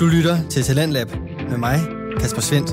Du 0.00 0.06
lytter 0.06 0.48
til 0.48 0.62
Talentlab 0.62 1.10
med 1.50 1.58
mig, 1.58 1.80
Kasper 2.20 2.40
Svendt. 2.40 2.70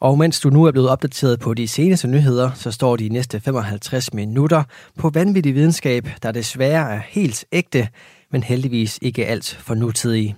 Og 0.00 0.18
mens 0.18 0.40
du 0.40 0.50
nu 0.50 0.64
er 0.64 0.72
blevet 0.72 0.90
opdateret 0.90 1.40
på 1.40 1.54
de 1.54 1.68
seneste 1.68 2.08
nyheder, 2.08 2.50
så 2.54 2.70
står 2.70 2.96
de 2.96 3.08
næste 3.08 3.40
55 3.40 4.14
minutter 4.14 4.62
på 4.98 5.10
vanvittig 5.10 5.54
videnskab, 5.54 6.08
der 6.22 6.32
desværre 6.32 6.94
er 6.94 7.00
helt 7.08 7.44
ægte, 7.52 7.88
men 8.30 8.42
heldigvis 8.42 8.98
ikke 9.02 9.26
alt 9.26 9.58
for 9.60 9.74
nutidige. 9.74 10.36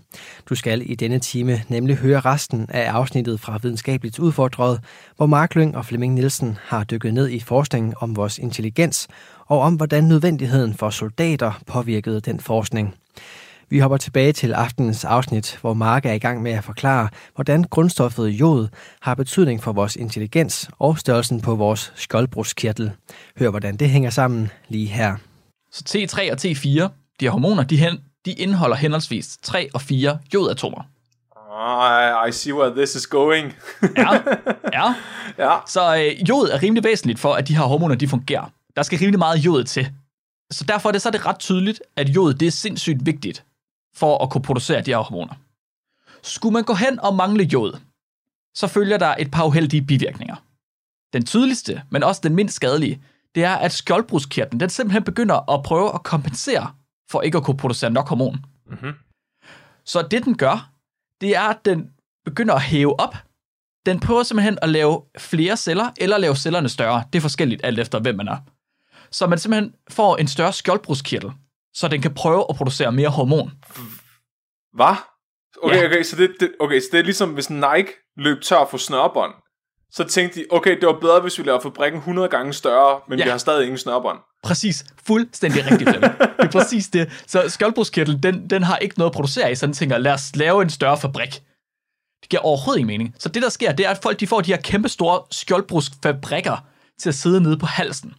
Du 0.48 0.54
skal 0.54 0.90
i 0.90 0.94
denne 0.94 1.18
time 1.18 1.62
nemlig 1.68 1.96
høre 1.96 2.20
resten 2.20 2.66
af 2.68 2.90
afsnittet 2.90 3.40
fra 3.40 3.58
Videnskabeligt 3.62 4.18
Udfordret, 4.18 4.80
hvor 5.16 5.26
Mark 5.26 5.54
Lyng 5.54 5.76
og 5.76 5.86
Flemming 5.86 6.14
Nielsen 6.14 6.58
har 6.62 6.84
dykket 6.84 7.14
ned 7.14 7.28
i 7.28 7.40
forskningen 7.40 7.94
om 8.00 8.16
vores 8.16 8.38
intelligens 8.38 9.08
og 9.46 9.60
om, 9.60 9.74
hvordan 9.74 10.04
nødvendigheden 10.04 10.74
for 10.74 10.90
soldater 10.90 11.52
påvirkede 11.66 12.20
den 12.20 12.40
forskning. 12.40 12.94
Vi 13.68 13.78
hopper 13.78 13.96
tilbage 13.96 14.32
til 14.32 14.52
aftenens 14.52 15.04
afsnit, 15.04 15.58
hvor 15.60 15.74
Mark 15.74 16.06
er 16.06 16.12
i 16.12 16.18
gang 16.18 16.42
med 16.42 16.52
at 16.52 16.64
forklare, 16.64 17.08
hvordan 17.34 17.64
grundstoffet 17.64 18.28
jod 18.28 18.68
har 19.00 19.14
betydning 19.14 19.62
for 19.62 19.72
vores 19.72 19.96
intelligens 19.96 20.70
og 20.78 20.98
størrelsen 20.98 21.40
på 21.40 21.54
vores 21.54 21.92
skjoldbruskkirtel. 21.96 22.92
Hør, 23.38 23.50
hvordan 23.50 23.76
det 23.76 23.90
hænger 23.90 24.10
sammen 24.10 24.50
lige 24.68 24.86
her. 24.86 25.16
Så 25.72 25.84
T3 25.88 26.32
og 26.32 26.38
T4, 26.44 26.88
de 27.20 27.24
her 27.24 27.30
hormoner, 27.30 27.62
de, 27.62 27.76
hen, 27.76 27.98
de 28.24 28.32
indeholder 28.32 28.76
henholdsvis 28.76 29.38
3 29.42 29.68
og 29.74 29.80
4 29.80 30.18
jodatomer. 30.34 30.82
I, 31.56 32.28
I 32.28 32.32
see 32.32 32.54
where 32.54 32.74
this 32.74 32.94
is 32.94 33.06
going. 33.06 33.54
Ja, 33.96 34.12
ja. 34.78 34.94
ja. 35.38 35.56
Så 35.66 35.96
øh, 35.96 36.28
jod 36.28 36.48
er 36.48 36.62
rimelig 36.62 36.84
væsentligt 36.84 37.18
for, 37.18 37.34
at 37.34 37.48
de 37.48 37.56
her 37.56 37.64
hormoner 37.64 37.94
de 37.94 38.08
fungerer. 38.08 38.50
Der 38.76 38.82
skal 38.82 38.98
rimelig 38.98 39.18
meget 39.18 39.38
jod 39.38 39.64
til. 39.64 39.92
Så 40.50 40.64
derfor 40.64 40.88
er 40.88 40.92
det, 40.92 41.02
så 41.02 41.08
er 41.08 41.10
det 41.10 41.26
ret 41.26 41.38
tydeligt, 41.38 41.82
at 41.96 42.08
jod 42.08 42.34
det 42.34 42.46
er 42.46 42.50
sindssygt 42.50 43.06
vigtigt 43.06 43.44
for 43.94 44.24
at 44.24 44.30
kunne 44.30 44.42
producere 44.42 44.82
de 44.82 44.90
her 44.90 44.98
hormoner. 44.98 45.34
Skulle 46.22 46.52
man 46.52 46.64
gå 46.64 46.74
hen 46.74 47.00
og 47.00 47.14
mangle 47.14 47.44
jod, 47.44 47.78
så 48.54 48.66
følger 48.66 48.98
der 48.98 49.14
et 49.18 49.30
par 49.30 49.44
uheldige 49.44 49.82
bivirkninger. 49.82 50.36
Den 51.12 51.24
tydeligste, 51.24 51.82
men 51.90 52.02
også 52.02 52.20
den 52.24 52.34
mindst 52.34 52.56
skadelige, 52.56 53.02
det 53.34 53.44
er, 53.44 53.54
at 53.54 53.72
skjoldbruskkirtlen 53.72 54.60
den 54.60 54.70
simpelthen 54.70 55.04
begynder 55.04 55.50
at 55.50 55.62
prøve 55.62 55.94
at 55.94 56.02
kompensere 56.02 56.70
for 57.10 57.22
ikke 57.22 57.38
at 57.38 57.44
kunne 57.44 57.56
producere 57.56 57.90
nok 57.90 58.08
hormon. 58.08 58.44
Mm-hmm. 58.66 58.92
Så 59.84 60.08
det, 60.10 60.24
den 60.24 60.36
gør, 60.36 60.70
det 61.20 61.36
er, 61.36 61.42
at 61.42 61.64
den 61.64 61.90
begynder 62.24 62.54
at 62.54 62.62
hæve 62.62 63.00
op. 63.00 63.14
Den 63.86 64.00
prøver 64.00 64.22
simpelthen 64.22 64.58
at 64.62 64.68
lave 64.68 65.02
flere 65.18 65.56
celler, 65.56 65.90
eller 65.96 66.18
lave 66.18 66.36
cellerne 66.36 66.68
større. 66.68 67.04
Det 67.12 67.18
er 67.18 67.22
forskelligt, 67.22 67.60
alt 67.64 67.78
efter 67.78 68.00
hvem 68.00 68.14
man 68.14 68.28
er. 68.28 68.36
Så 69.10 69.26
man 69.26 69.38
simpelthen 69.38 69.72
får 69.90 70.16
en 70.16 70.28
større 70.28 70.52
skjoldbruskkirtel, 70.52 71.32
så 71.74 71.88
den 71.88 72.02
kan 72.02 72.14
prøve 72.14 72.44
at 72.50 72.56
producere 72.56 72.92
mere 72.92 73.08
hormon. 73.08 73.50
Hvad? 74.74 74.94
Okay, 75.62 75.76
Ja. 75.76 75.86
okay, 75.86 76.02
så 76.02 76.16
det, 76.16 76.30
det, 76.40 76.52
okay, 76.60 76.80
så 76.80 76.86
det 76.92 76.98
er 77.00 77.04
ligesom, 77.04 77.30
hvis 77.30 77.50
Nike 77.50 77.88
løb 78.16 78.42
tør 78.42 78.66
for 78.70 78.76
snørbånd. 78.78 79.32
Så 79.90 80.04
tænkte 80.04 80.40
de, 80.40 80.44
okay, 80.50 80.80
det 80.80 80.86
var 80.86 80.98
bedre, 81.00 81.20
hvis 81.20 81.38
vi 81.38 81.42
laver 81.44 81.60
fabrikken 81.60 81.98
100 81.98 82.28
gange 82.28 82.52
større, 82.52 83.00
men 83.08 83.18
Ja. 83.18 83.24
vi 83.24 83.30
har 83.30 83.38
stadig 83.38 83.62
ingen 83.62 83.78
snørbånd. 83.78 84.18
Præcis. 84.44 84.84
Fuldstændig 85.06 85.64
rigtigt, 85.70 85.90
Flemming. 85.90 86.18
Det 86.18 86.28
er 86.38 86.50
præcis 86.50 86.88
det. 86.88 87.22
Så 87.26 87.48
skjoldbruskkirtel, 87.48 88.22
den, 88.22 88.50
den 88.50 88.62
har 88.62 88.76
ikke 88.76 88.98
noget 88.98 89.10
at 89.10 89.14
producere 89.14 89.52
i, 89.52 89.54
så 89.54 89.66
den 89.66 89.74
tænker, 89.74 89.98
lad 89.98 90.12
os 90.12 90.36
lave 90.36 90.62
en 90.62 90.70
større 90.70 90.98
fabrik. 90.98 91.42
Det 92.20 92.28
giver 92.30 92.42
overhovedet 92.42 92.78
ingen 92.80 92.86
mening. 92.98 93.14
Så 93.18 93.28
det, 93.28 93.42
der 93.42 93.48
sker, 93.48 93.72
det 93.72 93.86
er, 93.86 93.90
at 93.90 93.98
folk 94.02 94.20
de 94.20 94.26
får 94.26 94.40
de 94.40 94.52
her 94.52 94.60
kæmpe 94.60 94.88
store 94.88 95.20
skjoldbruskfabrikker 95.30 96.56
til 97.00 97.08
at 97.08 97.14
sidde 97.14 97.40
nede 97.40 97.58
på 97.58 97.66
halsen. 97.66 98.14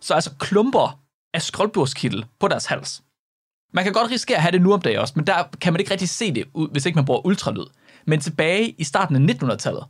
Så 0.00 0.14
altså 0.14 0.30
klumper 0.38 1.00
af 1.34 1.42
skjoldbruskkirtel 1.42 2.26
på 2.40 2.48
deres 2.48 2.66
hals. 2.66 3.02
Man 3.74 3.84
kan 3.84 3.92
godt 3.92 4.10
risikere 4.10 4.36
at 4.36 4.42
have 4.42 4.52
det 4.52 4.62
nu 4.62 4.72
om 4.72 4.80
dagen 4.82 4.98
også, 5.00 5.12
men 5.16 5.26
der 5.26 5.44
kan 5.60 5.72
man 5.72 5.80
ikke 5.80 5.90
rigtig 5.92 6.08
se 6.08 6.34
det, 6.34 6.44
ud- 6.54 6.68
hvis 6.72 6.86
ikke 6.86 6.96
man 6.96 7.04
bruger 7.04 7.26
ultralyd. 7.26 7.64
Men 8.06 8.20
tilbage 8.20 8.70
i 8.70 8.84
starten 8.84 9.16
af 9.30 9.34
1900-tallet, 9.34 9.84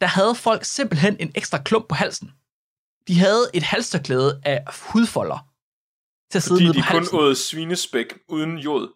der 0.00 0.06
havde 0.06 0.34
folk 0.34 0.64
simpelthen 0.64 1.16
en 1.20 1.32
ekstra 1.34 1.58
klump 1.62 1.88
på 1.88 1.94
halsen. 1.94 2.30
De 3.08 3.18
havde 3.18 3.50
et 3.54 3.62
halsterklæde 3.62 4.40
af 4.44 4.64
hudfolder 4.82 5.46
til 6.30 6.38
at 6.38 6.42
sidde 6.42 6.54
Fordi 6.56 6.64
nede 6.64 6.74
de 6.74 6.82
på 6.82 6.86
kun 6.90 6.98
halsen. 6.98 7.18
åd 7.18 7.34
svinespæk 7.34 8.06
uden 8.28 8.58
jod. 8.58 8.88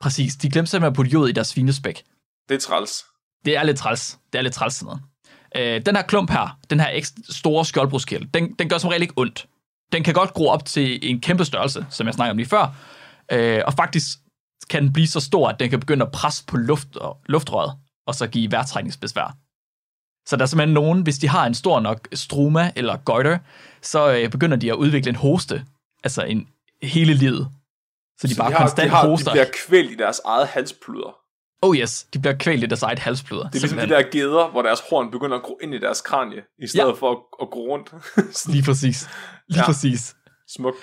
Præcis, 0.00 0.36
de 0.36 0.50
glemte 0.50 0.70
simpelthen 0.70 0.92
at 0.92 0.96
putte 0.96 1.10
jod 1.10 1.28
i 1.28 1.32
deres 1.32 1.48
svinespæk. 1.48 2.04
Det 2.48 2.54
er 2.54 2.58
træls. 2.60 3.04
Det 3.44 3.56
er 3.56 3.62
lidt 3.62 3.78
træls. 3.78 4.18
Det 4.32 4.38
er 4.38 4.42
lidt 4.42 4.54
træls 4.54 4.74
sådan 4.74 4.86
noget. 4.86 5.02
Øh, 5.76 5.86
den 5.86 5.96
her 5.96 6.02
klump 6.02 6.30
her, 6.30 6.58
den 6.70 6.80
her 6.80 6.88
ekstra 6.92 7.16
store 7.30 7.64
skjoldbruskkirtel, 7.64 8.28
den, 8.34 8.52
den 8.54 8.68
gør 8.68 8.78
som 8.78 8.88
regel 8.90 9.02
ikke 9.02 9.14
ondt. 9.16 9.46
Den 9.92 10.02
kan 10.04 10.14
godt 10.14 10.34
gro 10.34 10.48
op 10.48 10.64
til 10.64 11.10
en 11.10 11.20
kæmpe 11.20 11.44
størrelse, 11.44 11.86
som 11.90 12.06
jeg 12.06 12.14
snakkede 12.14 12.30
om 12.30 12.36
lige 12.36 12.48
før. 12.48 12.74
Øh, 13.32 13.62
og 13.66 13.72
faktisk 13.72 14.18
kan 14.70 14.82
den 14.82 14.92
blive 14.92 15.06
så 15.06 15.20
stor, 15.20 15.48
at 15.48 15.60
den 15.60 15.70
kan 15.70 15.80
begynde 15.80 16.04
at 16.06 16.12
presse 16.12 16.44
på 16.46 16.56
luft 16.56 16.96
og, 16.96 17.16
luftrøret, 17.26 17.72
og 18.06 18.14
så 18.14 18.26
give 18.26 18.50
vejrtrækningsbesvær. 18.50 19.36
Så 20.28 20.36
der 20.36 20.42
er 20.42 20.46
simpelthen 20.46 20.74
nogen, 20.74 21.02
hvis 21.02 21.18
de 21.18 21.28
har 21.28 21.46
en 21.46 21.54
stor 21.54 21.80
nok 21.80 22.08
struma 22.14 22.72
eller 22.76 22.96
goiter, 22.96 23.38
så 23.82 24.12
øh, 24.12 24.30
begynder 24.30 24.56
de 24.56 24.70
at 24.70 24.74
udvikle 24.76 25.08
en 25.08 25.16
hoste, 25.16 25.64
altså 26.04 26.22
en 26.22 26.48
hele 26.82 27.14
livet. 27.14 27.48
Så 28.20 28.26
de 28.26 28.34
Så 28.34 28.38
bare 28.40 28.48
de, 28.50 28.54
har, 28.54 28.60
konstant 28.60 28.86
de, 28.90 28.90
har, 28.96 29.02
de 29.02 29.08
hoster. 29.10 29.30
bliver 29.32 29.50
kvælt 29.66 29.90
i 29.90 29.94
deres 29.94 30.20
eget 30.24 30.48
halspluder. 30.48 31.16
Oh 31.62 31.76
yes, 31.76 32.06
de 32.14 32.18
bliver 32.18 32.36
kvalt 32.36 32.62
i 32.62 32.66
deres 32.66 32.82
eget 32.82 32.98
halsbløder. 32.98 33.42
Det 33.50 33.56
er 33.56 33.60
ligesom 33.60 33.78
de 33.78 33.88
der 33.88 34.02
geder, 34.12 34.48
hvor 34.50 34.62
deres 34.62 34.80
horn 34.90 35.10
begynder 35.10 35.36
at 35.36 35.42
gro 35.42 35.58
ind 35.62 35.74
i 35.74 35.78
deres 35.78 36.00
kranie, 36.00 36.42
i 36.58 36.66
stedet 36.66 36.86
Ja. 36.86 36.92
for 36.92 37.10
at, 37.10 37.18
at 37.42 37.50
gro 37.50 37.68
rundt. 37.72 37.92
Lige 38.52 38.62
præcis. 38.64 39.08
Lige 39.48 39.60
ja. 39.60 39.66
Præcis. 39.66 40.16
Smukt. 40.48 40.76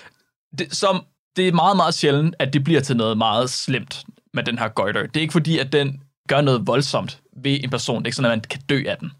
Det, 0.59 0.75
som, 0.75 1.05
det 1.35 1.47
er 1.47 1.51
meget, 1.51 1.75
meget 1.77 1.93
sjældent, 1.93 2.35
at 2.39 2.53
det 2.53 2.63
bliver 2.63 2.81
til 2.81 2.97
noget 2.97 3.17
meget 3.17 3.49
slemt 3.49 4.03
med 4.33 4.43
den 4.43 4.59
her 4.59 4.67
goiter. 4.67 5.01
Det 5.01 5.17
er 5.17 5.21
ikke 5.21 5.31
fordi, 5.31 5.59
at 5.59 5.71
den 5.71 6.03
gør 6.29 6.41
noget 6.41 6.67
voldsomt 6.67 7.21
ved 7.43 7.59
en 7.63 7.69
person. 7.69 7.95
Det 7.97 8.03
er 8.03 8.07
ikke 8.07 8.15
sådan, 8.15 8.31
at 8.31 8.37
man 8.37 8.41
kan 8.41 8.61
dø 8.69 8.83
af 8.87 8.97
den. 8.97 9.11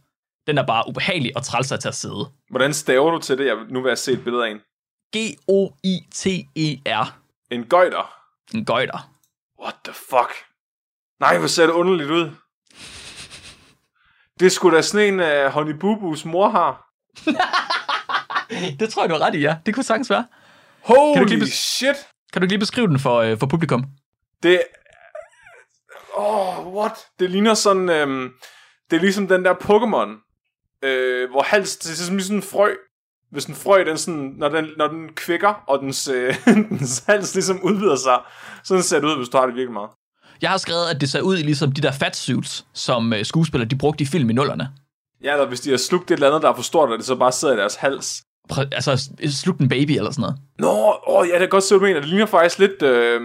Den 0.48 0.58
er 0.58 0.66
bare 0.66 0.84
ubehagelig 0.88 1.38
og 1.38 1.44
træls 1.44 1.72
at 1.72 1.80
tage 1.80 1.90
at 1.90 1.96
sidde. 1.96 2.26
Hvordan 2.50 2.74
staver 2.74 3.12
du 3.12 3.20
til 3.20 3.38
det? 3.38 3.46
Jeg, 3.46 3.56
nu 3.70 3.82
vil 3.82 3.90
jeg 3.90 3.98
se 3.98 4.12
et 4.12 4.24
billede 4.24 4.46
af 4.46 4.52
en. 4.52 4.60
G-O-I-T-E-R. 5.86 7.18
En 7.52 7.64
gøjter. 7.66 8.16
En 8.54 8.66
goiter. 8.66 9.12
What 9.62 9.76
the 9.86 9.94
fuck? 9.94 10.32
Nej, 11.20 11.38
hvor 11.38 11.48
ser 11.48 11.66
det 11.66 11.74
underligt 11.74 12.12
ud. 12.12 12.32
Det 14.40 14.52
sgu 14.52 14.72
da 14.72 14.82
sådan 14.82 15.14
en, 15.14 15.20
uh, 15.20 15.52
Honey 15.52 15.74
Boo 15.74 15.96
Boos 16.00 16.26
mor 16.26 16.50
har. 16.50 16.86
Det 18.80 18.90
tror 18.90 19.04
jeg, 19.04 19.10
du 19.10 19.16
har 19.16 19.26
ret 19.26 19.36
i, 19.36 19.40
ja. 19.40 19.58
Det 19.66 19.74
kunne 19.74 19.84
sagtens 19.84 20.10
være. 20.10 20.26
Holy 20.82 21.18
Kan 21.18 21.28
du 21.28 21.34
lige 21.34 21.52
shit. 21.52 21.96
Kan 22.34 22.42
du 22.42 22.48
lige 22.48 22.60
beskrive 22.60 22.88
den 22.88 23.00
for, 23.00 23.18
øh, 23.18 23.40
for 23.40 23.48
publikum? 23.48 23.86
Det... 24.44 24.62
Åh, 26.18 26.60
oh, 26.60 26.74
what? 26.74 26.92
Det 27.20 27.32
ligner 27.32 27.54
sådan... 27.54 27.90
Øhm, 27.90 28.30
det 28.90 28.98
er 28.98 29.02
ligesom 29.02 29.28
den 29.28 29.46
der 29.46 29.54
Pokémon, 29.54 30.10
øh, 30.88 31.30
hvor 31.30 31.44
hals... 31.44 31.78
Det 31.78 31.92
er 31.92 31.96
som 31.96 32.20
sådan 32.20 32.38
en 32.38 32.44
frø. 32.44 32.76
Hvis 33.32 33.46
en 33.46 33.56
frø, 33.56 33.84
den 33.86 33.98
sådan, 33.98 34.34
når, 34.38 34.50
den, 34.50 34.70
når 34.78 34.88
den 34.88 35.14
kvikker, 35.14 35.64
og 35.68 35.80
dens, 35.80 36.08
øh, 36.08 36.36
dens 36.70 37.04
hals 37.08 37.34
ligesom 37.34 37.64
udvider 37.64 37.96
sig, 37.96 38.22
sådan 38.64 38.84
ser 38.84 39.00
det 39.00 39.08
ud, 39.08 39.18
hvis 39.18 39.30
du 39.30 39.38
har 39.38 39.46
det 39.46 39.56
virkelig 39.56 39.74
meget. 39.74 39.90
Jeg 40.42 40.50
har 40.50 40.58
skrevet, 40.58 40.86
at 40.90 41.02
det 41.02 41.10
ser 41.10 41.22
ud 41.22 41.38
ligesom 41.38 41.72
de 41.72 41.82
der 41.82 41.92
fatsuits, 41.92 42.66
som 42.74 43.14
øh, 43.14 43.26
skuespillere 43.26 43.70
de 43.70 43.76
brugte 43.78 44.02
i 44.02 44.06
film 44.08 44.30
i 44.30 44.34
nullerne. 44.34 44.70
Ja, 45.24 45.32
eller 45.34 45.48
hvis 45.48 45.60
de 45.62 45.70
har 45.70 45.78
slugt 45.78 46.12
et 46.12 46.16
eller 46.16 46.28
andet, 46.28 46.42
der 46.42 46.50
er 46.50 46.56
for 46.56 46.64
stort, 46.64 46.90
og 46.92 46.98
det 46.98 47.06
så 47.06 47.16
bare 47.16 47.32
sidder 47.32 47.54
i 47.54 47.58
deres 47.58 47.76
hals. 47.76 48.24
Præ- 48.54 48.70
altså, 48.72 49.10
slugt 49.30 49.60
en 49.62 49.70
baby 49.70 49.92
eller 49.92 50.12
sådan 50.12 50.22
noget. 50.22 50.38
Nå, 50.60 50.96
åh, 51.08 51.28
ja, 51.28 51.34
det 51.36 51.42
er 51.44 51.48
godt 51.48 51.64
se, 51.64 51.76
du 51.76 51.80
mener. 51.80 52.00
Det 52.00 52.10
ligner 52.10 52.26
faktisk 52.26 52.60
lidt... 52.60 52.82
Øh, 52.82 53.22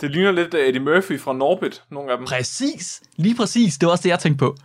det 0.00 0.10
ligner 0.10 0.30
lidt 0.32 0.54
øh, 0.54 0.68
Eddie 0.68 0.80
Murphy 0.80 1.20
fra 1.20 1.32
Norbit, 1.32 1.82
nogle 1.90 2.12
af 2.12 2.16
dem. 2.18 2.26
Præcis. 2.26 3.02
Lige 3.16 3.34
præcis. 3.36 3.78
Det 3.78 3.86
var 3.86 3.92
også 3.92 4.02
det, 4.02 4.08
jeg 4.08 4.18
tænkte 4.18 4.38
på. 4.38 4.56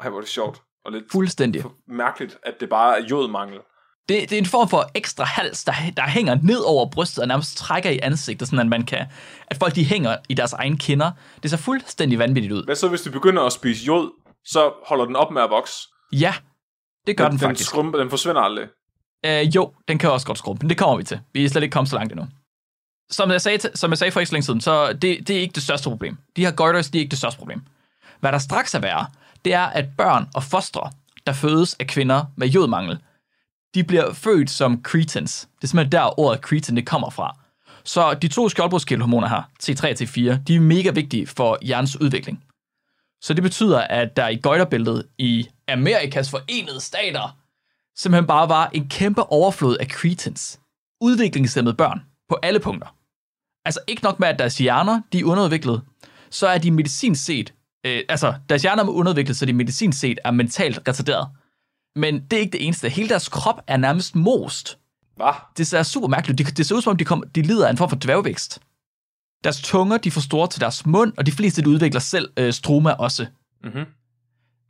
Ej, 0.00 0.08
hvor 0.08 0.18
er 0.18 0.22
det 0.22 0.30
sjovt. 0.30 0.60
Og 0.84 0.92
lidt 0.92 1.04
Fuldstændig. 1.12 1.64
mærkeligt, 1.88 2.36
at 2.42 2.54
det 2.60 2.68
bare 2.68 3.00
er 3.00 3.04
jodmangel. 3.10 3.58
Det, 4.08 4.30
det 4.30 4.32
er 4.32 4.38
en 4.38 4.46
form 4.46 4.68
for 4.68 4.90
ekstra 4.94 5.24
hals, 5.24 5.64
der, 5.64 5.72
der 5.96 6.08
hænger 6.08 6.38
ned 6.42 6.60
over 6.60 6.90
brystet 6.90 7.18
og 7.18 7.28
nærmest 7.28 7.56
trækker 7.56 7.90
i 7.90 7.98
ansigtet, 8.02 8.48
sådan 8.48 8.58
at 8.58 8.66
man 8.66 8.82
kan, 8.82 9.06
at 9.46 9.56
folk 9.56 9.74
de 9.74 9.84
hænger 9.84 10.16
i 10.28 10.34
deres 10.34 10.52
egen 10.52 10.76
kinder. 10.76 11.10
Det 11.42 11.50
ser 11.50 11.56
fuldstændig 11.56 12.18
vanvittigt 12.18 12.52
ud. 12.52 12.64
Hvad 12.64 12.76
så, 12.76 12.88
hvis 12.88 13.00
du 13.00 13.10
begynder 13.10 13.42
at 13.42 13.52
spise 13.52 13.84
jod, 13.84 14.10
så 14.44 14.72
holder 14.86 15.04
den 15.04 15.16
op 15.16 15.30
med 15.30 15.42
at 15.42 15.50
vokse? 15.50 15.88
Ja, 16.12 16.34
det 17.06 17.16
gør 17.16 17.24
den, 17.24 17.32
den 17.32 17.38
faktisk. 17.38 17.68
Skrumper, 17.70 17.98
den 17.98 18.10
forsvinder 18.10 18.40
aldrig. 18.40 18.66
Øh, 19.26 19.56
jo, 19.56 19.72
den 19.88 19.98
kan 19.98 20.10
også 20.10 20.26
godt 20.26 20.38
skrumpe, 20.38 20.62
men 20.62 20.70
det 20.70 20.78
kommer 20.78 20.96
vi 20.96 21.02
til. 21.02 21.20
Vi 21.32 21.44
er 21.44 21.48
slet 21.48 21.62
ikke 21.62 21.72
kommet 21.72 21.90
så 21.90 21.96
langt 21.96 22.12
endnu. 22.12 22.26
Som 23.10 23.30
jeg 23.30 23.40
sagde, 23.40 23.58
som 23.74 23.90
jeg 23.90 23.98
sagde 23.98 24.10
for 24.10 24.20
ikke 24.20 24.28
så 24.28 24.34
længe 24.34 24.44
siden, 24.44 24.60
så 24.60 24.92
det, 24.92 25.28
det 25.28 25.36
er 25.36 25.40
ikke 25.40 25.52
det 25.52 25.62
største 25.62 25.90
problem. 25.90 26.16
De 26.36 26.44
her 26.44 26.52
goiters, 26.52 26.90
de 26.90 26.98
er 26.98 27.00
ikke 27.00 27.10
det 27.10 27.18
største 27.18 27.38
problem. 27.38 27.62
Hvad 28.20 28.32
der 28.32 28.38
straks 28.38 28.74
er 28.74 28.78
værre, 28.78 29.06
det 29.44 29.54
er, 29.54 29.66
at 29.66 29.84
børn 29.98 30.28
og 30.34 30.42
fostre, 30.42 30.90
der 31.26 31.32
fødes 31.32 31.76
af 31.80 31.86
kvinder 31.86 32.24
med 32.36 32.48
jodmangel, 32.48 32.98
de 33.74 33.84
bliver 33.84 34.12
født 34.12 34.50
som 34.50 34.82
cretins. 34.82 35.48
Det 35.56 35.64
er 35.64 35.68
simpelthen 35.68 35.92
der 35.92 36.20
ordet 36.20 36.40
cretin 36.40 36.76
det 36.76 36.86
kommer 36.86 37.10
fra. 37.10 37.36
Så 37.84 38.14
de 38.14 38.28
to 38.28 38.48
skjoldbruskkirtelhormoner 38.48 39.28
her, 39.28 39.42
T3 39.62 39.84
og 39.84 40.00
T4, 40.00 40.42
de 40.42 40.54
er 40.54 40.60
mega 40.60 40.90
vigtige 40.90 41.26
for 41.26 41.58
hjernens 41.62 42.00
udvikling. 42.00 42.44
Så 43.22 43.34
det 43.34 43.42
betyder, 43.42 43.80
at 43.80 44.16
der 44.16 44.28
i 44.28 44.36
goiterbæltet 44.42 45.06
i 45.18 45.48
Amerikas 45.68 46.30
forenede 46.30 46.80
stater 46.80 47.38
simpelthen 47.96 48.26
bare 48.26 48.48
var 48.48 48.70
en 48.72 48.88
kæmpe 48.88 49.22
overflod 49.22 49.76
af 49.76 49.86
cretins. 49.86 50.60
Udviklingshemmede 51.00 51.74
børn 51.74 52.00
på 52.28 52.38
alle 52.42 52.60
punkter. 52.60 52.96
Altså 53.64 53.80
ikke 53.88 54.02
nok 54.02 54.20
med, 54.20 54.28
at 54.28 54.38
deres 54.38 54.58
hjerner, 54.58 55.00
de 55.12 55.20
er 55.20 55.24
underudviklet, 55.24 55.82
så 56.30 56.46
er 56.46 56.58
de 56.58 56.70
medicinsk 56.70 57.24
set, 57.24 57.54
øh, 57.86 58.00
altså 58.08 58.34
deres 58.48 58.62
hjerner 58.62 58.84
er 58.84 58.88
underudviklet, 58.88 59.36
så 59.36 59.46
de 59.46 59.52
medicinsk 59.52 60.00
set 60.00 60.18
er 60.24 60.30
mentalt 60.30 60.78
retarderet. 60.88 61.28
Men 61.96 62.20
det 62.20 62.36
er 62.36 62.40
ikke 62.40 62.52
det 62.52 62.66
eneste. 62.66 62.88
Hele 62.88 63.08
deres 63.08 63.28
krop 63.28 63.62
er 63.66 63.76
nærmest 63.76 64.14
most. 64.14 64.78
Hvad? 65.16 65.32
Det 65.56 65.66
ser 65.66 65.82
super 65.82 66.08
mærkeligt 66.08 66.40
ud. 66.40 66.46
Det, 66.46 66.56
det 66.56 66.66
ser 66.66 66.74
ud 66.74 66.82
som 66.82 66.90
om, 66.90 66.96
de, 66.96 67.04
kom, 67.04 67.24
de 67.34 67.42
lider 67.42 67.66
af 67.66 67.70
en 67.70 67.76
form 67.76 67.88
for 67.88 67.96
dværgvækst. 67.96 68.60
Deres 69.44 69.60
tunger, 69.62 69.96
de 69.96 70.10
får 70.10 70.20
store 70.20 70.48
til 70.48 70.60
deres 70.60 70.86
mund, 70.86 71.12
og 71.16 71.26
de 71.26 71.32
fleste, 71.32 71.62
de 71.62 71.68
udvikler 71.68 72.00
selv 72.00 72.30
øh, 72.36 72.52
stroma 72.52 72.90
også. 72.90 73.26
Mhm. 73.64 73.84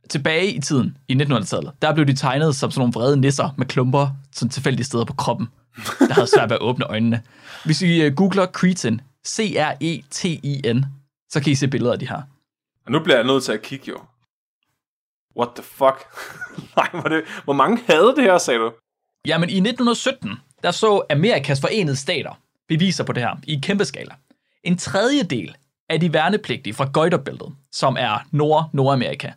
Tilbage 0.09 0.53
i 0.53 0.59
tiden, 0.59 0.97
i 1.07 1.15
1900-tallet, 1.15 1.71
der 1.81 1.93
blev 1.93 2.05
de 2.05 2.13
tegnet 2.13 2.55
som 2.55 2.71
sådan 2.71 2.79
nogle 2.79 2.93
vrede 2.93 3.17
nisser 3.17 3.49
med 3.57 3.65
klumper 3.65 4.07
sådan 4.31 4.49
tilfældige 4.49 4.85
steder 4.85 5.05
på 5.05 5.13
kroppen, 5.13 5.47
der 6.07 6.13
havde 6.13 6.27
svært 6.27 6.49
ved 6.49 6.55
at 6.55 6.61
åbne 6.61 6.85
øjnene. 6.85 7.21
Hvis 7.65 7.81
I 7.81 8.07
uh, 8.07 8.13
googler 8.13 8.45
Cretin, 8.45 9.01
C-R-E-T-I-N, 9.27 10.85
så 11.29 11.39
kan 11.39 11.51
I 11.51 11.55
se 11.55 11.67
billeder 11.67 11.93
af 11.93 11.99
de 11.99 12.07
her. 12.07 12.21
Og 12.85 12.91
nu 12.91 12.99
bliver 12.99 13.17
jeg 13.17 13.25
nødt 13.25 13.43
til 13.43 13.51
at 13.51 13.61
kigge, 13.61 13.89
jo. 13.89 13.97
What 15.37 15.49
the 15.55 15.63
fuck? 15.63 16.05
Nej, 16.77 16.89
hvor, 16.91 17.09
det, 17.09 17.23
hvor 17.43 17.53
mange 17.53 17.81
havde 17.87 18.13
det 18.15 18.23
her, 18.23 18.37
sagde 18.37 18.59
du? 18.59 18.71
Jamen 19.27 19.49
i 19.49 19.57
1917, 19.57 20.31
der 20.63 20.71
så 20.71 21.01
Amerikas 21.09 21.61
forenede 21.61 21.95
stater 21.95 22.39
beviser 22.67 23.03
på 23.03 23.13
det 23.13 23.23
her 23.23 23.35
i 23.43 23.59
kæmpe 23.63 23.85
skala. 23.85 24.15
En 24.63 24.77
tredjedel 24.77 25.55
af 25.89 25.99
de 25.99 26.13
værnepligtige 26.13 26.73
fra 26.73 26.89
Goiterbæltet, 26.93 27.55
som 27.71 27.97
er 27.99 28.27
Nord 28.31 28.69
Nordamerika, 28.73 29.31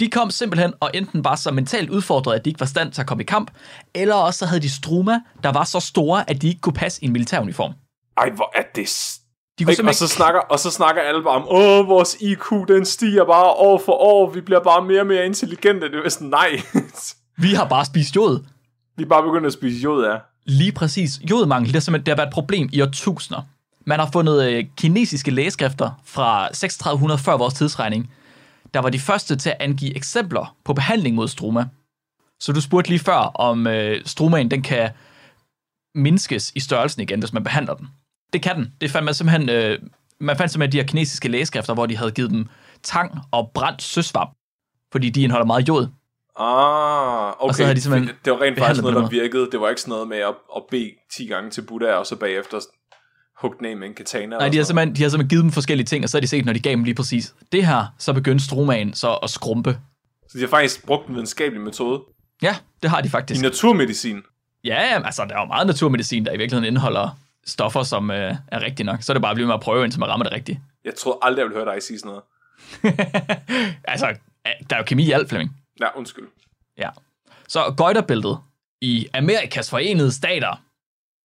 de 0.00 0.10
kom 0.10 0.30
simpelthen 0.30 0.74
og 0.80 0.90
enten 0.94 1.22
bare 1.22 1.36
så 1.36 1.50
mentalt 1.50 1.90
udfordret, 1.90 2.34
at 2.34 2.44
de 2.44 2.50
ikke 2.50 2.60
var 2.60 2.66
stand 2.66 2.92
til 2.92 3.00
at 3.00 3.06
komme 3.06 3.22
i 3.22 3.26
kamp, 3.26 3.50
eller 3.94 4.14
også 4.14 4.38
så 4.38 4.46
havde 4.46 4.62
de 4.62 4.70
struma, 4.70 5.20
der 5.42 5.52
var 5.52 5.64
så 5.64 5.80
store, 5.80 6.30
at 6.30 6.42
de 6.42 6.48
ikke 6.48 6.60
kunne 6.60 6.72
passe 6.72 7.02
i 7.02 7.06
en 7.06 7.12
militæruniform. 7.12 7.72
Ej, 8.16 8.30
hvor 8.30 8.52
er 8.54 8.62
det... 8.74 9.18
De 9.58 9.64
kunne 9.64 9.72
Ikke? 9.72 9.88
Og, 9.88 9.94
så 9.94 10.08
snakker, 10.08 10.40
og 10.40 10.58
så 10.58 10.70
snakker 10.70 11.02
alle 11.02 11.22
bare 11.22 11.34
om, 11.34 11.48
åh, 11.48 11.88
vores 11.88 12.16
IQ, 12.20 12.68
den 12.68 12.84
stiger 12.84 13.24
bare 13.24 13.44
år 13.44 13.82
for 13.84 13.92
år, 13.92 14.30
vi 14.30 14.40
bliver 14.40 14.60
bare 14.60 14.84
mere 14.84 15.00
og 15.00 15.06
mere 15.06 15.26
intelligente. 15.26 15.90
Det 15.92 16.04
er 16.04 16.08
sådan, 16.08 16.28
nej. 16.28 16.60
Vi 17.38 17.54
har 17.54 17.68
bare 17.68 17.84
spist 17.84 18.16
jod. 18.16 18.44
vi 18.96 19.02
er 19.02 19.08
bare 19.08 19.22
begyndt 19.22 19.46
at 19.46 19.52
spise 19.52 19.78
jod 19.78 20.04
af. 20.04 20.20
Lige 20.44 20.72
præcis. 20.72 21.20
Jodmangel, 21.30 21.68
det, 21.68 21.76
er 21.76 21.80
simpelthen, 21.80 22.06
det 22.06 22.12
har 22.12 22.16
været 22.16 22.28
et 22.28 22.34
problem 22.34 22.68
i 22.72 22.82
årtusinder. 22.82 23.42
Man 23.86 23.98
har 23.98 24.10
fundet 24.12 24.50
øh, 24.50 24.64
kinesiske 24.76 25.30
lægeskrifter 25.30 26.00
fra 26.04 26.48
3600 26.48 27.18
før 27.18 27.36
vores 27.36 27.54
tidsregning, 27.54 28.10
der 28.74 28.80
var 28.80 28.90
de 28.90 29.00
første 29.00 29.36
til 29.36 29.50
at 29.50 29.56
angive 29.60 29.96
eksempler 29.96 30.56
på 30.64 30.74
behandling 30.74 31.14
mod 31.16 31.28
struma. 31.28 31.64
Så 32.40 32.52
du 32.52 32.60
spurgte 32.60 32.90
lige 32.90 32.98
før, 32.98 33.16
om 33.18 33.66
øh, 33.66 34.02
strumaen 34.04 34.50
den 34.50 34.62
kan 34.62 34.90
mindskes 35.94 36.52
i 36.54 36.60
størrelsen 36.60 37.02
igen, 37.02 37.18
hvis 37.18 37.32
man 37.32 37.44
behandler 37.44 37.74
den. 37.74 37.88
Det 38.32 38.42
kan 38.42 38.56
den. 38.56 38.72
Det 38.80 38.90
fandt 38.90 39.04
man 39.04 39.14
simpelthen... 39.14 39.48
Øh, 39.48 39.78
man 40.20 40.36
fandt 40.36 40.52
simpelthen 40.52 40.72
de 40.72 40.82
her 40.82 40.88
kinesiske 40.88 41.28
lægeskrifter, 41.28 41.74
hvor 41.74 41.86
de 41.86 41.96
havde 41.96 42.10
givet 42.10 42.30
dem 42.30 42.46
tang 42.82 43.18
og 43.30 43.50
brændt 43.54 43.82
søsvamp, 43.82 44.30
fordi 44.92 45.10
de 45.10 45.22
indeholder 45.22 45.46
meget 45.46 45.68
jod. 45.68 45.88
Ah, 46.38 47.44
okay. 47.44 47.54
så 47.54 47.62
havde 47.62 47.76
de 47.76 47.80
simpelthen 47.80 48.14
det 48.24 48.32
var 48.32 48.40
rent 48.40 48.58
faktisk 48.58 48.82
noget, 48.82 48.96
der 48.96 49.08
virkede. 49.08 49.48
Det 49.52 49.60
var 49.60 49.68
ikke 49.68 49.80
sådan 49.80 49.90
noget 49.90 50.08
med 50.08 50.18
at, 50.18 50.34
at 50.56 50.62
bede 50.70 50.90
10 51.12 51.26
gange 51.26 51.50
til 51.50 51.62
Buddha, 51.62 51.92
og 51.92 52.06
så 52.06 52.16
bagefter 52.16 52.60
hugge 53.40 53.58
den 53.58 53.66
af 53.66 53.76
med 53.76 53.88
en 53.88 53.94
katana. 53.94 54.38
Nej, 54.38 54.48
de 54.48 54.56
har, 54.56 54.64
simpelthen, 54.64 54.96
de 54.96 55.02
har 55.02 55.08
simpelthen 55.08 55.28
givet 55.28 55.42
dem 55.42 55.52
forskellige 55.52 55.86
ting, 55.86 56.04
og 56.04 56.08
så 56.08 56.16
har 56.16 56.20
de 56.20 56.26
set, 56.26 56.44
når 56.44 56.52
de 56.52 56.60
gav 56.60 56.70
dem 56.70 56.84
lige 56.84 56.94
præcis 56.94 57.34
det 57.52 57.66
her, 57.66 57.94
så 57.98 58.12
begyndte 58.12 58.44
strumaen 58.44 58.94
så 58.94 59.14
at 59.14 59.30
skrumpe. 59.30 59.78
Så 60.28 60.38
de 60.38 60.40
har 60.40 60.48
faktisk 60.48 60.86
brugt 60.86 61.08
en 61.08 61.14
videnskabelig 61.14 61.62
metode. 61.62 62.02
Ja, 62.42 62.56
det 62.82 62.90
har 62.90 63.00
de 63.00 63.06
I 63.06 63.10
faktisk. 63.10 63.42
naturmedicin. 63.42 64.22
Ja, 64.64 65.02
altså, 65.04 65.24
der 65.24 65.34
er 65.34 65.40
jo 65.40 65.46
meget 65.46 65.66
naturmedicin, 65.66 66.24
der 66.24 66.32
i 66.32 66.36
virkeligheden 66.36 66.68
indeholder 66.68 67.18
stoffer, 67.46 67.82
som 67.82 68.10
øh, 68.10 68.34
er 68.48 68.60
rigtige 68.60 68.86
nok. 68.86 69.02
Så 69.02 69.12
er 69.12 69.14
det 69.14 69.22
bare 69.22 69.30
at 69.30 69.36
blive 69.36 69.46
med 69.46 69.54
at 69.54 69.60
prøve, 69.60 69.84
indtil 69.84 70.00
man 70.00 70.08
rammer 70.08 70.24
det 70.24 70.32
rigtige. 70.32 70.62
Jeg 70.84 70.94
troede 70.94 71.18
aldrig, 71.22 71.38
jeg 71.40 71.48
ville 71.48 71.64
høre 71.64 71.74
dig 71.74 71.82
sige 71.82 71.98
sådan 71.98 72.08
noget. 72.08 72.22
altså, 73.94 74.16
der 74.70 74.76
er 74.76 74.78
jo 74.78 74.84
kemi 74.84 75.06
i 75.06 75.12
alt, 75.12 75.28
Flemming. 75.28 75.56
Ja, 75.80 75.86
undskyld. 75.96 76.24
Ja. 76.78 76.88
Så 77.48 77.74
Goiterbæltet 77.76 78.38
i 78.80 79.06
Amerikas 79.14 79.70
forenede 79.70 80.12
stater, 80.12 80.62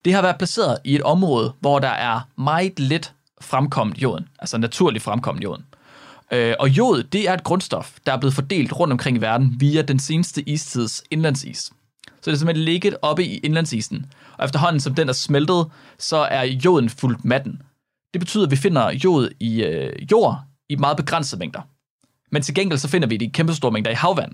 det 0.05 0.13
har 0.13 0.21
været 0.21 0.37
placeret 0.37 0.77
i 0.83 0.95
et 0.95 1.01
område, 1.01 1.53
hvor 1.59 1.79
der 1.79 1.87
er 1.87 2.19
meget 2.37 2.79
let 2.79 3.13
fremkommet 3.41 3.97
jorden, 3.97 4.27
altså 4.39 4.57
naturligt 4.57 5.03
fremkommet 5.03 5.43
jorden. 5.43 5.65
Øh, 6.31 6.55
og 6.59 6.69
jod, 6.69 7.03
det 7.03 7.29
er 7.29 7.33
et 7.33 7.43
grundstof, 7.43 7.97
der 8.05 8.13
er 8.13 8.17
blevet 8.17 8.33
fordelt 8.33 8.73
rundt 8.73 8.91
omkring 8.91 9.17
i 9.17 9.21
verden 9.21 9.55
via 9.59 9.81
den 9.81 9.99
seneste 9.99 10.49
istids 10.49 11.03
indlandsis. 11.11 11.71
Så 12.21 12.31
det 12.31 12.33
er 12.33 12.37
simpelthen 12.37 12.65
ligget 12.65 12.95
oppe 13.01 13.23
i 13.23 13.37
indlandsisen. 13.37 14.11
Og 14.37 14.45
efterhånden, 14.45 14.79
som 14.79 14.95
den 14.95 15.09
er 15.09 15.13
smeltet, 15.13 15.67
så 15.99 16.17
er 16.17 16.43
joden 16.43 16.89
fuldt 16.89 17.25
matten. 17.25 17.61
Det 18.13 18.21
betyder, 18.21 18.45
at 18.45 18.51
vi 18.51 18.55
finder 18.55 18.91
jod 18.91 19.29
i 19.39 19.63
øh, 19.63 20.11
jord 20.11 20.39
i 20.69 20.75
meget 20.75 20.97
begrænsede 20.97 21.39
mængder. 21.39 21.61
Men 22.31 22.41
til 22.41 22.55
gengæld 22.55 22.79
så 22.79 22.87
finder 22.87 23.07
vi 23.07 23.17
det 23.17 23.25
i 23.25 23.29
kæmpestore 23.29 23.71
mængder 23.71 23.91
i 23.91 23.93
havvand. 23.93 24.31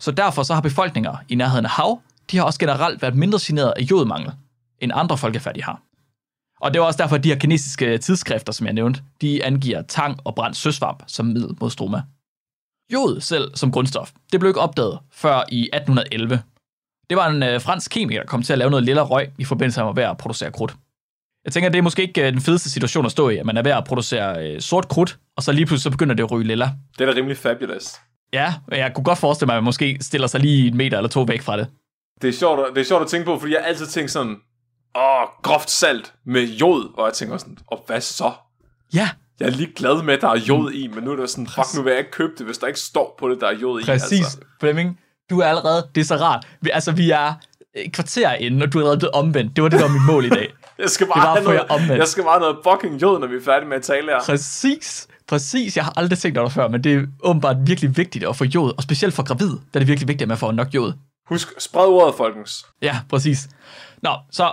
Så 0.00 0.10
derfor 0.10 0.42
så 0.42 0.54
har 0.54 0.60
befolkninger 0.60 1.16
i 1.28 1.34
nærheden 1.34 1.64
af 1.64 1.70
hav, 1.70 2.00
de 2.30 2.36
har 2.36 2.44
også 2.44 2.58
generelt 2.58 3.02
været 3.02 3.16
mindre 3.16 3.38
generet 3.42 3.72
af 3.76 3.82
jodmangel, 3.82 4.32
end 4.78 4.92
andre 4.94 5.18
folkefærdige 5.18 5.64
har. 5.64 5.82
Og 6.60 6.72
det 6.72 6.80
var 6.80 6.86
også 6.86 7.02
derfor, 7.02 7.16
at 7.16 7.24
de 7.24 7.28
her 7.28 7.38
kinesiske 7.38 7.86
øh, 7.86 8.00
tidsskrifter, 8.00 8.52
som 8.52 8.66
jeg 8.66 8.74
nævnte, 8.74 9.02
de 9.20 9.44
angiver 9.44 9.82
tang 9.82 10.18
og 10.24 10.34
brændt 10.34 10.56
søsvamp 10.56 11.02
som 11.06 11.26
middel 11.26 11.56
mod 11.60 11.70
stroma. 11.70 12.02
Jod 12.92 13.20
selv 13.20 13.56
som 13.56 13.72
grundstof, 13.72 14.12
det 14.32 14.40
blev 14.40 14.50
ikke 14.50 14.60
opdaget 14.60 14.98
før 15.12 15.44
i 15.48 15.60
1811. 15.62 16.42
Det 17.10 17.16
var 17.16 17.28
en 17.28 17.42
øh, 17.42 17.60
fransk 17.60 17.90
kemiker, 17.90 18.20
der 18.20 18.26
kom 18.26 18.42
til 18.42 18.52
at 18.52 18.58
lave 18.58 18.70
noget 18.70 18.84
lille 18.84 19.02
røg 19.02 19.28
i 19.38 19.44
forbindelse 19.44 19.80
med 19.80 19.88
at 19.90 19.96
være 19.96 20.10
at 20.10 20.16
producere 20.18 20.52
krudt. 20.52 20.74
Jeg 21.44 21.52
tænker, 21.52 21.70
det 21.70 21.78
er 21.78 21.82
måske 21.82 22.02
ikke 22.02 22.26
øh, 22.26 22.32
den 22.32 22.40
fedeste 22.40 22.70
situation 22.70 23.06
at 23.06 23.12
stå 23.12 23.28
i, 23.28 23.36
at 23.36 23.46
man 23.46 23.56
er 23.56 23.62
ved 23.62 23.70
at 23.72 23.84
producere 23.84 24.46
øh, 24.46 24.60
sort 24.60 24.88
krudt, 24.88 25.18
og 25.36 25.42
så 25.42 25.52
lige 25.52 25.66
pludselig 25.66 25.82
så 25.82 25.90
begynder 25.90 26.14
det 26.14 26.22
at 26.22 26.30
ryge 26.30 26.46
lilla. 26.46 26.70
Det 26.98 27.08
er 27.08 27.12
da 27.12 27.18
rimelig 27.18 27.36
fabulous. 27.36 27.94
Ja, 28.32 28.54
men 28.68 28.78
jeg 28.78 28.92
kunne 28.94 29.04
godt 29.04 29.18
forestille 29.18 29.46
mig, 29.46 29.54
at 29.56 29.62
man 29.62 29.64
måske 29.64 29.98
stiller 30.00 30.26
sig 30.26 30.40
lige 30.40 30.68
en 30.68 30.76
meter 30.76 30.96
eller 30.96 31.08
to 31.08 31.22
væk 31.22 31.42
fra 31.42 31.56
det. 31.56 31.66
Det 32.22 32.28
er 32.28 32.32
sjovt, 32.32 32.60
at- 32.60 32.66
det 32.74 32.80
er 32.80 32.84
sjovt 32.84 33.02
at 33.02 33.08
tænke 33.08 33.24
på, 33.24 33.38
fordi 33.38 33.52
jeg 33.54 33.62
altid 33.66 33.86
tænkt 33.86 34.10
sådan, 34.10 34.36
åh, 34.96 35.22
groft 35.42 35.70
salt 35.70 36.12
med 36.26 36.42
jod, 36.42 36.92
og 36.98 37.06
jeg 37.06 37.14
tænker 37.14 37.36
sådan, 37.36 37.58
og 37.66 37.84
hvad 37.86 38.00
så? 38.00 38.32
Ja, 38.94 39.08
Jeg 39.40 39.46
er 39.46 39.50
lige 39.50 39.72
glad 39.76 40.02
med, 40.02 40.14
at 40.14 40.20
der 40.20 40.28
er 40.28 40.36
jod 40.38 40.72
i, 40.72 40.86
men 40.86 41.04
nu 41.04 41.12
er 41.12 41.16
det 41.16 41.30
sådan, 41.30 41.46
fuck, 41.46 41.66
nu 41.76 41.82
vil 41.82 41.90
jeg 41.90 41.98
ikke 41.98 42.10
købe 42.10 42.32
det, 42.38 42.46
hvis 42.46 42.58
der 42.58 42.66
ikke 42.66 42.80
står 42.80 43.14
på 43.18 43.28
det, 43.28 43.40
der 43.40 43.46
er 43.46 43.54
jod 43.58 43.80
i. 43.80 43.84
præcis. 43.84 44.18
Altså. 44.20 44.38
Flemming, 44.60 45.00
du 45.30 45.40
er 45.40 45.44
allerede, 45.46 45.86
det 45.94 46.00
er 46.00 46.04
så 46.04 46.16
rart. 46.16 46.46
Vi, 46.60 46.70
altså, 46.70 46.92
vi 46.92 47.10
er 47.10 47.34
et 47.74 47.92
kvarter 47.92 48.32
inde, 48.32 48.64
og 48.64 48.72
du 48.72 48.78
er 48.78 48.82
allerede 48.82 48.98
blevet 48.98 49.12
omvendt. 49.14 49.56
Det 49.56 49.62
var 49.62 49.68
det, 49.68 49.80
der 49.80 49.86
var 49.86 49.92
mit 49.92 50.02
mål 50.06 50.24
i 50.24 50.28
dag. 50.28 50.52
Jeg 50.78 50.90
skal 50.90 51.06
Det 51.06 51.14
bare, 51.14 51.26
var 51.28 51.34
have 51.34 51.44
noget, 51.44 51.60
omvendt. 51.68 51.98
jeg 51.98 52.08
skal 52.08 52.24
bare 52.24 52.40
noget 52.40 52.56
fucking 52.70 53.02
jod, 53.02 53.20
når 53.20 53.26
vi 53.26 53.36
er 53.36 53.40
færdige 53.44 53.68
med 53.68 53.76
at 53.76 53.82
tale 53.82 54.06
her. 54.06 54.20
Præcis, 54.26 55.06
præcis. 55.28 55.76
Jeg 55.76 55.84
har 55.84 55.92
aldrig 55.96 56.18
tænkt 56.18 56.38
over 56.38 56.46
det 56.48 56.54
før, 56.54 56.68
men 56.68 56.84
det 56.84 56.94
er 56.94 57.02
åbenbart 57.22 57.56
virkelig 57.60 57.96
vigtigt 57.96 58.24
at 58.28 58.36
få 58.36 58.44
jod, 58.44 58.72
og 58.76 58.82
specielt 58.82 59.14
for 59.14 59.22
gravid, 59.22 59.48
der 59.48 59.56
er 59.74 59.78
det 59.78 59.88
virkelig 59.88 60.08
vigtigt, 60.08 60.22
at 60.22 60.28
man 60.28 60.38
får 60.38 60.52
nok 60.52 60.74
jod. 60.74 60.92
Husk, 61.28 61.48
spred 61.60 61.84
ordet, 61.86 62.14
folkens. 62.16 62.66
Ja, 62.82 62.96
præcis. 63.10 63.48
Nå, 64.02 64.10
så 64.30 64.50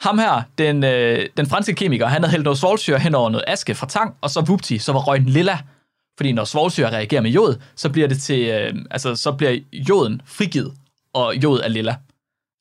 ham 0.00 0.18
her, 0.18 0.42
den, 0.58 0.84
øh, 0.84 1.26
den 1.36 1.46
franske 1.46 1.74
kemiker, 1.74 2.06
han 2.06 2.22
havde 2.22 2.30
hældt 2.30 2.44
noget 2.44 2.58
svovlsyre 2.58 2.98
hen 2.98 3.14
over 3.14 3.30
noget 3.30 3.44
aske 3.46 3.74
fra 3.74 3.86
tang, 3.86 4.14
og 4.20 4.30
så 4.30 4.40
vupti, 4.40 4.78
så 4.78 4.92
var 4.92 5.00
røgen 5.00 5.24
lilla. 5.26 5.58
Fordi 6.16 6.32
når 6.32 6.44
svovlsyre 6.44 6.90
reagerer 6.90 7.20
med 7.20 7.30
jod, 7.30 7.60
så 7.76 7.88
bliver 7.88 8.08
det 8.08 8.20
til, 8.20 8.48
øh, 8.48 8.74
altså 8.90 9.16
så 9.16 9.32
bliver 9.32 9.60
joden 9.72 10.22
frigivet, 10.24 10.74
og 11.12 11.36
jod 11.36 11.60
er 11.60 11.68
lilla. 11.68 11.96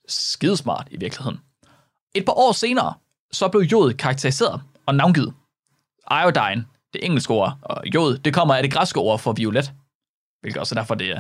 Skidesmart 0.08 0.88
i 0.92 0.98
virkeligheden. 0.98 1.40
Et 2.16 2.26
par 2.26 2.34
år 2.34 2.52
senere, 2.52 2.94
så 3.32 3.48
blev 3.48 3.62
jod 3.62 3.94
karakteriseret 3.94 4.62
og 4.86 4.96
navngivet. 4.96 5.34
Iodine, 6.12 6.66
det 6.94 7.06
engelske 7.06 7.34
ord, 7.34 7.58
og 7.62 7.84
jod, 7.96 8.18
det 8.18 8.34
kommer 8.34 8.56
af 8.56 8.64
det 8.64 8.72
græske 8.72 9.00
ord 9.00 9.20
for 9.20 9.34
violet. 9.34 9.72
Hvilket 10.42 10.60
også 10.60 10.76
er 10.76 10.80
derfor, 10.80 10.96
det 10.96 11.12
øh, 11.12 11.18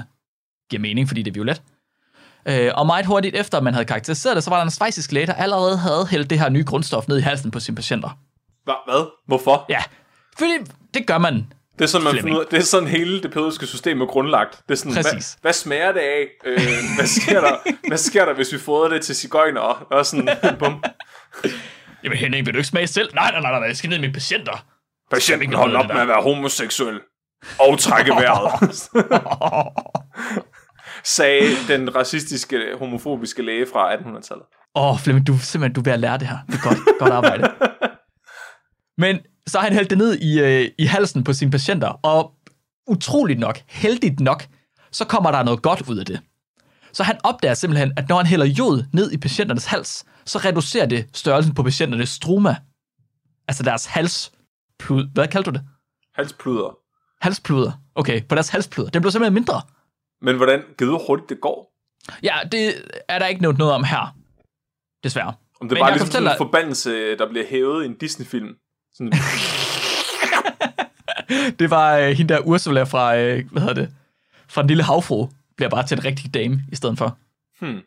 giver 0.70 0.82
mening, 0.82 1.08
fordi 1.08 1.22
det 1.22 1.32
er 1.32 1.34
violet. 1.34 1.62
Øh, 2.46 2.72
og 2.76 2.86
meget 2.86 3.06
hurtigt 3.06 3.36
efter, 3.36 3.62
man 3.62 3.74
havde 3.74 3.86
karakteriseret 3.86 4.36
det, 4.36 4.44
så 4.44 4.50
var 4.50 4.58
der 4.58 4.64
en 4.64 4.72
svejsisk 4.72 5.12
læge, 5.12 5.28
der 5.28 5.34
allerede 5.34 5.78
havde 5.78 6.08
hældt 6.08 6.30
det 6.30 6.40
her 6.40 6.50
nye 6.50 6.64
grundstof 6.64 7.08
ned 7.08 7.18
i 7.18 7.22
halsen 7.22 7.52
på 7.52 7.60
sine 7.60 7.76
patienter. 7.76 8.18
Hva, 8.64 8.74
hvad? 8.86 9.12
Hvorfor? 9.28 9.66
Ja, 9.70 9.84
fordi 10.38 10.52
det 10.94 11.08
gør 11.08 11.18
man. 11.18 11.54
Det 11.78 11.84
er 11.84 11.88
sådan, 11.88 12.06
man 12.06 12.24
finder 12.24 12.44
det 12.44 12.60
er 12.60 12.64
sådan 12.64 12.88
hele 12.88 13.24
det 13.24 13.32
pædagogiske 13.32 13.68
system 13.68 14.02
er 14.02 14.06
grundlagt. 14.06 14.62
Det 14.68 14.72
er 14.72 14.76
sådan, 14.76 14.94
Præcis. 14.94 15.12
hvad, 15.12 15.42
hvad, 15.42 15.54
smager 15.54 15.92
det 15.92 16.00
af? 16.00 16.28
Øh, 16.46 16.60
hvad, 16.98 17.08
sker 17.08 17.42
der, 17.42 17.58
hvad 17.88 17.98
sker 17.98 18.26
der, 18.26 18.34
hvis 18.34 18.54
vi 18.54 18.58
fodrer 18.58 18.90
det 18.90 19.02
til 19.02 19.16
cigøjnere? 19.16 19.76
Og 19.76 20.06
sådan, 20.06 20.30
bum. 20.60 20.84
Jamen 22.04 22.18
Henning, 22.18 22.46
vil 22.46 22.54
du 22.54 22.58
ikke 22.58 22.68
smage 22.68 22.88
selv? 22.88 23.14
Nej, 23.14 23.32
nej, 23.32 23.42
nej, 23.42 23.52
nej, 23.52 23.68
jeg 23.68 23.78
skal 23.78 23.90
ned 23.90 24.00
med 24.00 24.14
patienter. 24.14 24.66
Patienten 25.12 25.50
noget 25.50 25.76
op 25.76 25.88
med 25.88 26.02
at 26.02 26.08
være 26.08 26.22
homoseksuel. 26.22 27.00
Og 27.60 27.80
trække 27.80 28.12
vejret. 28.12 28.90
Sagde 31.04 31.50
den 31.68 31.96
racistiske, 31.96 32.62
homofobiske 32.80 33.42
læge 33.42 33.66
fra 33.74 33.96
1800-tallet. 33.96 34.46
Åh, 34.76 34.92
oh, 34.92 35.00
Flemming, 35.00 35.28
du, 35.28 35.38
simpelthen, 35.40 35.74
du 35.74 35.82
er 35.82 35.84
ved 35.84 35.94
at 35.94 36.00
lære 36.00 36.18
det 36.18 36.28
her. 36.28 36.38
Det 36.48 36.56
er 36.56 36.70
godt, 36.70 37.00
godt 37.00 37.12
arbejde. 37.12 37.52
Men 39.04 39.20
så 39.48 39.60
har 39.60 39.66
han 39.66 39.74
hældt 39.74 39.90
det 39.90 39.98
ned 39.98 40.16
i, 40.20 40.40
øh, 40.40 40.72
i 40.78 40.86
halsen 40.86 41.24
på 41.24 41.34
sine 41.34 41.52
patienter, 41.52 41.88
og 41.88 42.34
utroligt 42.88 43.40
nok, 43.40 43.62
heldigt 43.68 44.20
nok, 44.20 44.48
så 44.92 45.06
kommer 45.06 45.32
der 45.32 45.44
noget 45.44 45.62
godt 45.62 45.90
ud 45.90 45.98
af 45.98 46.06
det. 46.06 46.22
Så 46.94 47.04
han 47.04 47.18
opdager 47.24 47.54
simpelthen, 47.54 47.94
at 47.98 48.10
når 48.10 48.18
han 48.18 48.26
hælder 48.26 48.46
jod 48.46 48.84
ned 48.94 49.12
i 49.12 49.18
patienternes 49.18 49.66
hals, 49.66 50.06
så 50.26 50.38
reducerer 50.38 50.86
det 50.86 51.10
størrelsen 51.14 51.54
på 51.54 51.64
patienternes 51.64 52.10
struma. 52.10 52.56
Altså 53.48 53.64
deres 53.64 53.86
halsplud... 53.86 55.14
Hvad 55.14 55.28
kaldte 55.28 55.52
du 55.52 55.56
det? 55.56 55.66
Halspluder. 56.14 56.78
Halspluder. 57.22 57.72
Okay, 57.96 58.28
på 58.28 58.36
deres 58.36 58.50
halspluder. 58.50 58.90
Den 58.90 59.02
blev 59.02 59.12
simpelthen 59.12 59.34
mindre. 59.34 59.62
Men 60.22 60.36
hvordan, 60.36 60.64
gider 60.78 60.92
du 60.92 61.02
hurtigt 61.08 61.30
det 61.30 61.42
går? 61.42 61.74
Ja, 62.24 62.36
det 62.52 62.74
er 63.08 63.20
der 63.20 63.26
ikke 63.26 63.42
nævnt 63.42 63.58
noget 63.58 63.74
om 63.74 63.84
her. 63.84 64.18
Desværre. 65.04 65.34
Om 65.62 65.70
det 65.70 65.76
er 65.78 65.82
bare 65.82 65.92
ligesom 65.92 66.12
sådan 66.12 66.28
en 66.28 66.38
forbandelse, 66.38 67.18
der 67.18 67.30
bliver 67.30 67.46
hævet 67.50 67.84
i 67.84 67.86
en 67.86 67.98
Disney-film. 67.98 68.56
Sådan, 68.98 69.14
Det 71.60 71.70
var 71.70 71.98
øh, 71.98 72.12
hende 72.12 72.34
der 72.34 72.40
Ursula 72.40 72.84
fra, 72.84 73.18
øh, 73.18 73.52
hvad 73.52 73.62
hedder 73.62 73.82
det, 73.82 73.90
fra 74.48 74.62
den 74.62 74.68
lille 74.68 74.84
havfru, 74.84 75.30
bliver 75.56 75.70
bare 75.70 75.88
til 75.88 75.98
en 75.98 76.06
rigtig 76.06 76.34
dame 76.34 76.64
i 76.72 76.76
stedet 76.76 76.98
for. 76.98 77.18
hmm. 77.60 77.80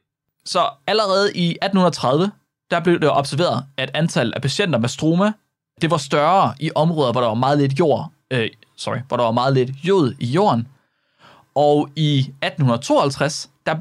Så 0.44 0.70
allerede 0.86 1.32
i 1.34 1.48
1830, 1.50 2.30
der 2.70 2.80
blev 2.80 3.00
det 3.00 3.10
observeret, 3.10 3.64
at 3.76 3.90
antallet 3.94 4.34
af 4.34 4.42
patienter 4.42 4.78
med 4.78 4.88
stroma, 4.88 5.32
det 5.80 5.90
var 5.90 5.96
større 5.96 6.54
i 6.60 6.70
områder, 6.74 7.12
hvor 7.12 7.20
der 7.20 7.28
var 7.28 7.34
meget 7.34 7.58
lidt 7.58 7.78
jord, 7.78 8.12
øh, 8.30 8.50
sorry, 8.76 8.98
hvor 9.08 9.16
der 9.16 9.24
var 9.24 9.32
meget 9.32 9.54
lidt 9.54 9.70
jod 9.84 10.14
i 10.18 10.26
jorden. 10.26 10.68
Og 11.54 11.88
i 11.96 12.18
1852, 12.18 13.50
der, 13.66 13.76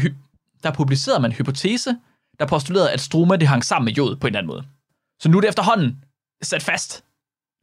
hy, 0.00 0.14
der 0.62 0.70
publicerede 0.70 1.20
man 1.22 1.30
en 1.30 1.36
hypotese, 1.36 1.96
der 2.38 2.46
postulerede, 2.46 2.90
at 2.90 3.00
stroma 3.00 3.36
det 3.36 3.48
hang 3.48 3.64
sammen 3.64 3.84
med 3.84 3.92
jod 3.92 4.16
på 4.16 4.26
en 4.26 4.28
eller 4.28 4.38
anden 4.38 4.48
måde. 4.48 4.64
Så 5.20 5.28
nu 5.28 5.36
er 5.36 5.40
det 5.40 5.48
efterhånden 5.48 6.04
sat 6.42 6.62
fast, 6.62 7.04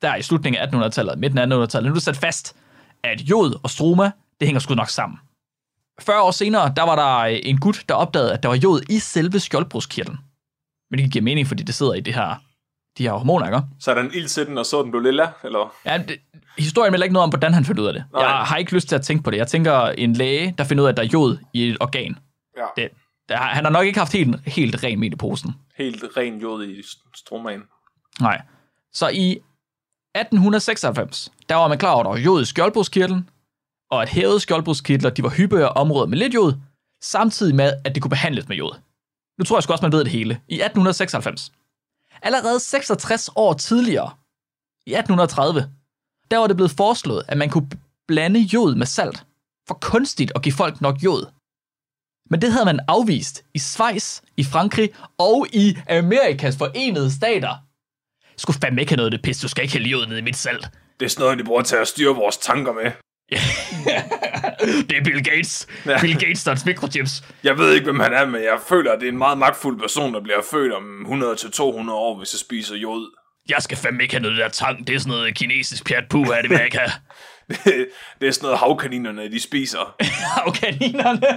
der 0.02 0.16
i 0.16 0.22
slutningen 0.22 0.62
af 0.62 0.68
1800-tallet, 0.68 1.20
midten 1.20 1.38
af 1.38 1.46
1800-tallet, 1.46 1.84
nu 1.84 1.90
er 1.90 1.94
det 1.94 2.04
sat 2.04 2.18
fast, 2.18 2.56
at 3.04 3.22
jod 3.22 3.60
og 3.64 3.70
stroma, 3.70 4.12
det 4.40 4.48
hænger 4.48 4.60
sgu 4.60 4.76
nok 4.76 4.90
sammen. 4.90 5.20
40 6.02 6.22
år 6.22 6.32
senere, 6.32 6.74
der 6.76 6.84
var 6.84 6.96
der 6.96 7.18
øh, 7.18 7.40
en 7.44 7.60
gut, 7.60 7.84
der 7.90 7.96
opdagede, 7.96 8.34
at 8.34 8.44
der 8.44 8.50
var 8.50 8.56
jod 8.56 8.82
i 8.90 9.00
selve 9.00 9.40
skjoldbruskkirtlen. 9.40 10.18
Men 10.92 11.00
det 11.00 11.12
giver 11.12 11.24
mening, 11.24 11.48
fordi 11.48 11.64
det 11.64 11.76
sidder 11.76 11.94
i 11.94 12.00
det 12.00 12.14
her, 12.14 12.36
de 12.98 13.04
her 13.04 13.12
hormoner, 13.12 13.46
ikke? 13.46 13.62
Så 13.80 13.92
er 13.92 13.96
der 13.96 14.02
en 14.02 14.14
ild 14.14 14.28
til 14.28 14.46
den, 14.48 14.58
og 14.58 14.66
så 14.66 14.82
den 14.84 14.92
blev 14.92 15.04
lilla, 15.04 15.28
eller? 15.44 15.76
Ja, 15.86 15.98
det, 15.98 16.20
historien 16.58 16.92
melder 16.92 17.04
ikke 17.04 17.14
noget 17.14 17.24
om, 17.24 17.30
hvordan 17.30 17.54
han 17.54 17.66
fandt 17.66 17.80
ud 17.80 17.88
af 17.88 17.94
det. 17.94 18.04
Nej. 18.14 18.24
Jeg 18.24 18.46
har 18.46 18.58
ikke 18.58 18.74
lyst 18.74 18.88
til 18.90 18.96
at 18.96 19.02
tænke 19.02 19.24
på 19.24 19.32
det. 19.32 19.38
Jeg 19.38 19.48
tænker 19.48 19.82
en 19.82 20.14
læge, 20.14 20.56
der 20.58 20.64
finder 20.64 20.84
ud 20.84 20.88
af, 20.88 20.92
at 20.92 20.98
der 20.98 21.04
er 21.04 21.08
jod 21.08 21.38
i 21.54 21.70
et 21.70 21.78
organ. 21.80 22.18
Ja. 22.58 22.66
Det, 22.76 22.90
der, 23.30 23.38
han 23.38 23.64
har 23.64 23.72
nok 23.72 23.86
ikke 23.86 24.00
haft 24.00 24.14
helt, 24.14 24.40
helt 24.46 24.84
ren 24.84 25.00
med 25.00 25.12
i 25.12 25.16
posen. 25.16 25.56
Helt 25.78 26.04
ren 26.18 26.42
jod 26.42 26.66
i 26.66 26.84
stromaen. 27.16 27.64
Nej. 28.22 28.42
Så 28.94 29.08
i 29.10 29.32
1896, 30.16 31.32
der 31.50 31.56
var 31.56 31.68
man 31.68 31.78
klar 31.78 31.92
over, 31.92 32.00
at 32.00 32.06
der 32.06 32.12
var 32.12 32.18
jod 32.18 32.42
i 32.42 32.46
skjoldbruskkirtlen, 32.46 33.30
og 33.92 34.02
at 34.02 34.10
hævede 34.10 34.40
skjoldbruskkirtler, 34.40 35.10
de 35.10 35.24
var 35.24 35.30
hyppigere 35.30 35.70
områder 35.70 36.08
med 36.08 36.18
lidt 36.18 36.34
jod, 36.34 36.54
samtidig 37.02 37.56
med, 37.56 37.74
at 37.86 37.96
det 37.96 38.04
kunne 38.04 38.10
behandles 38.10 38.48
med 38.48 38.58
jod. 38.58 38.80
Nu 39.38 39.46
tror 39.46 39.58
jeg 39.58 39.64
sgu 39.64 39.74
også, 39.74 39.86
man 39.86 39.92
ved 39.92 40.04
det 40.04 40.12
hele. 40.12 40.34
I 40.34 40.54
1896. 40.54 41.52
Allerede 42.22 42.60
66 42.60 43.30
år 43.36 43.54
tidligere, 43.54 44.12
i 44.86 44.94
1830, 44.94 45.70
der 46.32 46.38
var 46.38 46.48
det 46.48 46.56
blevet 46.56 46.72
foreslået, 46.72 47.24
at 47.28 47.38
man 47.38 47.50
kunne 47.50 47.70
blande 48.08 48.40
jod 48.40 48.76
med 48.76 48.86
salt, 48.86 49.26
for 49.68 49.78
kunstigt 49.82 50.32
at 50.36 50.42
give 50.42 50.54
folk 50.54 50.82
nok 50.82 51.04
jod. 51.04 51.26
Men 52.30 52.42
det 52.42 52.52
havde 52.52 52.66
man 52.66 52.80
afvist 52.88 53.44
i 53.54 53.60
Schweiz, 53.60 54.22
i 54.38 54.44
Frankrig 54.44 54.90
og 55.18 55.48
i 55.54 55.78
Amerikas 55.90 56.58
forenede 56.58 57.12
stater. 57.12 57.54
Skulle 58.38 58.60
fandme 58.62 58.82
ikke 58.82 58.92
have 58.92 58.98
noget 58.98 59.14
af 59.14 59.18
det 59.18 59.22
pis, 59.22 59.40
du 59.40 59.48
skal 59.48 59.64
ikke 59.64 59.74
hælde 59.74 59.90
jod 59.90 60.08
ned 60.08 60.18
i 60.18 60.22
mit 60.22 60.38
salt. 60.38 60.68
Det 61.00 61.06
er 61.06 61.10
sådan 61.10 61.24
noget, 61.24 61.40
de 61.40 61.44
bruger 61.44 61.62
til 61.62 61.76
at 61.76 61.88
styre 61.88 62.16
vores 62.16 62.38
tanker 62.38 62.74
med. 62.74 62.92
det 64.90 64.98
er 64.98 65.04
Bill 65.04 65.24
Gates. 65.24 65.68
Ja. 65.86 66.02
Bill 66.02 66.20
Gates, 66.20 66.44
der 66.44 66.52
er 66.52 66.64
mikrochips. 66.66 67.24
Jeg 67.44 67.58
ved 67.58 67.74
ikke, 67.74 67.84
hvem 67.84 68.00
han 68.00 68.14
er, 68.14 68.26
men 68.26 68.42
jeg 68.44 68.60
føler, 68.70 68.92
at 68.92 69.00
det 69.00 69.08
er 69.08 69.12
en 69.12 69.18
meget 69.18 69.38
magtfuld 69.38 69.80
person, 69.80 70.14
der 70.14 70.22
bliver 70.22 70.42
født 70.52 70.74
om 70.74 70.84
100-200 71.06 71.92
år, 71.92 72.18
hvis 72.18 72.34
jeg 72.34 72.40
spiser 72.40 72.76
jod. 72.76 73.12
Jeg 73.50 73.58
skal 73.60 73.78
fandme 73.78 74.04
ikke 74.04 74.14
have 74.14 74.22
noget 74.22 74.38
det 74.38 74.44
der 74.44 74.50
tang. 74.50 74.88
Det 74.88 74.96
er 74.96 75.00
sådan 75.00 75.12
noget 75.12 75.36
kinesisk 75.36 75.86
pjat 75.86 76.04
puh, 76.10 76.28
er 76.28 76.42
det 76.42 76.50
vil 76.50 76.56
jeg 76.56 76.66
ikke 76.66 76.78
have. 76.78 76.92
det 78.22 78.28
er 78.28 78.32
sådan 78.32 78.46
noget, 78.46 78.60
havkaninerne 78.60 79.32
de 79.32 79.40
spiser. 79.40 79.96
Og 80.46 80.54
kaninerne. 80.54 81.28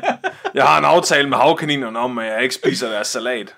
Jeg 0.54 0.64
har 0.64 0.78
en 0.78 0.84
aftale 0.84 1.28
med 1.28 1.38
havkaninerne 1.38 1.98
om, 1.98 2.18
at 2.18 2.26
jeg 2.26 2.42
ikke 2.42 2.54
spiser 2.54 2.90
deres 2.90 3.06
salat. 3.06 3.54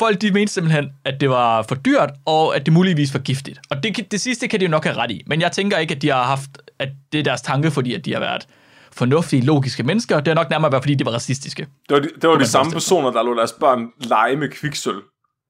Folk 0.00 0.20
de 0.20 0.30
mente 0.30 0.52
simpelthen, 0.52 0.90
at 1.04 1.20
det 1.20 1.30
var 1.30 1.62
for 1.62 1.74
dyrt, 1.74 2.10
og 2.26 2.56
at 2.56 2.66
det 2.66 2.72
muligvis 2.74 3.14
var 3.14 3.20
giftigt. 3.20 3.60
Og 3.70 3.82
det, 3.82 4.10
det 4.10 4.20
sidste 4.20 4.48
kan 4.48 4.60
de 4.60 4.64
jo 4.64 4.70
nok 4.70 4.84
have 4.84 4.96
ret 4.96 5.10
i. 5.10 5.22
Men 5.26 5.40
jeg 5.40 5.52
tænker 5.52 5.78
ikke, 5.78 5.94
at 5.94 6.02
de 6.02 6.08
har 6.08 6.22
haft, 6.24 6.50
at 6.78 6.88
det 7.12 7.18
er 7.18 7.22
deres 7.24 7.42
tanke, 7.42 7.70
fordi 7.70 7.94
at 7.94 8.04
de 8.04 8.12
har 8.12 8.20
været 8.20 8.46
fornuftige, 8.92 9.42
logiske 9.42 9.82
mennesker. 9.82 10.20
Det 10.20 10.30
er 10.30 10.34
nok 10.34 10.50
nærmere 10.50 10.72
været, 10.72 10.82
fordi 10.84 10.94
de 10.94 11.04
var 11.06 11.12
racistiske. 11.12 11.62
Det 11.88 11.94
var 11.94 12.00
de, 12.00 12.08
det 12.22 12.28
var 12.30 12.38
de 12.38 12.46
samme 12.46 12.72
personer, 12.72 13.10
der 13.10 13.22
lå 13.22 13.34
deres 13.36 13.52
børn 13.60 13.86
lege 14.00 14.36
med 14.36 14.48
kviksøl. 14.48 14.94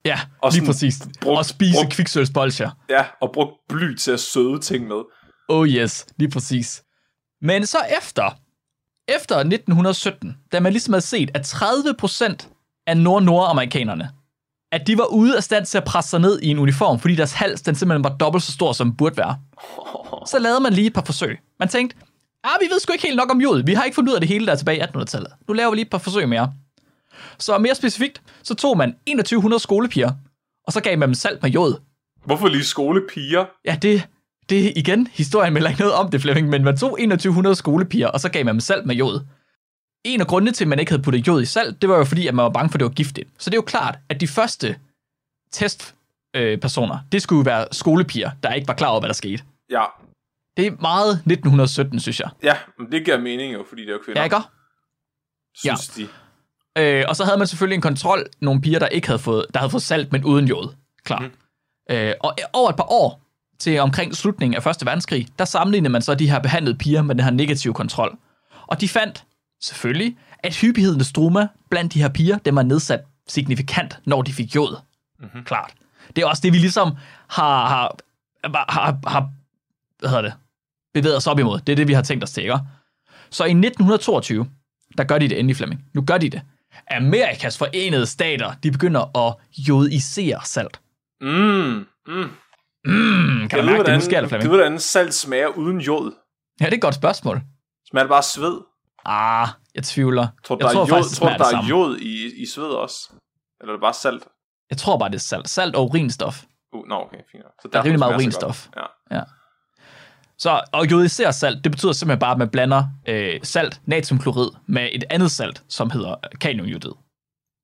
Ja, 0.04 0.20
Og 0.42 0.52
lige 0.52 0.66
præcis. 0.66 0.98
brugt- 1.22 1.38
og 1.38 1.44
spise 1.46 1.74
brugt- 1.74 1.92
kviksølsbolcher. 1.92 2.70
Ja, 2.90 3.04
og 3.20 3.30
brugt 3.34 3.52
bly 3.68 3.94
til 3.96 4.10
at 4.10 4.20
søde 4.20 4.58
ting 4.60 4.88
med. 4.88 5.00
Oh 5.48 5.68
yes, 5.68 6.06
lige 6.18 6.30
præcis. 6.30 6.82
Men 7.42 7.66
så 7.66 7.78
efter, 8.02 8.30
efter 9.08 9.36
1917, 9.36 10.36
da 10.52 10.60
man 10.60 10.72
ligesom 10.72 10.92
havde 10.94 11.04
set, 11.04 11.30
at 11.34 11.46
30% 11.46 12.48
af 12.86 12.96
nord-nordamerikanerne, 12.96 14.10
at 14.72 14.86
de 14.86 14.98
var 14.98 15.04
ude 15.04 15.36
af 15.36 15.42
stand 15.42 15.66
til 15.66 15.78
at 15.78 15.84
presse 15.84 16.10
sig 16.10 16.20
ned 16.20 16.40
i 16.42 16.48
en 16.48 16.58
uniform, 16.58 16.98
fordi 16.98 17.14
deres 17.14 17.32
hals 17.32 17.62
den 17.62 17.74
simpelthen 17.74 18.04
var 18.04 18.16
dobbelt 18.16 18.44
så 18.44 18.52
stor, 18.52 18.72
som 18.72 18.86
den 18.88 18.96
burde 18.96 19.16
være. 19.16 19.36
Så 20.26 20.38
lavede 20.38 20.60
man 20.60 20.72
lige 20.72 20.86
et 20.86 20.92
par 20.92 21.04
forsøg. 21.04 21.38
Man 21.58 21.68
tænkte, 21.68 21.96
ah, 22.44 22.50
vi 22.60 22.64
ved 22.64 22.80
sgu 22.80 22.92
ikke 22.92 23.06
helt 23.06 23.16
nok 23.16 23.30
om 23.30 23.40
jod. 23.40 23.62
Vi 23.62 23.74
har 23.74 23.84
ikke 23.84 23.94
fundet 23.94 24.10
ud 24.10 24.14
af 24.14 24.20
det 24.20 24.28
hele, 24.28 24.46
der 24.46 24.52
er 24.52 24.56
tilbage 24.56 24.78
i 24.78 24.80
1800-tallet. 24.80 25.32
Nu 25.48 25.54
laver 25.54 25.70
vi 25.70 25.76
lige 25.76 25.84
et 25.84 25.90
par 25.90 25.98
forsøg 25.98 26.28
mere. 26.28 26.52
Så 27.38 27.58
mere 27.58 27.74
specifikt, 27.74 28.22
så 28.42 28.54
tog 28.54 28.76
man 28.76 28.92
2100 28.92 29.62
skolepiger, 29.62 30.12
og 30.66 30.72
så 30.72 30.80
gav 30.80 30.98
man 30.98 31.08
dem 31.08 31.14
salt 31.14 31.42
med 31.42 31.50
jod. 31.50 31.74
Hvorfor 32.24 32.48
lige 32.48 32.64
skolepiger? 32.64 33.44
Ja, 33.64 33.78
det, 33.82 34.08
det 34.50 34.72
igen, 34.76 35.08
historien 35.12 35.52
melder 35.52 35.68
ikke 35.68 35.80
noget 35.80 35.94
om 35.94 36.10
det, 36.10 36.20
Flemming, 36.20 36.48
men 36.48 36.64
man 36.64 36.76
tog 36.76 36.90
2100 36.90 37.56
skolepiger, 37.56 38.08
og 38.08 38.20
så 38.20 38.28
gav 38.28 38.44
man 38.44 38.54
dem 38.54 38.60
salt 38.60 38.86
med 38.86 38.94
jod. 38.94 39.20
En 40.04 40.20
af 40.20 40.26
grundene 40.26 40.52
til, 40.52 40.64
at 40.64 40.68
man 40.68 40.78
ikke 40.78 40.92
havde 40.92 41.02
puttet 41.02 41.26
jod 41.26 41.42
i 41.42 41.44
salt, 41.46 41.82
det 41.82 41.88
var 41.88 41.96
jo 41.96 42.04
fordi, 42.04 42.26
at 42.26 42.34
man 42.34 42.42
var 42.42 42.50
bange 42.50 42.70
for, 42.70 42.76
at 42.76 42.80
det 42.80 42.84
var 42.84 42.90
giftigt. 42.92 43.28
Så 43.38 43.50
det 43.50 43.54
er 43.54 43.58
jo 43.58 43.62
klart, 43.62 43.98
at 44.08 44.20
de 44.20 44.28
første 44.28 44.76
testpersoner, 45.52 46.94
øh, 46.94 47.00
det 47.12 47.22
skulle 47.22 47.38
jo 47.38 47.42
være 47.42 47.66
skolepiger, 47.72 48.30
der 48.42 48.52
ikke 48.52 48.68
var 48.68 48.74
klar 48.74 48.88
over, 48.88 49.00
hvad 49.00 49.08
der 49.08 49.14
skete. 49.14 49.42
Ja, 49.70 49.84
Det 50.56 50.66
er 50.66 50.70
meget 50.80 51.10
1917, 51.10 52.00
synes 52.00 52.20
jeg. 52.20 52.30
ja, 52.42 52.56
men 52.78 52.92
det 52.92 53.04
giver 53.04 53.18
mening 53.18 53.52
jo, 53.54 53.64
fordi 53.68 53.82
det 53.82 53.88
er 53.88 53.92
jo 53.92 54.00
kvinder. 54.04 54.20
Ja, 54.20 54.24
ikke? 54.24 54.36
Synes 55.56 55.88
de. 55.88 56.08
Øh, 56.78 57.04
og 57.08 57.16
så 57.16 57.24
havde 57.24 57.38
man 57.38 57.46
selvfølgelig 57.46 57.74
en 57.74 57.80
kontrol, 57.82 58.26
nogle 58.40 58.60
piger, 58.60 58.78
der 58.78 58.86
ikke 58.88 59.06
havde 59.06 59.18
fået, 59.18 59.46
der 59.54 59.60
havde 59.60 59.70
fået 59.70 59.82
salt, 59.82 60.12
men 60.12 60.24
uden 60.24 60.48
jod. 60.48 60.74
Klar. 61.04 61.18
Mm. 61.20 61.94
Øh, 61.94 62.14
og 62.20 62.36
over 62.52 62.70
et 62.70 62.76
par 62.76 62.92
år, 62.92 63.22
til 63.58 63.78
omkring 63.78 64.16
slutningen 64.16 64.56
af 64.56 64.62
Første 64.62 64.86
Verdenskrig, 64.86 65.28
der 65.38 65.44
sammenlignede 65.44 65.92
man 65.92 66.02
så 66.02 66.14
de 66.14 66.30
her 66.30 66.38
behandlede 66.38 66.78
piger 66.78 67.02
med 67.02 67.14
den 67.14 67.24
her 67.24 67.30
negative 67.30 67.74
kontrol. 67.74 68.18
Og 68.66 68.80
de 68.80 68.88
fandt 68.88 69.24
selvfølgelig, 69.60 70.18
at 70.38 70.56
hyppigheden 70.56 71.00
af 71.00 71.06
stroma 71.06 71.48
blandt 71.70 71.94
de 71.94 72.02
her 72.02 72.08
piger, 72.08 72.38
den 72.38 72.56
var 72.56 72.62
nedsat 72.62 73.00
signifikant, 73.28 73.98
når 74.04 74.22
de 74.22 74.32
fik 74.32 74.54
jod. 74.54 74.76
Mm-hmm. 75.20 75.44
Klart. 75.44 75.74
Det 76.16 76.22
er 76.22 76.26
også 76.26 76.40
det, 76.42 76.52
vi 76.52 76.58
ligesom 76.58 76.96
har, 77.28 77.68
har, 77.68 77.94
har, 78.68 79.08
har 79.08 79.30
hvad 79.98 80.10
hedder 80.10 80.22
det, 80.22 80.34
bevæget 80.94 81.16
os 81.16 81.26
op 81.26 81.38
imod. 81.38 81.60
Det 81.60 81.72
er 81.72 81.76
det, 81.76 81.88
vi 81.88 81.92
har 81.92 82.02
tænkt 82.02 82.24
os 82.24 82.30
til, 82.30 82.42
ikke? 82.42 82.58
Så 83.30 83.44
i 83.44 83.50
1922, 83.50 84.46
der 84.98 85.04
gør 85.04 85.18
de 85.18 85.28
det 85.28 85.38
endelig, 85.38 85.56
Flemming. 85.56 85.84
Nu 85.94 86.02
gør 86.02 86.18
de 86.18 86.30
det. 86.30 86.42
Amerikas 86.90 87.58
forenede 87.58 88.06
stater, 88.06 88.52
de 88.62 88.70
begynder 88.70 89.18
at 89.28 89.34
jodisere 89.68 90.40
salt. 90.44 90.80
Mm, 91.20 91.86
mm. 92.06 92.30
Mm, 92.84 93.48
kan 93.48 93.58
du 93.58 93.64
mærke 93.64 93.84
det? 93.84 93.94
Nu 93.94 94.00
sker 94.00 94.28
Flemming. 94.28 94.42
vide, 94.42 94.48
hvordan 94.48 94.78
salt 94.78 95.14
smager 95.14 95.48
uden 95.48 95.80
jod? 95.80 96.12
Ja, 96.60 96.64
det 96.64 96.72
er 96.72 96.76
et 96.76 96.82
godt 96.82 96.94
spørgsmål. 96.94 97.40
Smager 97.90 98.04
det 98.04 98.10
bare 98.10 98.22
sved? 98.22 98.60
Ah, 99.04 99.48
jeg 99.74 99.84
tvivler. 99.84 100.28
Tror 100.44 100.56
du, 100.56 100.66
jeg 100.66 100.68
der 100.68 100.74
tror 100.74 100.82
er 100.82 100.86
jod, 100.88 100.96
faktisk, 100.96 101.20
tror, 101.20 101.28
der 101.28 101.56
er 101.56 101.66
jod 101.68 101.98
i, 101.98 102.42
i 102.42 102.46
sved 102.46 102.64
også? 102.64 103.10
Eller 103.60 103.72
er 103.72 103.76
det 103.76 103.80
bare 103.80 103.94
salt? 103.94 104.24
Jeg 104.70 104.78
tror 104.78 104.98
bare, 104.98 105.08
det 105.08 105.14
er 105.14 105.20
salt. 105.20 105.48
Salt 105.48 105.76
og 105.76 105.84
urinstof. 105.84 106.42
Uh, 106.72 106.88
nå, 106.88 106.94
okay, 106.94 107.16
fint. 107.32 107.44
Så 107.62 107.68
Der 107.72 107.78
er 107.78 107.84
rimelig 107.84 107.98
meget 107.98 108.14
urinstof. 108.14 108.68
Ja. 108.76 109.16
Ja. 109.16 109.22
Så 110.38 110.62
at 110.74 110.90
jodisere 110.90 111.32
salt, 111.32 111.64
det 111.64 111.72
betyder 111.72 111.92
simpelthen 111.92 112.18
bare, 112.18 112.32
at 112.32 112.38
man 112.38 112.48
blander 112.48 112.84
øh, 113.08 113.40
salt, 113.42 113.80
natriumklorid, 113.86 114.50
med 114.66 114.88
et 114.92 115.04
andet 115.10 115.30
salt, 115.30 115.62
som 115.68 115.90
hedder 115.90 116.14
kaliumjodid. 116.40 116.92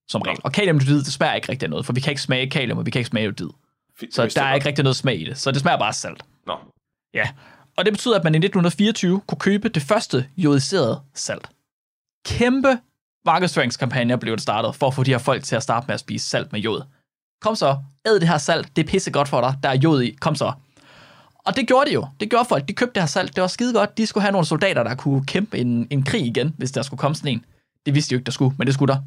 Som 0.09 0.23
regel. 0.23 0.41
Og 0.45 0.53
kaliumjodid, 0.53 0.99
det 0.99 1.13
smager 1.13 1.35
ikke 1.35 1.49
rigtig 1.49 1.67
af 1.67 1.71
noget, 1.71 1.87
for 1.87 1.93
vi 1.93 2.01
kan 2.01 2.11
ikke 2.11 2.23
smage 2.23 2.51
kalium, 2.51 2.79
og 2.79 2.87
vi 2.87 2.91
kan 2.91 2.99
ikke 2.99 3.09
smage 3.09 3.25
jodid. 3.25 3.51
Fint, 4.01 4.15
Så 4.15 4.33
der 4.35 4.43
er 4.43 4.55
ikke 4.55 4.67
rigtig 4.67 4.83
noget 4.83 4.97
smag 4.97 5.21
i 5.21 5.25
det. 5.25 5.39
Så 5.39 5.51
det 5.51 5.61
smager 5.61 5.79
bare 5.79 5.93
salt. 5.93 6.23
Nå. 6.47 6.59
Ja. 7.15 7.29
Og 7.77 7.85
det 7.85 7.93
betyder, 7.93 8.17
at 8.19 8.25
man 8.25 8.35
i 8.35 8.39
1924 8.39 9.21
kunne 9.29 9.39
købe 9.39 9.69
det 9.69 9.83
første 9.83 10.29
jodiserede 10.37 11.01
salt. 11.15 11.49
Kæmpe 12.27 12.79
markedsføringskampagner 13.27 14.17
blev 14.17 14.33
det 14.33 14.43
startet, 14.43 14.75
for 14.75 14.87
at 14.87 14.95
få 14.95 15.03
de 15.03 15.11
her 15.11 15.19
folk 15.19 15.45
til 15.45 15.57
at 15.57 15.63
starte 15.63 15.87
med 15.87 15.95
at 15.95 16.01
spise 16.01 16.29
salt 16.29 16.53
med 16.53 16.61
jod. 16.61 16.83
Kom 17.43 17.57
så, 17.57 17.79
æd 18.07 18.21
det 18.21 18.29
her 18.29 18.39
salt, 18.39 18.77
det 18.77 18.87
er 18.87 18.91
pisse 18.91 19.11
godt 19.11 19.29
for 19.29 19.41
dig, 19.41 19.55
der 19.63 19.69
er 19.69 19.77
jod 19.77 20.03
i, 20.03 20.17
kom 20.21 20.35
så. 20.35 20.53
Og 21.47 21.57
det 21.57 21.67
gjorde 21.69 21.91
de 21.91 21.95
jo. 21.95 22.09
Det 22.21 22.31
gjorde 22.31 22.45
folk. 22.45 22.69
De 22.69 22.73
købte 22.73 22.95
det 22.95 23.03
her 23.03 23.07
salt. 23.07 23.37
Det 23.37 23.41
var 23.41 23.49
skide 23.49 23.73
godt. 23.73 23.99
De 23.99 24.07
skulle 24.07 24.23
have 24.23 24.33
nogle 24.33 24.47
soldater, 24.47 24.83
der 24.83 24.95
kunne 24.95 25.27
kæmpe 25.27 25.59
en, 25.59 25.87
en 25.91 26.03
krig 26.03 26.27
igen, 26.27 26.55
hvis 26.59 26.73
der 26.73 26.83
skulle 26.83 26.99
komme 26.99 27.15
sådan 27.15 27.33
en. 27.33 27.45
Det 27.87 27.95
vidste 27.95 28.11
de 28.11 28.15
jo 28.15 28.19
ikke, 28.19 28.27
der 28.27 28.33
skulle, 28.33 28.55
men 28.59 28.67
det 28.67 28.75
skulle 28.75 28.95
der. 28.95 29.01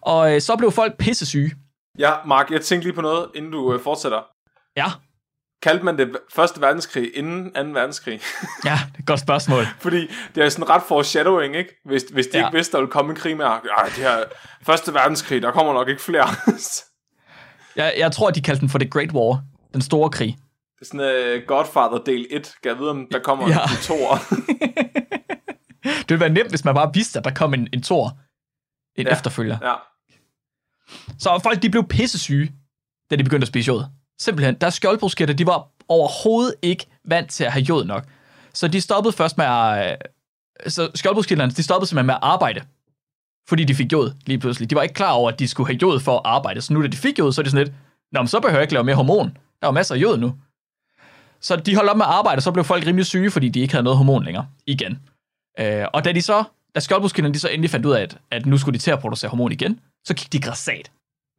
Og 0.00 0.34
øh, 0.34 0.40
så 0.40 0.56
blev 0.56 0.72
folk 0.72 0.96
pisse 0.98 1.26
syge. 1.26 1.50
Ja, 1.98 2.12
Mark, 2.26 2.50
jeg 2.50 2.60
tænkte 2.60 2.88
lige 2.88 2.94
på 2.94 3.00
noget, 3.00 3.26
inden 3.34 3.52
du 3.52 3.74
øh, 3.74 3.80
fortsætter. 3.80 4.20
Ja, 4.76 4.86
Kaldte 5.62 5.84
man 5.84 5.98
det 5.98 6.16
første 6.34 6.60
verdenskrig 6.60 7.16
inden 7.16 7.52
2. 7.54 7.60
verdenskrig? 7.80 8.20
ja, 8.64 8.78
det 8.86 8.94
er 8.94 8.98
et 8.98 9.06
godt 9.06 9.20
spørgsmål. 9.20 9.64
Fordi 9.80 10.08
det 10.34 10.44
er 10.44 10.48
sådan 10.48 10.68
ret 10.68 10.82
foreshadowing, 10.88 11.56
ikke? 11.56 11.80
Hvis, 11.84 12.02
hvis 12.12 12.26
de 12.26 12.38
Ja. 12.38 12.46
ikke 12.46 12.56
vidste, 12.56 12.72
der 12.72 12.78
ville 12.78 12.90
komme 12.90 13.10
en 13.10 13.16
krig 13.16 13.36
med, 13.36 13.44
Ej, 13.46 13.60
det 13.84 13.92
her 14.04 14.24
første 14.62 14.94
verdenskrig, 14.94 15.42
der 15.42 15.50
kommer 15.50 15.72
nok 15.72 15.88
ikke 15.88 16.02
flere. 16.02 16.28
Jeg, 17.76 17.94
jeg 17.98 18.12
tror, 18.12 18.30
de 18.30 18.42
kaldte 18.42 18.60
den 18.60 18.68
for 18.68 18.78
The 18.78 18.90
Great 18.90 19.12
War, 19.12 19.42
den 19.74 19.82
store 19.82 20.10
krig. 20.10 20.36
det 20.78 20.80
er 20.80 20.84
sådan 20.84 21.40
uh, 21.40 21.46
Godfather 21.46 21.98
del 22.06 22.26
1. 22.30 22.52
Kan 22.62 22.70
jeg 22.70 22.78
vide, 22.78 22.90
om 22.90 23.06
der 23.12 23.18
kommer 23.18 23.48
Ja. 23.48 23.62
en 23.62 23.82
toer? 23.82 24.16
Det 25.84 26.08
ville 26.10 26.20
være 26.20 26.30
nemt, 26.30 26.48
hvis 26.48 26.64
man 26.64 26.74
bare 26.74 26.90
vidste, 26.94 27.18
at 27.18 27.24
der 27.24 27.30
kom 27.34 27.54
en, 27.54 27.68
en 27.72 27.82
tor, 27.82 28.18
en. 28.96 29.06
Ja. 29.06 29.12
efterfølger. 29.12 29.58
ja. 29.62 29.74
Så 31.18 31.40
folk, 31.42 31.62
de 31.62 31.70
blev 31.70 31.84
pissesyge, 31.88 32.52
da 33.10 33.16
de 33.16 33.24
begyndte 33.24 33.44
at 33.44 33.48
spise 33.48 33.66
jod. 33.68 33.84
Simpelthen, 34.22 34.54
deres 34.54 34.74
skjoldbrusketter, 34.74 35.34
de 35.34 35.46
var 35.46 35.68
overhovedet 35.88 36.54
ikke 36.62 36.86
vant 37.04 37.30
til 37.30 37.44
at 37.44 37.52
have 37.52 37.62
jod 37.62 37.84
nok. 37.84 38.04
Så 38.54 38.68
de 38.68 38.80
stoppede 38.80 39.12
først 39.12 39.38
med 39.38 39.46
at... 39.46 39.90
øh, 40.64 40.70
Så 40.70 40.90
skjoldbrusketterne, 40.94 41.52
de 41.52 41.62
stoppede 41.62 41.88
simpelthen 41.88 42.06
med 42.06 42.14
at 42.14 42.20
arbejde. 42.22 42.60
Fordi 43.48 43.64
de 43.64 43.74
fik 43.74 43.92
jod 43.92 44.12
lige 44.26 44.38
pludselig. 44.38 44.70
De 44.70 44.74
var 44.74 44.82
ikke 44.82 44.94
klar 44.94 45.12
over, 45.12 45.30
at 45.30 45.38
de 45.38 45.48
skulle 45.48 45.66
have 45.66 45.78
jod 45.82 46.00
for 46.00 46.14
at 46.16 46.22
arbejde. 46.24 46.60
Så 46.60 46.72
nu, 46.72 46.82
da 46.82 46.86
de 46.86 46.96
fik 46.96 47.18
jod, 47.18 47.32
så 47.32 47.40
er 47.40 47.42
det 47.42 47.52
sådan 47.52 47.66
lidt, 47.66 47.76
Nå, 48.12 48.20
men 48.20 48.28
så 48.28 48.40
behøver 48.40 48.58
jeg 48.58 48.62
ikke 48.62 48.72
lave 48.74 48.84
mere 48.84 48.94
hormon. 48.96 49.36
Der 49.60 49.66
var 49.66 49.70
masser 49.72 49.94
af 49.94 49.98
jod 49.98 50.18
nu. 50.18 50.34
Så 51.40 51.56
de 51.56 51.74
holdt 51.74 51.90
op 51.90 51.96
med 51.96 52.06
at 52.06 52.12
arbejde, 52.12 52.38
og 52.38 52.42
så 52.42 52.52
blev 52.52 52.64
folk 52.64 52.86
rimelig 52.86 53.06
syge, 53.06 53.30
fordi 53.30 53.48
de 53.48 53.60
ikke 53.60 53.74
havde 53.74 53.84
noget 53.84 53.96
hormon 53.96 54.24
længere. 54.24 54.46
Igen. 54.66 54.98
Øh, 55.58 55.84
og 55.92 56.04
da 56.04 56.12
de 56.12 56.22
så, 56.22 56.44
da 56.74 56.80
skjoldbrusketterne 56.80 57.34
de 57.34 57.38
så 57.38 57.48
endelig 57.48 57.70
fandt 57.70 57.86
ud 57.86 57.92
af, 57.92 58.02
at, 58.02 58.18
at 58.30 58.46
nu 58.46 58.58
skulle 58.58 58.78
de 58.78 58.82
til 58.82 58.90
at 58.90 58.98
producere 58.98 59.28
hormon 59.30 59.52
igen, 59.52 59.80
så 60.04 60.14
gik 60.14 60.32
de 60.32 60.40
græsat. 60.40 60.90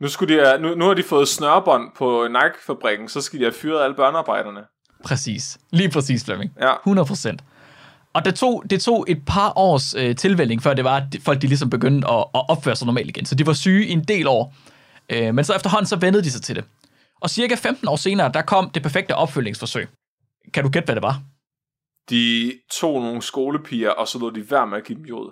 Nu, 0.04 0.10
skulle 0.10 0.36
de, 0.36 0.46
have- 0.46 0.62
nu, 0.62 0.76
nu 0.76 0.86
har 0.86 0.94
de 0.94 1.04
fået 1.04 1.28
snørbånd 1.28 1.92
på 1.98 2.28
Nike-fabrikken, 2.28 3.10
så 3.10 3.22
skal 3.22 3.40
de 3.40 3.44
have 3.44 3.54
fyret 3.54 3.84
alle 3.84 3.96
børnearbejderne. 3.96 4.60
Præcis. 5.04 5.58
Lige 5.72 5.90
præcis, 5.90 6.26
Flemming. 6.26 6.52
Ja. 6.62 6.74
100 6.76 7.06
procent. 7.06 7.44
Og 8.14 8.26
det 8.26 8.36
tog, 8.36 8.64
det 8.70 8.82
tog 8.82 9.06
et 9.08 9.26
par 9.28 9.54
års 9.56 9.96
øh, 9.96 10.16
tilvælling, 10.16 10.64
før 10.64 10.74
det 10.74 10.84
var, 10.84 10.96
at 10.96 11.04
folk 11.24 11.42
de 11.42 11.48
ligesom 11.48 11.70
begyndte 11.70 12.08
at, 12.08 12.18
at 12.36 12.50
opføre 12.50 12.76
sig 12.76 12.86
normalt 12.86 13.10
igen. 13.10 13.26
Så 13.26 13.36
de 13.36 13.46
var 13.48 13.54
syge 13.54 13.86
i 13.88 13.92
en 13.92 14.04
del 14.04 14.28
år. 14.28 14.54
Øh, 15.10 15.34
men 15.36 15.46
så 15.46 15.54
efterhånden, 15.56 15.86
så 15.88 15.96
vendede 15.96 16.24
de 16.24 16.32
sig 16.32 16.42
til 16.42 16.56
det. 16.56 16.66
Og 17.22 17.30
cirka 17.30 17.56
15 17.56 17.88
år 17.88 17.96
senere, 17.96 18.32
der 18.34 18.42
kom 18.42 18.70
det 18.70 18.84
perfekte 18.84 19.16
opfølgningsforsøg. 19.16 19.88
Kan 20.54 20.64
du 20.64 20.70
gætte, 20.70 20.86
hvad 20.86 20.96
det 20.96 21.04
var? 21.04 21.22
De 22.10 22.54
tog 22.72 23.02
nogle 23.02 23.22
skolepiger, 23.22 23.90
og 23.90 24.08
så 24.08 24.20
lod 24.20 24.32
de 24.32 24.52
være 24.52 24.68
med 24.68 24.78
at 24.78 24.84
give 24.84 24.98
dem 24.98 25.06
jod. 25.06 25.32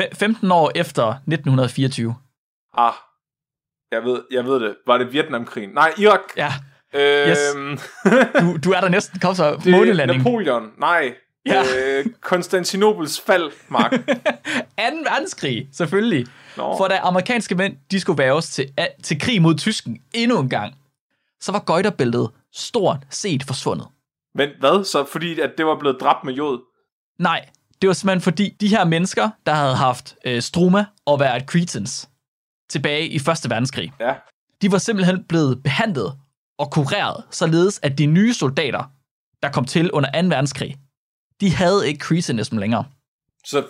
Fe- 0.00 0.14
15 0.14 0.52
år 0.52 0.72
efter 0.74 1.06
1924. 1.08 2.14
Ah, 2.76 2.92
jeg 3.92 4.04
ved, 4.04 4.22
jeg 4.30 4.44
ved 4.44 4.60
det. 4.60 4.76
Var 4.86 4.98
det 4.98 5.12
Vietnamkrigen? 5.12 5.70
Nej, 5.70 5.92
Irak. 5.98 6.20
Ja, 6.36 6.52
Øhm, 6.94 7.78
du, 8.40 8.56
du 8.64 8.72
er 8.72 8.80
der 8.80 8.88
næsten. 8.88 9.20
Kom 9.20 9.34
så, 9.34 9.60
månelanding. 9.70 10.18
Napoleon. 10.22 10.70
Nej. 10.78 11.14
Ja. 11.46 11.62
Øh, 11.78 12.06
Konstantinopels 12.20 13.20
fald, 13.20 13.50
Mark. 13.68 13.90
2. 13.92 13.98
verdenskrig, 14.78 15.68
selvfølgelig. 15.72 16.26
Nå. 16.56 16.76
For 16.78 16.88
da 16.88 16.98
amerikanske 17.02 17.54
mænd, 17.54 17.76
de 17.90 18.00
skulle 18.00 18.18
væves 18.18 18.50
til, 18.50 18.72
til 19.02 19.20
krig 19.20 19.42
mod 19.42 19.54
tysken 19.54 19.98
endnu 20.14 20.38
en 20.40 20.48
gang, 20.48 20.74
så 21.40 21.52
var 21.52 21.58
gøjterbæltet 21.58 22.30
stort 22.52 22.98
set 23.10 23.42
forsvundet. 23.46 23.86
Men 24.34 24.48
hvad? 24.60 24.84
Så 24.84 25.04
fordi 25.12 25.40
at 25.40 25.50
det 25.58 25.66
var 25.66 25.78
blevet 25.78 25.96
dræbt 26.00 26.24
med 26.24 26.34
jod? 26.34 26.60
Nej, 27.18 27.46
det 27.82 27.88
var 27.88 27.94
simpelthen 27.94 28.20
fordi, 28.20 28.56
de 28.60 28.68
her 28.68 28.84
mennesker, 28.84 29.30
der 29.46 29.52
havde 29.54 29.74
haft 29.76 30.14
øh, 30.24 30.42
struma 30.42 30.84
og 31.06 31.20
været 31.20 31.42
cretans 31.46 32.08
tilbage 32.70 33.08
i 33.08 33.16
1. 33.16 33.24
verdenskrig, 33.26 33.92
Ja. 34.00 34.14
de 34.62 34.72
var 34.72 34.78
simpelthen 34.78 35.24
blevet 35.28 35.62
behandlet 35.62 36.18
og 36.58 36.70
kureret, 36.72 37.24
således 37.30 37.80
at 37.82 37.98
de 37.98 38.06
nye 38.06 38.34
soldater, 38.34 38.84
der 39.42 39.50
kom 39.52 39.64
til 39.64 39.90
under 39.92 40.22
2. 40.22 40.28
verdenskrig, 40.28 40.76
de 41.40 41.54
havde 41.54 41.88
ikke 41.88 42.00
cretanism 42.04 42.56
længere. 42.58 42.84
Så 43.44 43.60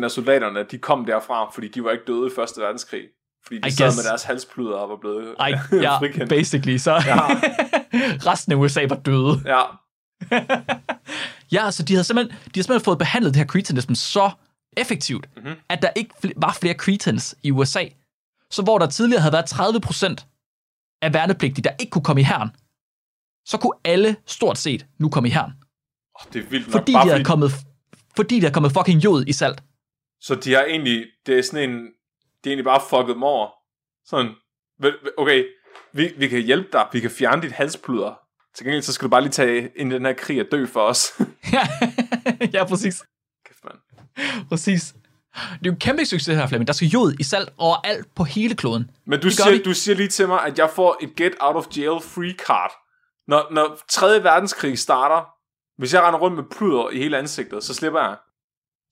80% 0.00 0.04
af 0.04 0.10
soldaterne, 0.10 0.64
de 0.70 0.78
kom 0.78 1.04
derfra, 1.04 1.50
fordi 1.54 1.68
de 1.68 1.84
var 1.84 1.90
ikke 1.90 2.04
døde 2.06 2.26
i 2.26 2.30
Første 2.36 2.60
Verdenskrig. 2.60 3.02
Fordi 3.46 3.60
de 3.60 3.68
I 3.68 3.70
sad 3.70 3.86
guess. 3.86 3.96
med 3.96 4.04
deres 4.04 4.22
halspluder 4.22 4.76
og 4.76 4.88
var 4.88 4.96
blevet 4.96 5.34
Ej, 5.38 5.52
ja, 5.72 5.98
frikendt. 6.00 6.28
basically, 6.28 6.76
så 6.78 6.92
Ja. 7.06 7.18
resten 8.30 8.52
af 8.52 8.56
USA 8.56 8.86
var 8.88 8.96
døde. 8.96 9.42
Ja, 9.46 9.62
Ja, 11.52 11.70
så 11.70 11.82
de 11.82 11.92
havde 11.92 12.04
simpelthen, 12.04 12.30
de 12.38 12.42
havde 12.54 12.62
simpelthen 12.62 12.84
fået 12.84 12.98
behandlet 12.98 13.34
det 13.34 13.40
her 13.40 13.46
cretanism 13.46 13.94
så 13.94 14.30
effektivt, 14.76 15.26
Mhm. 15.36 15.44
mm-hmm. 15.44 15.60
at 15.68 15.82
der 15.82 15.88
ikke 15.96 16.10
var 16.36 16.56
flere 16.60 16.74
cretans 16.74 17.34
i 17.42 17.50
USA. 17.50 17.84
Så 18.52 18.62
hvor 18.62 18.78
der 18.78 18.86
tidligere 18.86 19.20
havde 19.20 19.32
været 19.32 19.46
30 19.46 19.80
procent 19.80 20.26
af 21.02 21.14
værnepligtige, 21.14 21.64
der 21.64 21.70
ikke 21.80 21.90
kunne 21.90 22.04
komme 22.04 22.20
i 22.20 22.24
herren, 22.24 22.50
så 23.44 23.58
kunne 23.58 23.76
alle 23.84 24.16
stort 24.26 24.58
set 24.58 24.86
nu 24.98 25.08
komme 25.08 25.28
i 25.28 25.32
herren. 25.32 25.52
oh, 26.14 26.32
det 26.32 26.44
er 26.44 26.48
vildt 26.48 26.66
nok. 26.66 26.72
Fordi 26.72 26.92
Bare 26.92 27.04
de 27.04 27.10
havde 27.10 27.24
kommet, 27.24 27.50
fordi 28.16 28.40
der 28.40 28.48
er 28.48 28.52
kommet 28.52 28.72
fucking 28.72 29.04
jod 29.04 29.24
i 29.26 29.32
salt. 29.32 29.62
Så 30.20 30.34
de 30.34 30.52
har 30.52 30.62
egentlig, 30.62 31.06
det 31.26 31.38
er 31.38 31.42
sådan 31.42 31.70
en, 31.70 31.76
de 31.76 31.84
har 32.44 32.50
egentlig 32.50 32.64
bare 32.64 32.80
fucket 32.90 33.14
dem 33.14 33.22
over. 33.22 33.50
Sådan, 34.04 34.30
okay, 35.16 35.44
vi, 35.92 36.12
vi 36.18 36.28
kan 36.28 36.42
hjælpe 36.42 36.68
dig, 36.72 36.88
vi 36.92 37.00
kan 37.00 37.10
fjerne 37.10 37.42
dit 37.42 37.52
halspluder. 37.52 38.14
Til 38.54 38.66
gengæld, 38.66 38.82
så 38.82 38.92
skal 38.92 39.04
du 39.04 39.10
bare 39.10 39.20
lige 39.20 39.32
tage 39.32 39.70
ind 39.76 39.92
i 39.92 39.94
den 39.94 40.04
her 40.04 40.12
krig 40.12 40.40
og 40.40 40.46
dø 40.52 40.66
for 40.66 40.80
os. 40.80 41.12
ja, 42.54 42.64
præcis. 42.64 43.04
Kæft, 43.46 43.64
mand. 43.64 43.78
præcis. 44.48 44.94
Det 45.34 45.40
er 45.52 45.56
jo 45.66 45.72
en 45.72 45.78
kæmpe 45.78 46.04
succes 46.04 46.36
her, 46.36 46.46
Flemming. 46.46 46.66
Der 46.66 46.72
skal 46.72 46.88
jod 46.88 47.14
i 47.20 47.22
salt 47.22 47.48
overalt 47.58 48.14
på 48.14 48.24
hele 48.24 48.54
kloden. 48.54 48.90
Men 49.06 49.20
du 49.20 49.30
siger, 49.30 49.50
de. 49.50 49.62
du 49.62 49.74
siger 49.74 49.94
lige 49.94 50.08
til 50.08 50.28
mig, 50.28 50.44
at 50.44 50.58
jeg 50.58 50.70
får 50.70 50.96
et 51.02 51.16
get 51.16 51.32
out 51.40 51.56
of 51.56 51.66
jail 51.76 52.00
free 52.02 52.34
card. 52.46 52.72
Når, 53.28 53.46
når 53.50 53.78
3. 53.90 54.24
verdenskrig 54.24 54.78
starter, 54.78 55.24
hvis 55.78 55.94
jeg 55.94 56.02
render 56.02 56.20
rundt 56.20 56.36
med 56.36 56.44
pluder 56.56 56.90
i 56.90 56.98
hele 56.98 57.18
ansigtet, 57.18 57.64
så 57.64 57.74
slipper 57.74 58.00
jeg. 58.00 58.16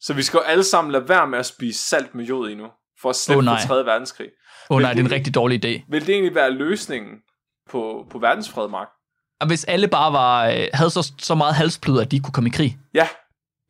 Så 0.00 0.14
vi 0.14 0.22
skal 0.22 0.38
jo 0.38 0.42
alle 0.42 0.64
sammen 0.64 0.92
lade 0.92 1.08
være 1.08 1.26
med 1.26 1.38
at 1.38 1.46
spise 1.46 1.88
salt 1.88 2.14
med 2.14 2.24
jod 2.24 2.50
endnu, 2.50 2.66
for 3.02 3.10
at 3.10 3.16
slippe 3.16 3.38
oh, 3.38 3.44
nej. 3.44 3.60
for 3.66 3.74
3. 3.74 3.84
verdenskrig. 3.86 4.28
Åh 4.70 4.76
oh, 4.76 4.82
nej, 4.82 4.92
det 4.92 5.00
er 5.00 5.04
en 5.04 5.12
rigtig 5.12 5.34
dårlig 5.34 5.64
idé. 5.64 5.84
Vil 5.88 6.06
det 6.06 6.14
egentlig 6.14 6.34
være 6.34 6.50
løsningen 6.50 7.12
på, 7.70 8.06
på 8.10 8.18
verdensfred, 8.18 8.68
Mark? 8.68 8.88
Og 9.40 9.46
hvis 9.46 9.64
alle 9.64 9.88
bare 9.88 10.12
var, 10.12 10.46
øh, 10.46 10.66
havde 10.74 10.90
så, 10.90 11.12
så 11.18 11.34
meget 11.34 11.54
halspluder, 11.54 12.02
at 12.02 12.10
de 12.10 12.20
kunne 12.20 12.32
komme 12.32 12.48
i 12.48 12.52
krig. 12.52 12.78
Ja, 12.94 13.08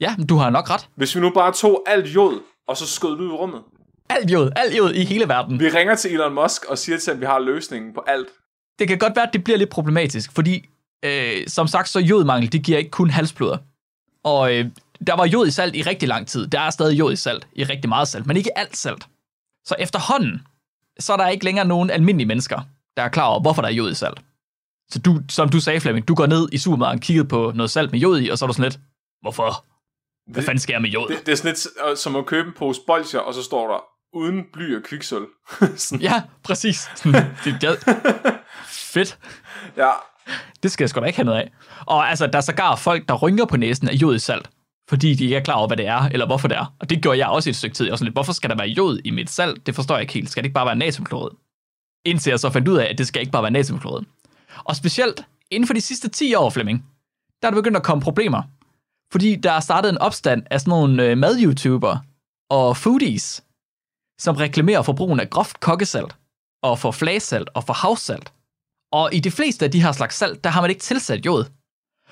Ja, 0.01 0.15
men 0.19 0.27
du 0.27 0.37
har 0.37 0.51
nok 0.51 0.71
ret. 0.71 0.89
hvis 0.97 1.17
vi 1.17 1.21
nu 1.21 1.31
bare 1.31 1.53
tog 1.53 1.85
alt 1.87 2.07
jod, 2.07 2.41
og 2.71 2.77
så 2.77 2.87
skød 2.87 3.21
ud 3.21 3.27
i 3.27 3.31
rummet. 3.31 3.61
Alt 4.09 4.31
jod, 4.31 4.51
alt 4.57 4.77
jod 4.77 4.93
i 4.93 5.05
hele 5.05 5.29
verden. 5.29 5.61
Vi 5.61 5.69
ringer 5.69 5.95
til 5.95 6.13
Elon 6.15 6.35
Musk 6.35 6.65
og 6.65 6.79
siger 6.79 6.99
til 6.99 7.11
ham, 7.11 7.17
at 7.17 7.21
vi 7.21 7.27
har 7.27 7.39
løsningen 7.39 7.95
på 7.95 8.05
alt. 8.07 8.29
Det 8.79 8.89
kan 8.89 8.99
godt 8.99 9.17
være, 9.17 9.27
at 9.27 9.33
det 9.33 9.45
bliver 9.45 9.59
lidt 9.59 9.71
problematisk, 9.71 10.33
fordi 10.33 10.69
øh, 11.05 11.47
som 11.47 11.67
sagt, 11.67 11.89
så 11.89 12.01
jodmangel, 12.01 12.53
det 12.53 12.63
giver 12.63 12.79
ikke 12.79 12.91
kun 12.91 13.11
halspluder. 13.11 13.59
Og 14.25 14.55
øh, 14.55 14.67
der 15.07 15.17
var 15.17 15.27
jod 15.27 15.47
i 15.47 15.51
salt 15.51 15.77
i 15.77 15.83
rigtig 15.83 16.09
lang 16.09 16.27
tid. 16.27 16.47
Der 16.47 16.61
er 16.61 16.71
stadig 16.71 16.99
jod 16.99 17.13
i 17.13 17.17
salt, 17.17 17.49
i 17.53 17.65
rigtig 17.65 17.89
meget 17.89 18.09
salt, 18.09 18.27
men 18.27 18.37
ikke 18.37 18.59
alt 18.59 18.77
salt. 18.77 19.07
Så 19.65 19.75
efterhånden, 19.79 20.43
så 20.99 21.13
er 21.13 21.17
der 21.17 21.29
ikke 21.29 21.45
længere 21.45 21.67
nogen 21.67 21.91
almindelige 21.91 22.29
mennesker, 22.29 22.61
der 22.97 23.03
er 23.03 23.09
klar 23.09 23.27
over, 23.27 23.41
hvorfor 23.41 23.63
der 23.63 23.69
er 23.69 23.73
jod 23.73 23.91
i 23.91 23.95
salt. 23.95 24.21
Så 24.91 24.99
du, 24.99 25.21
som 25.29 25.49
du 25.49 25.61
sagde, 25.61 25.81
Flemming, 25.81 26.09
du 26.09 26.15
går 26.15 26.27
ned 26.27 26.49
i 26.53 26.59
supermarkedet 26.59 27.01
og 27.01 27.03
kigger 27.03 27.25
på 27.25 27.53
noget 27.55 27.71
salt 27.71 27.93
med 27.93 28.01
jod 28.01 28.21
i, 28.21 28.29
og 28.29 28.39
så 28.39 28.45
er 28.45 28.47
du 28.47 28.53
sådan 28.53 28.71
lidt, 28.71 28.81
hvorfor? 29.23 29.65
Hvad 30.27 30.43
fanden 30.43 30.73
jeg 30.73 30.83
med 30.83 30.91
jod? 30.91 31.09
Det, 31.09 31.27
det 31.27 31.33
er 31.33 31.37
sådan 31.37 31.49
lidt 31.51 31.67
øh, 31.91 31.97
som 31.97 32.17
at 32.17 32.27
købe 32.27 32.49
en 32.49 32.55
pose 32.59 32.81
bolcher, 32.87 33.19
og 33.19 33.35
så 33.35 33.43
står 33.43 33.69
der, 33.69 33.79
uden 34.13 34.45
bly 34.53 34.77
og 34.77 34.83
kviksøl. 34.83 35.23
Ja, 36.01 36.23
præcis. 36.45 36.89
Det, 37.45 37.57
det, 37.61 37.79
fedt. 38.95 39.19
ja, 39.77 39.91
Det 40.63 40.73
skal 40.73 40.85
jeg 40.85 40.91
sgu 40.91 41.01
da 41.01 41.05
ikke 41.07 41.17
have 41.17 41.25
noget 41.25 41.39
af. 41.39 41.53
Og 41.87 42.09
altså, 42.11 42.27
der 42.27 42.37
er 42.39 42.43
sågar 42.43 42.77
folk, 42.77 43.09
der 43.09 43.15
rynker 43.15 43.45
på 43.45 43.57
næsen 43.57 43.89
af 43.89 43.93
jod 43.93 44.15
i 44.15 44.19
salt, 44.19 44.51
fordi 44.89 45.15
de 45.15 45.25
ikke 45.25 45.37
er 45.37 45.41
klar 45.41 45.55
over, 45.55 45.67
hvad 45.67 45.77
det 45.77 45.87
er, 45.87 46.03
eller 46.03 46.27
hvorfor 46.27 46.49
det 46.49 46.57
er. 46.57 46.75
Og 46.81 46.91
det 46.91 47.03
gjorde 47.03 47.19
jeg 47.19 47.29
også 47.29 47.49
i 47.49 47.51
et 47.51 47.57
stykke 47.57 47.75
tid. 47.75 47.87
Jeg 47.87 47.91
var 47.91 47.97
sådan 47.97 48.05
lidt, 48.07 48.15
hvorfor 48.15 48.33
skal 48.33 48.51
der 48.51 48.57
være 48.57 48.67
jod 48.69 49.01
i 49.05 49.11
mit 49.11 49.31
salt? 49.31 49.67
Det 49.67 49.75
forstår 49.75 49.95
jeg 49.95 50.03
ikke 50.03 50.13
helt. 50.13 50.31
Skal 50.31 50.43
det 50.43 50.47
ikke 50.47 50.55
bare 50.55 50.67
være 50.67 50.77
natriumklorid? 50.77 51.31
Indtil 52.05 52.31
jeg 52.31 52.41
så 52.41 52.51
fandt 52.51 52.69
ud 52.69 52.77
af, 52.77 52.85
at 52.91 52.99
det 52.99 53.07
skal 53.07 53.21
ikke 53.21 53.33
bare 53.33 53.43
være 53.43 53.51
natriumklorid. 53.51 54.03
Og 54.65 54.77
specielt 54.77 55.25
inden 55.51 55.67
for 55.67 55.75
de 55.75 55.81
sidste 55.81 56.09
10 56.09 56.35
år, 56.35 56.51
Flemming, 56.51 56.85
der 57.43 57.49
er 57.49 57.51
der 57.51 57.59
begyndt 57.61 57.77
at 57.77 57.83
komme 57.83 58.03
problemer. 58.03 58.43
Fordi 59.13 59.37
der 59.37 59.53
er 59.53 59.61
startet 59.61 59.91
en 59.91 59.99
opstand 59.99 60.43
af 60.51 60.61
sådan 60.61 60.71
nogle 60.71 61.05
øh, 61.05 61.19
mad-YouTuber 61.19 61.97
og 62.51 62.77
foodies, 62.77 63.45
som 64.19 64.37
reklamerer 64.37 64.83
for 64.83 64.93
brugen 64.93 65.21
af 65.21 65.31
groft 65.31 65.61
kokkesalt, 65.61 66.17
og 66.63 66.79
for 66.79 66.91
flagesalt 66.91 67.49
og 67.55 67.65
for 67.65 67.73
havsalt. 67.73 68.33
Og 68.93 69.15
i 69.15 69.21
de 69.21 69.31
fleste 69.31 69.65
af 69.65 69.71
de 69.71 69.83
her 69.83 69.93
slags 69.93 70.17
salt, 70.17 70.45
der 70.45 70.51
har 70.51 70.61
man 70.61 70.71
ikke 70.71 70.83
tilsat 70.83 71.27
jod. 71.27 71.45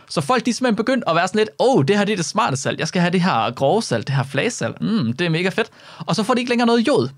Så 0.08 0.20
folk 0.20 0.44
de 0.44 0.50
er 0.50 0.54
simpelthen 0.54 0.76
begyndt 0.76 1.04
at 1.06 1.14
være 1.16 1.28
sådan 1.28 1.38
lidt, 1.38 1.50
åh, 1.60 1.76
oh, 1.76 1.84
det 1.84 1.98
her 1.98 2.04
det 2.04 2.12
er 2.12 2.16
det 2.16 2.24
smarte 2.24 2.56
salt, 2.56 2.78
jeg 2.78 2.88
skal 2.88 3.00
have 3.00 3.12
det 3.12 3.20
her 3.20 3.50
grove 3.50 3.82
salt, 3.82 4.06
det 4.06 4.16
her 4.16 4.22
flagesalt, 4.22 4.80
mm, 4.80 5.12
det 5.12 5.24
er 5.24 5.28
mega 5.30 5.48
fedt. 5.48 5.70
Og 6.06 6.16
så 6.16 6.22
får 6.22 6.34
de 6.34 6.40
ikke 6.40 6.48
længere 6.48 6.66
noget 6.66 6.88
jod. 6.88 7.08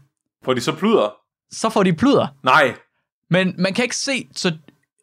får 0.44 0.54
de 0.54 0.60
så 0.60 0.72
pluder? 0.72 1.14
Så 1.52 1.70
får 1.70 1.82
de 1.82 1.92
pluder. 1.92 2.26
Nej, 2.42 2.74
Men 3.30 3.54
man 3.58 3.74
kan 3.74 3.82
ikke 3.84 3.96
se, 3.96 4.28
så 4.36 4.56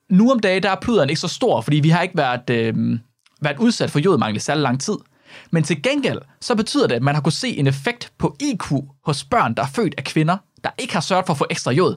nu 0.09 0.31
om 0.31 0.39
dagen, 0.39 0.63
der 0.63 0.69
er 0.69 0.75
pluderen 0.75 1.09
ikke 1.09 1.21
så 1.21 1.27
stor, 1.27 1.61
fordi 1.61 1.77
vi 1.77 1.89
har 1.89 2.01
ikke 2.01 2.17
været, 2.17 2.49
øh, 2.49 2.99
været 3.41 3.59
udsat 3.59 3.91
for 3.91 3.99
jodmangel 3.99 4.35
i 4.35 4.39
særlig 4.39 4.61
lang 4.61 4.81
tid. 4.81 4.97
Men 5.51 5.63
til 5.63 5.83
gengæld, 5.83 6.21
så 6.41 6.55
betyder 6.55 6.87
det, 6.87 6.95
at 6.95 7.03
man 7.03 7.15
har 7.15 7.21
kunne 7.21 7.31
se 7.31 7.57
en 7.57 7.67
effekt 7.67 8.13
på 8.17 8.35
IQ 8.39 8.71
hos 9.03 9.23
børn, 9.23 9.53
der 9.55 9.63
er 9.63 9.67
født 9.67 9.95
af 9.97 10.03
kvinder, 10.03 10.37
der 10.63 10.69
ikke 10.77 10.93
har 10.93 11.01
sørget 11.01 11.25
for 11.25 11.33
at 11.33 11.37
få 11.37 11.45
ekstra 11.49 11.71
jod. 11.71 11.95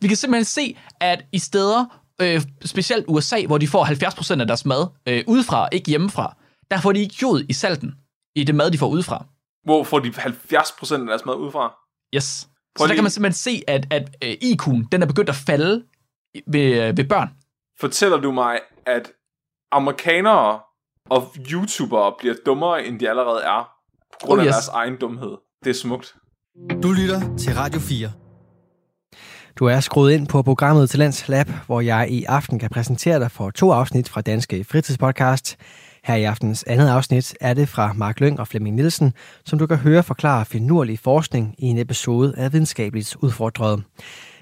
Vi 0.00 0.08
kan 0.08 0.16
simpelthen 0.16 0.44
se, 0.44 0.76
at 1.00 1.24
i 1.32 1.38
steder, 1.38 2.00
øh, 2.20 2.42
specielt 2.64 3.04
USA, 3.08 3.46
hvor 3.46 3.58
de 3.58 3.68
får 3.68 3.84
70% 3.84 4.40
af 4.40 4.46
deres 4.46 4.64
mad 4.66 4.86
øh, 5.08 5.24
udefra, 5.26 5.68
ikke 5.72 5.90
hjemmefra, 5.90 6.36
der 6.70 6.80
får 6.80 6.92
de 6.92 7.00
ikke 7.00 7.14
jod 7.22 7.44
i 7.48 7.52
salten, 7.52 7.94
i 8.34 8.44
det 8.44 8.54
mad, 8.54 8.70
de 8.70 8.78
får 8.78 8.88
udefra. 8.88 9.26
Hvor 9.64 9.84
får 9.84 9.98
de 9.98 10.08
70% 10.08 10.94
af 10.94 11.06
deres 11.06 11.24
mad 11.26 11.34
udefra? 11.34 11.74
Yes. 12.14 12.48
Prøv 12.76 12.84
så 12.84 12.88
der 12.88 12.94
kan 12.94 13.04
man 13.04 13.10
simpelthen 13.10 13.38
se, 13.38 13.62
at, 13.66 13.86
at 13.90 14.16
øh, 14.24 14.30
IQ'en, 14.30 14.88
den 14.92 15.02
er 15.02 15.06
begyndt 15.06 15.28
at 15.28 15.34
falde 15.34 15.84
ved, 16.46 16.88
øh, 16.88 16.96
ved 16.96 17.04
børn. 17.04 17.30
Fortæller 17.80 18.20
du 18.20 18.32
mig, 18.32 18.60
at 18.86 19.12
amerikanere 19.72 20.60
og 21.10 21.22
YouTubere 21.52 22.12
bliver 22.18 22.34
dummere, 22.46 22.84
end 22.86 23.00
de 23.00 23.10
allerede 23.10 23.40
er, 23.42 23.68
på 24.12 24.18
grund 24.26 24.40
Oh, 24.40 24.44
af 24.46 24.48
yes. 24.48 24.54
deres 24.54 24.68
egen 24.68 24.96
dumhed? 25.00 25.36
Det 25.64 25.70
er 25.70 25.74
smukt. 25.74 26.14
Du 26.82 26.92
lytter 26.92 27.36
til 27.36 27.54
Radio 27.54 27.80
4. 27.80 28.10
Du 29.58 29.66
er 29.66 29.80
skruet 29.80 30.12
ind 30.12 30.26
på 30.28 30.42
programmet 30.42 30.90
Talents 30.90 31.28
Lab, 31.28 31.48
hvor 31.66 31.80
jeg 31.80 32.10
i 32.10 32.24
aften 32.24 32.58
kan 32.58 32.70
præsentere 32.70 33.18
dig 33.20 33.30
for 33.30 33.50
to 33.50 33.70
afsnit 33.72 34.08
fra 34.08 34.20
Danske 34.20 34.64
Fritidspodcast. 34.64 35.56
Her 36.04 36.14
i 36.14 36.24
aftens 36.24 36.64
andet 36.66 36.88
afsnit 36.88 37.34
er 37.40 37.54
det 37.54 37.68
fra 37.68 37.92
Mark 37.92 38.20
Lyng 38.20 38.40
og 38.40 38.48
Flemming 38.48 38.76
Nielsen, 38.76 39.14
som 39.44 39.58
du 39.58 39.66
kan 39.66 39.76
høre 39.76 40.02
forklare 40.02 40.44
finurlig 40.44 40.98
forskning 40.98 41.54
i 41.58 41.64
en 41.66 41.78
episode 41.78 42.34
af 42.36 42.52
Videnskabeligt 42.52 43.16
Udfordret. 43.20 43.82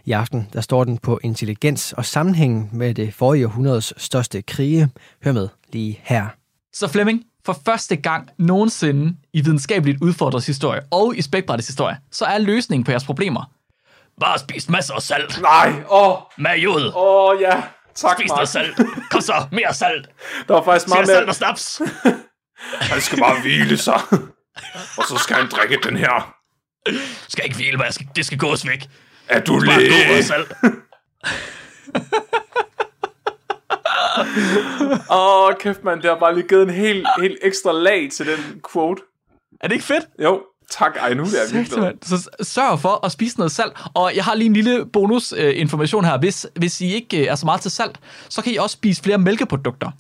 I 0.04 0.12
aften 0.12 0.48
der 0.52 0.60
står 0.60 0.84
den 0.84 0.98
på 0.98 1.20
intelligens 1.22 1.92
og 1.92 2.04
sammenhængen 2.04 2.68
med 2.72 2.94
det 2.94 3.14
forrige 3.14 3.46
århundredes 3.46 3.92
største 3.96 4.42
krige. 4.42 4.88
Hør 5.24 5.32
med 5.32 5.48
lige 5.72 6.00
her. 6.02 6.26
Så 6.72 6.88
Flemming, 6.88 7.22
for 7.46 7.56
første 7.64 7.96
gang 7.96 8.28
nogensinde 8.38 9.16
i 9.32 9.40
videnskabeligt 9.40 10.02
udfordret 10.02 10.46
historie 10.46 10.80
og 10.90 11.16
i 11.16 11.22
spækbrættets 11.22 11.68
historie, 11.68 11.96
så 12.12 12.24
er 12.24 12.38
løsningen 12.38 12.84
på 12.84 12.90
jeres 12.90 13.04
problemer. 13.04 13.50
Bare 14.20 14.38
spis 14.38 14.68
masser 14.68 14.94
af 14.94 15.02
salt. 15.02 15.40
Nej, 15.42 15.82
åh, 15.90 16.16
Med 16.38 16.56
jod. 16.58 16.92
åh 16.96 17.40
ja. 17.40 17.62
Tak, 17.94 18.16
Spis 18.18 18.28
noget 18.30 18.48
salt. 18.48 18.76
Kom 19.10 19.20
så, 19.20 19.46
mere 19.52 19.74
salt. 19.74 20.08
Der 20.48 20.54
var 20.54 20.62
faktisk 20.62 20.88
Mere 20.88 20.96
meget 20.96 21.06
salt 21.08 21.18
mere... 21.20 21.28
og 21.28 21.34
snaps. 21.34 21.82
Han 22.92 23.00
skal 23.00 23.18
bare 23.18 23.40
hvile 23.40 23.76
sig. 23.76 24.00
og 24.98 25.04
så 25.08 25.16
skal 25.22 25.36
han 25.36 25.48
drikke 25.48 25.78
den 25.84 25.96
her. 25.96 26.34
Skal 27.28 27.44
ikke 27.44 27.56
hvile, 27.56 27.76
men 27.76 27.92
skal, 27.92 28.06
det 28.16 28.26
skal 28.26 28.38
gås 28.38 28.66
væk. 28.66 28.88
Er 29.30 29.40
du 29.40 29.58
læge? 29.58 30.24
Åh, 35.10 35.54
kæft 35.60 35.84
mand, 35.84 36.02
det 36.02 36.10
har 36.10 36.18
bare 36.18 36.34
lige 36.34 36.48
givet 36.48 36.62
en 36.62 36.70
helt, 36.70 37.06
helt 37.20 37.38
ekstra 37.42 37.72
lag 37.72 38.08
til 38.12 38.26
den 38.26 38.62
quote. 38.72 39.02
Er 39.60 39.68
det 39.68 39.74
ikke 39.74 39.84
fedt? 39.84 40.08
Jo, 40.22 40.42
tak. 40.70 40.96
Ej, 40.96 41.14
nu 41.14 41.22
er 41.22 41.26
jeg 41.26 41.58
virkelig 41.58 41.98
Så 42.02 42.30
sørg 42.42 42.80
for 42.80 43.06
at 43.06 43.12
spise 43.12 43.38
noget 43.38 43.52
salt. 43.52 43.72
Og 43.94 44.16
jeg 44.16 44.24
har 44.24 44.34
lige 44.34 44.46
en 44.46 44.52
lille 44.52 44.86
bonus 44.86 45.32
øh, 45.32 45.52
information 45.56 46.04
her. 46.04 46.18
Hvis, 46.18 46.46
hvis 46.56 46.80
I 46.80 46.94
ikke 46.94 47.20
øh, 47.20 47.26
er 47.26 47.34
så 47.34 47.46
meget 47.46 47.60
til 47.60 47.70
salt, 47.70 48.00
så 48.28 48.42
kan 48.42 48.52
I 48.52 48.56
også 48.56 48.74
spise 48.74 49.02
flere 49.02 49.18
mælkeprodukter. 49.18 49.90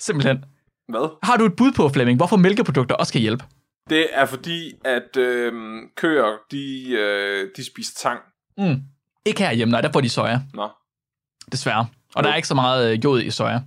Simpelthen. 0.00 0.44
Hvad? 0.88 1.16
Har 1.22 1.36
du 1.36 1.44
et 1.44 1.56
bud 1.56 1.72
på, 1.72 1.88
Flemming, 1.88 2.16
hvorfor 2.16 2.36
mælkeprodukter 2.36 2.94
også 2.94 3.12
kan 3.12 3.20
hjælpe? 3.20 3.44
Det 3.90 4.06
er 4.12 4.26
fordi, 4.26 4.72
at 4.84 5.16
øh, 5.16 5.52
køer, 5.96 6.32
de, 6.50 6.90
øh, 6.90 7.48
de 7.56 7.64
spiser 7.66 7.92
tang. 7.96 8.20
Mm. 8.58 8.82
Ikke 9.26 9.40
herhjemme, 9.42 9.72
nej, 9.72 9.80
der 9.80 9.92
får 9.92 10.00
de 10.00 10.08
soja. 10.08 10.40
Nå. 10.54 10.68
Desværre. 11.52 11.86
Og 12.14 12.22
der 12.22 12.28
Jo. 12.28 12.32
er 12.32 12.36
ikke 12.36 12.48
så 12.48 12.54
meget 12.54 12.92
øh, 12.92 13.04
jod 13.04 13.22
i 13.22 13.30
soja. 13.30 13.60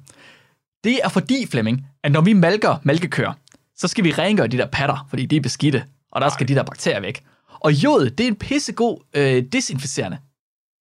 Det 0.84 1.00
er 1.04 1.10
fordi, 1.10 1.47
Flemming, 1.47 1.86
at 2.04 2.12
når 2.12 2.21
vi 2.21 2.34
malker 2.34 2.78
mælkekøer, 2.84 3.34
så 3.76 3.88
skal 3.88 4.04
vi 4.04 4.12
rengøre 4.12 4.47
de 4.47 4.58
der 4.58 4.65
patter, 4.65 5.06
fordi 5.10 5.26
de 5.26 5.36
er 5.36 5.41
beskidte, 5.41 5.86
og 6.12 6.21
der 6.21 6.30
skal 6.30 6.47
de 6.47 6.56
der 6.56 6.63
bakterier 6.63 7.00
væk. 7.00 7.23
Og 7.60 7.73
jod, 7.73 8.10
det 8.10 8.23
er 8.23 8.28
en 8.28 8.36
pissegod 8.36 9.04
øh, 9.13 9.43
desinficerende. 9.52 10.17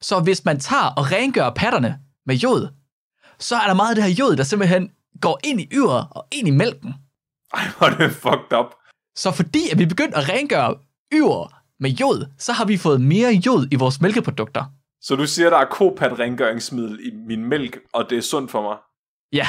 Så 0.01 0.21
hvis 0.21 0.45
man 0.45 0.61
tager 0.61 0.83
og 0.97 1.13
rengør 1.13 1.51
patterne 1.51 1.99
med 2.27 2.35
jod, 2.35 2.69
så 3.39 3.57
er 3.57 3.67
der 3.67 3.75
meget 3.75 3.91
af 3.91 3.95
det 3.95 4.05
her 4.05 4.11
jod, 4.11 4.37
der 4.37 4.45
simpelthen 4.45 4.91
går 5.21 5.41
ind 5.45 5.61
i 5.61 5.69
yret 5.73 6.07
og 6.11 6.27
ind 6.33 6.49
i 6.49 6.51
mælken. 6.51 6.95
Ej, 7.55 7.63
hvor 7.79 7.87
er 7.87 7.97
det 7.97 8.13
fucked 8.13 8.59
up. 8.59 8.67
Så 9.17 9.31
fordi 9.33 9.69
at 9.73 9.79
vi 9.79 9.87
begyndte 9.87 10.17
at 10.17 10.29
rengøre 10.29 10.75
yver 11.13 11.56
med 11.81 11.91
jod, 11.91 12.27
så 12.39 12.53
har 12.53 12.65
vi 12.65 12.77
fået 12.77 13.01
mere 13.01 13.33
jod 13.33 13.69
i 13.71 13.75
vores 13.77 14.01
mælkeprodukter. 14.01 14.65
Så 15.01 15.17
du 15.17 15.27
siger, 15.27 15.51
der 15.51 15.57
er 15.57 15.65
kopat 15.65 16.19
rengøringsmiddel 16.19 16.99
i 17.03 17.11
min 17.27 17.45
mælk, 17.49 17.79
og 17.93 18.11
det 18.11 18.19
er 18.19 18.23
sundt 18.23 18.51
for 18.51 18.63
mig? 18.63 18.77
Ja, 19.33 19.47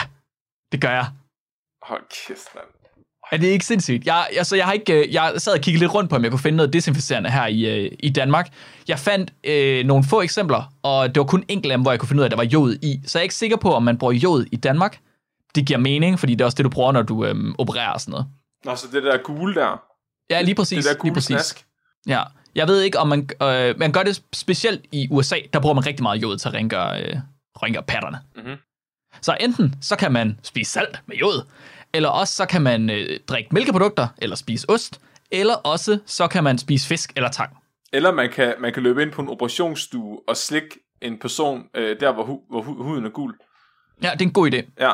det 0.71 0.81
gør 0.81 0.89
jeg. 0.91 1.05
Hold 1.83 2.03
kæft, 2.27 2.47
mand. 2.55 2.65
Er 3.31 3.37
det 3.37 3.47
ikke 3.47 3.65
sindssygt? 3.65 4.05
Jeg, 4.05 4.27
altså, 4.37 4.55
jeg, 4.55 4.65
har 4.65 4.73
ikke, 4.73 4.93
øh, 4.93 5.13
jeg 5.13 5.33
sad 5.37 5.53
og 5.53 5.59
kiggede 5.59 5.83
lidt 5.83 5.93
rundt 5.93 6.09
på, 6.09 6.15
om 6.15 6.23
jeg 6.23 6.31
kunne 6.31 6.39
finde 6.39 6.55
noget 6.57 6.73
desinficerende 6.73 7.29
her 7.29 7.45
i, 7.47 7.85
øh, 7.85 7.91
i 7.99 8.09
Danmark. 8.09 8.53
Jeg 8.87 8.99
fandt 8.99 9.33
øh, 9.43 9.85
nogle 9.85 10.03
få 10.03 10.21
eksempler, 10.21 10.73
og 10.83 11.15
det 11.15 11.19
var 11.19 11.25
kun 11.25 11.43
enkelte 11.47 11.73
af 11.73 11.77
dem, 11.77 11.81
hvor 11.81 11.91
jeg 11.91 11.99
kunne 11.99 12.07
finde 12.09 12.19
ud 12.19 12.23
af, 12.23 12.27
at 12.27 12.31
der 12.31 12.37
var 12.37 12.43
jod 12.43 12.75
i. 12.81 13.01
Så 13.05 13.17
jeg 13.17 13.21
er 13.21 13.23
ikke 13.23 13.35
sikker 13.35 13.57
på, 13.57 13.73
om 13.73 13.83
man 13.83 13.97
bruger 13.97 14.13
jod 14.13 14.45
i 14.51 14.55
Danmark. 14.55 14.99
Det 15.55 15.65
giver 15.67 15.79
mening, 15.79 16.19
fordi 16.19 16.33
det 16.35 16.41
er 16.41 16.45
også 16.45 16.55
det, 16.55 16.63
du 16.65 16.69
bruger, 16.69 16.91
når 16.91 17.01
du 17.01 17.25
øh, 17.25 17.35
opererer 17.57 17.93
og 17.93 18.01
sådan 18.01 18.11
noget. 18.11 18.27
Nå, 18.65 18.75
så 18.75 18.87
det 18.93 19.03
der 19.03 19.17
gule 19.23 19.55
der, 19.55 19.81
Ja, 20.29 20.41
lige 20.41 20.55
præcis. 20.55 20.77
det 20.77 20.85
der 20.85 20.91
lige 20.91 20.99
gule 21.01 21.13
præcis. 21.13 21.27
snask. 21.27 21.65
Ja. 22.07 22.23
Jeg 22.55 22.67
ved 22.67 22.81
ikke, 22.81 22.99
om 22.99 23.07
man, 23.07 23.29
øh, 23.41 23.79
man 23.79 23.91
gør 23.91 24.03
det 24.03 24.23
specielt 24.33 24.85
i 24.91 25.07
USA. 25.11 25.35
Der 25.53 25.59
bruger 25.59 25.73
man 25.75 25.85
rigtig 25.85 26.03
meget 26.03 26.21
jod 26.21 26.37
til 26.37 26.47
at 26.47 26.53
rengøre, 26.53 27.03
øh, 27.03 27.15
rengøre 27.63 27.83
patterne. 27.83 28.19
Mhm. 28.35 28.55
Så 29.21 29.37
enten 29.39 29.75
så 29.81 29.95
kan 29.95 30.11
man 30.11 30.39
spise 30.43 30.71
salt 30.71 31.01
med 31.05 31.17
jod, 31.17 31.45
eller 31.93 32.09
også 32.09 32.33
så 32.33 32.45
kan 32.45 32.61
man 32.61 32.89
øh, 32.89 33.19
drikke 33.27 33.49
mælkeprodukter, 33.51 34.07
eller 34.17 34.35
spise 34.35 34.69
ost, 34.69 35.01
eller 35.31 35.53
også 35.53 35.99
så 36.05 36.27
kan 36.27 36.43
man 36.43 36.57
spise 36.57 36.87
fisk 36.87 37.11
eller 37.15 37.29
tang. 37.29 37.57
Eller 37.93 38.11
man 38.11 38.29
kan, 38.29 38.53
man 38.59 38.73
kan 38.73 38.83
løbe 38.83 39.01
ind 39.01 39.11
på 39.11 39.21
en 39.21 39.29
operationsstue 39.29 40.19
og 40.27 40.37
slikke 40.37 40.79
en 41.01 41.19
person 41.19 41.63
øh, 41.75 41.99
der, 41.99 42.13
hvor, 42.13 42.23
hu, 42.23 42.41
hvor 42.49 42.61
hu, 42.61 42.83
huden 42.83 43.05
er 43.05 43.09
gul. 43.09 43.33
Ja, 44.03 44.11
det 44.11 44.21
er 44.21 44.25
en 44.25 44.33
god 44.33 44.51
idé. 44.53 44.61
Ja. 44.79 44.91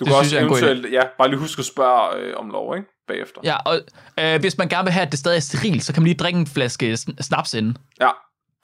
Du 0.00 0.04
Det 0.04 0.06
kan 0.06 0.16
også 0.16 0.38
eventuelt, 0.38 0.92
ja, 0.92 1.02
bare 1.18 1.28
lige 1.28 1.38
huske 1.38 1.60
at 1.60 1.66
spørge 1.66 2.16
øh, 2.16 2.34
om 2.36 2.50
lov, 2.50 2.76
ikke? 2.76 2.88
Bagefter. 3.10 3.40
Ja, 3.44 3.56
og 3.56 3.80
øh, 4.20 4.40
hvis 4.40 4.58
man 4.58 4.68
gerne 4.68 4.84
vil 4.84 4.92
have, 4.92 5.06
at 5.06 5.10
det 5.12 5.18
stadig 5.18 5.36
er 5.36 5.40
sterilt, 5.40 5.84
så 5.84 5.92
kan 5.92 6.02
man 6.02 6.06
lige 6.06 6.18
drikke 6.18 6.38
en 6.38 6.46
flaske 6.46 6.92
sn- 6.92 7.22
snaps 7.22 7.54
inden, 7.54 7.76
ja 8.00 8.10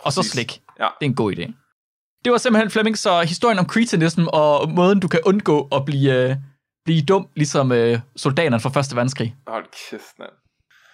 og 0.03 0.13
så 0.13 0.21
præcis. 0.21 0.33
slik. 0.33 0.61
Ja. 0.81 0.85
Det 0.85 1.07
er 1.07 1.11
en 1.11 1.15
god 1.15 1.33
idé. 1.33 1.53
Det 2.25 2.33
var 2.33 2.39
simpelthen, 2.39 2.71
Flemming, 2.71 2.99
så 2.99 3.23
historien 3.23 3.59
om 3.59 3.67
cretinism 3.67 4.27
og 4.27 4.71
måden, 4.71 5.01
du 5.01 5.09
kan 5.09 5.21
undgå 5.25 5.69
at 5.73 5.85
blive, 5.85 6.31
øh, 6.31 6.37
blive 6.85 7.03
dum, 7.03 7.29
ligesom 7.37 7.73
øh, 7.73 7.99
soldaterne 8.17 8.61
fra 8.61 8.71
Første 8.71 8.97
Verdenskrig. 8.97 9.37
Hold 9.47 9.65
kæft, 9.91 10.19
mand. 10.19 10.31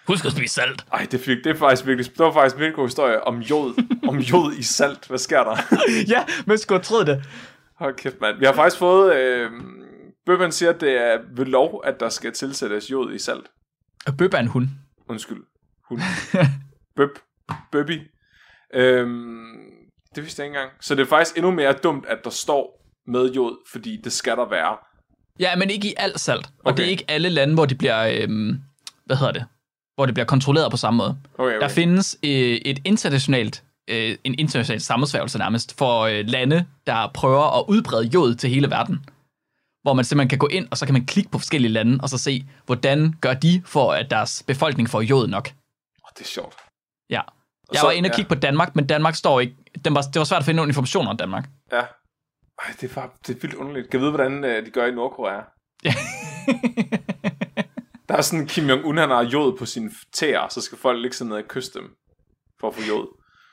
Husk 0.07 0.25
at 0.25 0.31
spise 0.31 0.53
salt. 0.53 0.85
Ej, 0.93 1.07
det, 1.11 1.19
fik, 1.19 1.37
det 1.43 1.47
er 1.47 1.55
faktisk 1.55 1.87
virkelig, 1.87 2.11
det 2.11 2.25
var 2.25 2.33
faktisk 2.33 2.55
en 2.55 2.59
virkelig 2.61 2.75
god 2.75 2.87
historie 2.87 3.27
om 3.27 3.39
jod. 3.39 3.83
om 4.09 4.17
jod 4.17 4.53
i 4.53 4.63
salt. 4.63 5.07
Hvad 5.07 5.17
sker 5.17 5.43
der? 5.43 5.57
ja, 6.07 6.25
men 6.45 6.57
skulle 6.57 6.83
have 6.89 7.05
det. 7.05 7.23
Hold 7.79 7.95
kæft, 7.95 8.15
mand. 8.21 8.39
Vi 8.39 8.45
har 8.45 8.53
faktisk 8.53 8.77
fået... 8.79 9.15
Øh, 9.15 9.51
Bøbben 10.25 10.51
siger, 10.51 10.73
at 10.73 10.81
det 10.81 10.91
er 10.91 11.17
ved 11.35 11.45
lov, 11.45 11.81
at 11.85 11.99
der 11.99 12.09
skal 12.09 12.31
tilsættes 12.33 12.91
jod 12.91 13.13
i 13.13 13.19
salt. 13.19 13.47
Bøb 14.17 14.33
er 14.33 14.37
en 14.37 14.47
hund. 14.47 14.67
Undskyld. 15.09 15.43
Hun. 15.89 15.99
Bøb. 16.97 17.09
Bøbbi. 17.71 17.99
Øhm, 18.73 19.53
det 20.15 20.23
vidste 20.23 20.39
jeg 20.41 20.47
ikke 20.47 20.57
engang. 20.57 20.71
Så 20.81 20.95
det 20.95 21.01
er 21.01 21.05
faktisk 21.07 21.37
endnu 21.37 21.51
mere 21.51 21.73
dumt, 21.73 22.05
at 22.05 22.17
der 22.23 22.29
står 22.29 22.85
med 23.07 23.31
jod, 23.33 23.57
fordi 23.71 24.01
det 24.03 24.11
skal 24.11 24.37
der 24.37 24.49
være. 24.49 24.77
Ja, 25.39 25.55
men 25.55 25.69
ikke 25.69 25.87
i 25.87 25.93
alt 25.97 26.19
salt. 26.19 26.45
Og 26.45 26.51
Okay. 26.65 26.77
det 26.77 26.85
er 26.85 26.89
ikke 26.89 27.05
alle 27.07 27.29
lande, 27.29 27.53
hvor 27.53 27.65
de 27.65 27.75
bliver, 27.75 28.07
øhm, 28.23 28.59
hvad 29.05 29.15
hedder 29.17 29.31
det, 29.33 29.45
hvor 29.95 30.05
det 30.05 30.15
bliver 30.15 30.25
kontrolleret 30.25 30.71
på 30.71 30.77
samme 30.77 30.97
måde. 30.97 31.17
Okay, 31.37 31.51
Der 31.59 31.65
okay. 31.65 31.69
findes 31.75 32.17
øh, 32.23 32.29
et 32.65 32.79
internationalt, 32.85 33.63
øh, 33.87 34.17
en 34.23 34.35
international 34.39 34.81
sammensværgelse 34.81 35.37
nærmest 35.37 35.77
for 35.77 36.01
øh, 36.01 36.23
lande, 36.27 36.65
der 36.87 37.11
prøver 37.13 37.59
at 37.59 37.65
udbrede 37.67 38.03
jod 38.03 38.35
til 38.35 38.49
hele 38.49 38.69
verden. 38.69 39.05
Hvor 39.83 39.93
man 39.93 40.05
simpelthen 40.05 40.29
kan 40.29 40.37
gå 40.39 40.47
ind, 40.47 40.67
og 40.71 40.77
så 40.77 40.85
kan 40.85 40.93
man 40.93 41.05
klikke 41.05 41.29
på 41.31 41.37
forskellige 41.39 41.71
lande, 41.71 41.99
og 42.01 42.09
så 42.09 42.17
se, 42.17 42.45
hvordan 42.65 43.13
gør 43.21 43.33
de 43.33 43.61
for, 43.65 43.91
at 43.93 44.09
deres 44.09 44.43
befolkning 44.47 44.89
får 44.89 45.01
jod 45.01 45.27
nok. 45.27 45.47
Oh, 46.03 46.09
det 46.17 46.21
er 46.21 46.25
sjovt. 46.27 46.55
Ja. 47.09 47.21
Jeg 47.71 47.79
så- 47.79 47.85
var 47.85 47.91
inde 47.91 48.07
og 48.07 48.11
ja. 48.11 48.15
kigge 48.15 48.29
på 48.29 48.35
Danmark, 48.35 48.75
men 48.75 48.87
Danmark 48.87 49.15
står 49.15 49.39
ikke... 49.39 49.55
Den 49.85 49.95
var, 49.95 50.01
det 50.01 50.15
var 50.19 50.23
svært 50.23 50.39
at 50.39 50.45
finde 50.45 50.55
nogle 50.55 50.69
informationer 50.69 51.09
om 51.11 51.17
Danmark. 51.17 51.49
Ja. 51.71 51.81
Ej, 52.61 52.73
det 52.81 52.91
er, 52.91 52.95
bare, 52.95 53.09
det 53.27 53.35
er 53.35 53.39
vildt 53.41 53.55
underligt. 53.55 53.89
Kan 53.89 53.99
jeg 53.99 54.01
vide, 54.01 54.11
hvordan 54.11 54.43
øh, 54.43 54.65
de 54.65 54.71
gør 54.71 54.85
i 54.85 54.91
Nordkorea? 54.91 55.41
Der 58.07 58.15
er 58.17 58.21
sådan, 58.21 58.47
Kim 58.47 58.69
Jong-un, 58.69 58.99
han 58.99 59.09
har 59.09 59.21
jod 59.23 59.57
på 59.57 59.65
sine 59.65 59.91
tæer, 60.13 60.47
så 60.49 60.61
skal 60.61 60.77
folk 60.77 61.01
ligge 61.01 61.17
sådan 61.17 61.29
ned 61.29 61.37
og 61.37 61.43
kysse 61.47 61.71
dem 61.73 61.83
for 62.59 62.67
at 62.67 62.75
få 62.75 62.81
jod. 62.87 63.07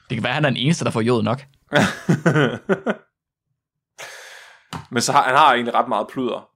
Det 0.09 0.16
kan 0.16 0.25
være, 0.25 0.33
han 0.33 0.45
er 0.45 0.49
den 0.51 0.57
eneste, 0.57 0.85
der 0.85 0.90
får 0.90 1.01
jod 1.01 1.23
nok. 1.23 1.40
Men 4.90 5.03
så 5.03 5.12
har, 5.12 5.22
han 5.22 5.37
har 5.37 5.53
egentlig 5.55 5.74
ret 5.74 5.88
meget 5.88 6.07
pluder. 6.09 6.48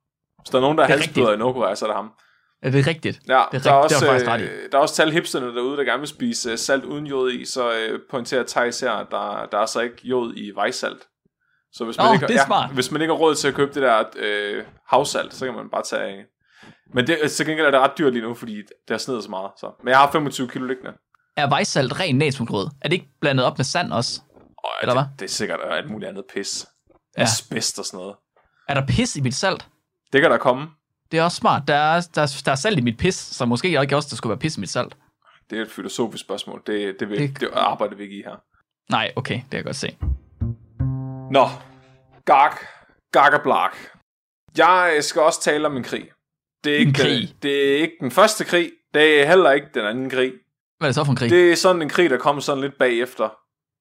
Hvis 0.42 0.50
der 0.50 0.58
er 0.58 0.62
nogen, 0.62 0.78
der 0.78 0.84
er 0.84 0.88
Det 0.88 0.94
er 0.94 0.98
halsbluder 0.98 1.32
i 1.32 1.36
Nordkorea, 1.36 1.74
så 1.74 1.84
er 1.84 1.88
det 1.88 1.96
ham. 1.96 2.10
Er 2.62 2.70
det 2.70 2.86
rigtigt? 2.86 3.18
Ja, 3.28 3.42
Det 3.52 3.58
er 3.58 3.62
der, 3.62 3.72
er 3.72 3.82
det 3.88 3.94
også, 4.08 4.24
ret 4.28 4.40
i. 4.40 4.44
øh, 4.44 4.72
der 4.72 4.78
er 4.78 4.82
også 4.82 4.94
tal 4.94 5.12
hipsterne 5.12 5.54
derude, 5.54 5.76
der 5.76 5.84
gerne 5.84 5.98
vil 5.98 6.08
spise 6.08 6.50
øh, 6.50 6.58
salt 6.58 6.84
uden 6.84 7.06
jod 7.06 7.32
i, 7.32 7.44
så 7.44 7.72
øh, 7.72 8.00
pointerer 8.10 8.44
Thijs 8.48 8.80
her, 8.80 8.90
der, 9.10 9.46
der 9.52 9.58
er 9.58 9.66
så 9.66 9.80
ikke 9.80 9.96
jod 10.02 10.32
i 10.36 10.50
vejsalt. 10.54 11.02
Så 11.72 11.84
hvis 11.84 11.96
man, 11.98 12.06
Nå, 12.06 12.12
ikke, 12.12 12.26
det 12.26 12.36
er 12.36 12.44
smart. 12.46 12.70
hvis 12.70 12.90
man 12.90 13.00
ikke 13.02 13.14
har 13.14 13.18
råd 13.20 13.34
til 13.34 13.48
at 13.48 13.54
købe 13.54 13.74
det 13.74 13.82
der 13.82 14.04
øh, 14.16 14.64
havsalt, 14.88 15.34
så 15.34 15.44
kan 15.44 15.54
man 15.54 15.70
bare 15.70 15.82
tage... 15.82 16.24
Men 16.94 17.06
det, 17.06 17.30
til 17.32 17.46
gengæld 17.46 17.66
er 17.66 17.70
det 17.70 17.80
ret 17.80 17.92
dyrt 17.98 18.12
lige 18.12 18.22
nu, 18.22 18.34
fordi 18.34 18.56
det 18.56 18.90
har 18.90 18.98
snedet 18.98 19.24
så 19.24 19.30
meget. 19.30 19.50
Så. 19.60 19.70
Men 19.82 19.88
jeg 19.88 19.98
har 19.98 20.10
25 20.10 20.48
kilo 20.48 20.66
liggende. 20.66 20.92
Er 21.36 21.48
vejsalt 21.48 22.00
ren 22.00 22.18
natriumgrød? 22.18 22.66
Er 22.82 22.88
det 22.88 22.92
ikke 22.92 23.08
blandet 23.20 23.46
op 23.46 23.58
med 23.58 23.64
sand 23.64 23.92
også? 23.92 24.20
Og 24.58 24.70
Eller 24.82 24.94
det, 24.94 25.02
hvad? 25.02 25.18
det 25.18 25.24
er 25.24 25.28
sikkert 25.28 25.60
alt 25.70 25.90
muligt 25.90 26.08
andet 26.08 26.24
pis. 26.34 26.66
Ja. 27.18 27.22
Asbest 27.22 27.78
og 27.78 27.84
sådan 27.84 27.98
noget. 27.98 28.16
Er 28.68 28.74
der 28.74 28.86
pis 28.86 29.16
i 29.16 29.20
mit 29.20 29.34
salt? 29.34 29.66
Det 30.12 30.20
kan 30.20 30.30
der 30.30 30.38
komme. 30.38 30.66
Det 31.12 31.18
er 31.18 31.22
også 31.24 31.36
smart. 31.36 31.62
Der 31.68 31.74
er, 31.74 32.00
der, 32.14 32.22
er, 32.22 32.42
der 32.44 32.50
er 32.52 32.56
salt 32.56 32.78
i 32.78 32.82
mit 32.82 32.98
pis, 32.98 33.14
så 33.14 33.44
måske 33.44 33.72
jeg 33.72 33.82
ikke 33.82 33.96
også, 33.96 34.08
der 34.10 34.16
skulle 34.16 34.30
være 34.30 34.38
pis 34.38 34.56
i 34.56 34.60
mit 34.60 34.68
salt. 34.70 34.96
Det 35.50 35.58
er 35.58 35.62
et 35.62 35.70
filosofisk 35.70 36.24
spørgsmål. 36.24 36.62
Det, 36.66 36.96
det, 37.00 37.08
vil, 37.08 37.18
Det- 37.18 37.30
det... 37.30 37.40
det 37.40 37.50
arbejder 37.52 37.96
vi 37.96 38.02
ikke 38.02 38.18
i 38.18 38.22
her. 38.22 38.36
Nej, 38.90 39.12
okay, 39.16 39.34
det 39.34 39.50
kan 39.50 39.56
jeg 39.56 39.64
godt 39.64 39.76
se. 39.76 39.96
Nå, 41.30 41.46
Gark, 42.24 42.66
Gark 43.12 43.32
og 43.32 43.42
Blark. 43.42 43.76
Jeg 44.58 44.98
skal 45.00 45.22
også 45.22 45.40
tale 45.42 45.66
om 45.66 45.76
en 45.76 45.82
krig. 45.82 46.08
Det 46.64 46.72
er 46.74 46.78
ikke, 46.78 46.88
En 46.88 46.94
krig? 46.94 47.28
Den, 47.28 47.36
det 47.42 47.72
er 47.72 47.76
ikke 47.82 47.94
den 48.00 48.10
første 48.10 48.44
krig. 48.44 48.70
Det 48.94 49.20
er 49.22 49.26
heller 49.26 49.50
ikke 49.50 49.66
den 49.74 49.84
anden 49.86 50.10
krig. 50.10 50.32
Hvad 50.78 50.88
er 50.88 50.90
det 50.90 50.94
så 50.94 51.04
for 51.04 51.10
en 51.12 51.16
krig? 51.16 51.30
Det 51.30 51.52
er 51.52 51.56
sådan 51.56 51.82
en 51.82 51.88
krig, 51.88 52.10
der 52.10 52.18
kom 52.18 52.40
sådan 52.40 52.60
lidt 52.60 52.78
bagefter. 52.78 53.28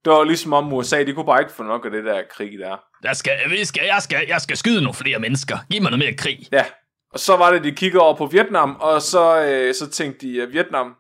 Det 0.05 0.13
var 0.13 0.23
ligesom 0.23 0.53
om 0.53 0.73
USA, 0.73 1.03
de 1.03 1.13
kunne 1.13 1.25
bare 1.25 1.39
ikke 1.41 1.53
få 1.53 1.63
nok 1.63 1.85
af 1.85 1.91
det 1.91 2.03
der 2.03 2.21
krig 2.31 2.59
der. 2.59 2.77
Jeg 3.03 3.15
skal, 3.17 3.31
jeg 3.57 3.67
skal, 3.67 3.83
jeg 3.85 4.01
skal, 4.01 4.25
jeg 4.27 4.41
skal 4.41 4.57
skyde 4.57 4.81
nogle 4.81 4.93
flere 4.93 5.19
mennesker. 5.19 5.57
Giv 5.71 5.81
mig 5.81 5.91
noget 5.91 6.05
mere 6.05 6.13
krig. 6.17 6.47
Ja, 6.51 6.65
og 7.13 7.19
så 7.19 7.35
var 7.37 7.51
det, 7.51 7.63
de 7.63 7.71
kiggede 7.71 8.03
over 8.03 8.15
på 8.15 8.25
Vietnam, 8.25 8.77
og 8.79 9.01
så, 9.01 9.41
øh, 9.45 9.75
så 9.75 9.89
tænkte 9.89 10.27
de, 10.27 10.41
at 10.41 10.53
Vietnam, 10.53 10.95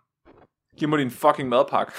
giv 0.79 0.89
mig 0.89 0.99
din 0.99 1.11
fucking 1.11 1.49
madpakke. 1.49 1.91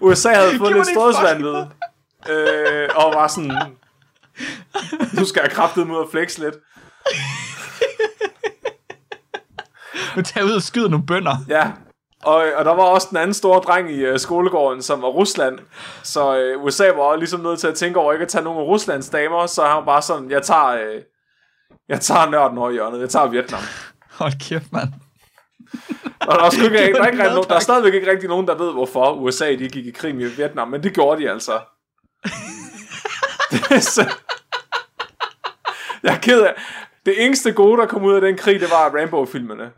USA- 0.00 0.34
havde 0.34 0.58
fået 0.58 0.72
lidt 0.74 0.86
din 0.86 0.94
strådsvandvid, 0.94 1.56
øh, 2.30 2.88
og 2.94 3.14
var 3.14 3.26
sådan, 3.28 3.52
nu 5.12 5.24
skal 5.24 5.40
jeg 5.42 5.50
kraftet 5.50 5.86
mod 5.86 6.02
at 6.02 6.08
flex 6.10 6.38
lidt. 6.38 6.54
Nu 10.16 10.22
tager 10.22 10.44
jeg 10.44 10.44
ud 10.44 10.56
og 10.56 10.62
skyder 10.62 10.88
nogle 10.88 11.06
bønder. 11.06 11.36
Ja, 11.48 11.70
og, 12.24 12.34
og 12.56 12.64
der 12.64 12.74
var 12.74 12.82
også 12.82 13.06
den 13.10 13.16
anden 13.18 13.34
store 13.34 13.60
dreng 13.60 13.90
i 13.90 14.00
øh, 14.04 14.18
skolegården, 14.18 14.82
som 14.82 15.02
var 15.02 15.08
Rusland. 15.08 15.58
Så 16.02 16.36
øh, 16.38 16.64
USA 16.64 16.86
var 16.90 17.02
også 17.02 17.18
ligesom 17.18 17.40
nødt 17.40 17.60
til 17.60 17.66
at 17.66 17.74
tænke 17.74 17.98
over 17.98 18.12
ikke 18.12 18.22
at 18.22 18.28
tage 18.28 18.44
nogen 18.44 18.58
af 18.60 18.64
Ruslands 18.64 19.08
damer, 19.08 19.46
så 19.46 19.62
han 19.64 19.76
var 19.76 19.84
bare 19.84 20.02
sådan, 20.02 20.30
jeg 20.30 20.42
tager, 20.42 20.66
øh, 20.68 21.02
jeg 21.88 22.00
tager 22.00 22.30
nørden 22.30 22.58
over 22.58 22.70
i 22.70 22.72
hjørnet, 22.72 23.00
jeg 23.00 23.10
tager 23.10 23.26
Vietnam. 23.26 23.60
Hold 24.10 24.48
kæft, 24.48 24.72
mand. 24.72 24.88
Og 26.20 26.38
der 26.38 26.44
er, 26.44 26.50
sgu 26.50 26.62
ikke, 26.64 26.76
der, 26.94 27.02
er 27.02 27.06
ikke 27.06 27.18
nogen- 27.22 27.48
der 27.48 27.54
er 27.54 27.60
stadigvæk 27.60 27.94
ikke 27.94 28.10
rigtig 28.10 28.28
nogen, 28.28 28.46
der 28.46 28.54
ved, 28.54 28.72
hvorfor 28.72 29.12
USA 29.12 29.50
de 29.50 29.68
gik 29.68 29.86
i 29.86 29.90
krig 29.90 30.14
med 30.14 30.28
Vietnam, 30.28 30.68
men 30.68 30.82
det 30.82 30.94
gjorde 30.94 31.22
de 31.22 31.30
altså. 31.30 31.60
det 33.50 33.84
så... 33.84 34.14
Jeg 36.02 36.14
er 36.14 36.18
ked 36.18 36.40
af... 36.42 36.54
Det 37.06 37.24
eneste 37.24 37.52
gode, 37.52 37.80
der 37.80 37.86
kom 37.86 38.04
ud 38.04 38.14
af 38.14 38.20
den 38.20 38.36
krig, 38.36 38.60
det 38.60 38.70
var 38.70 39.00
Rambo-filmene. 39.00 39.70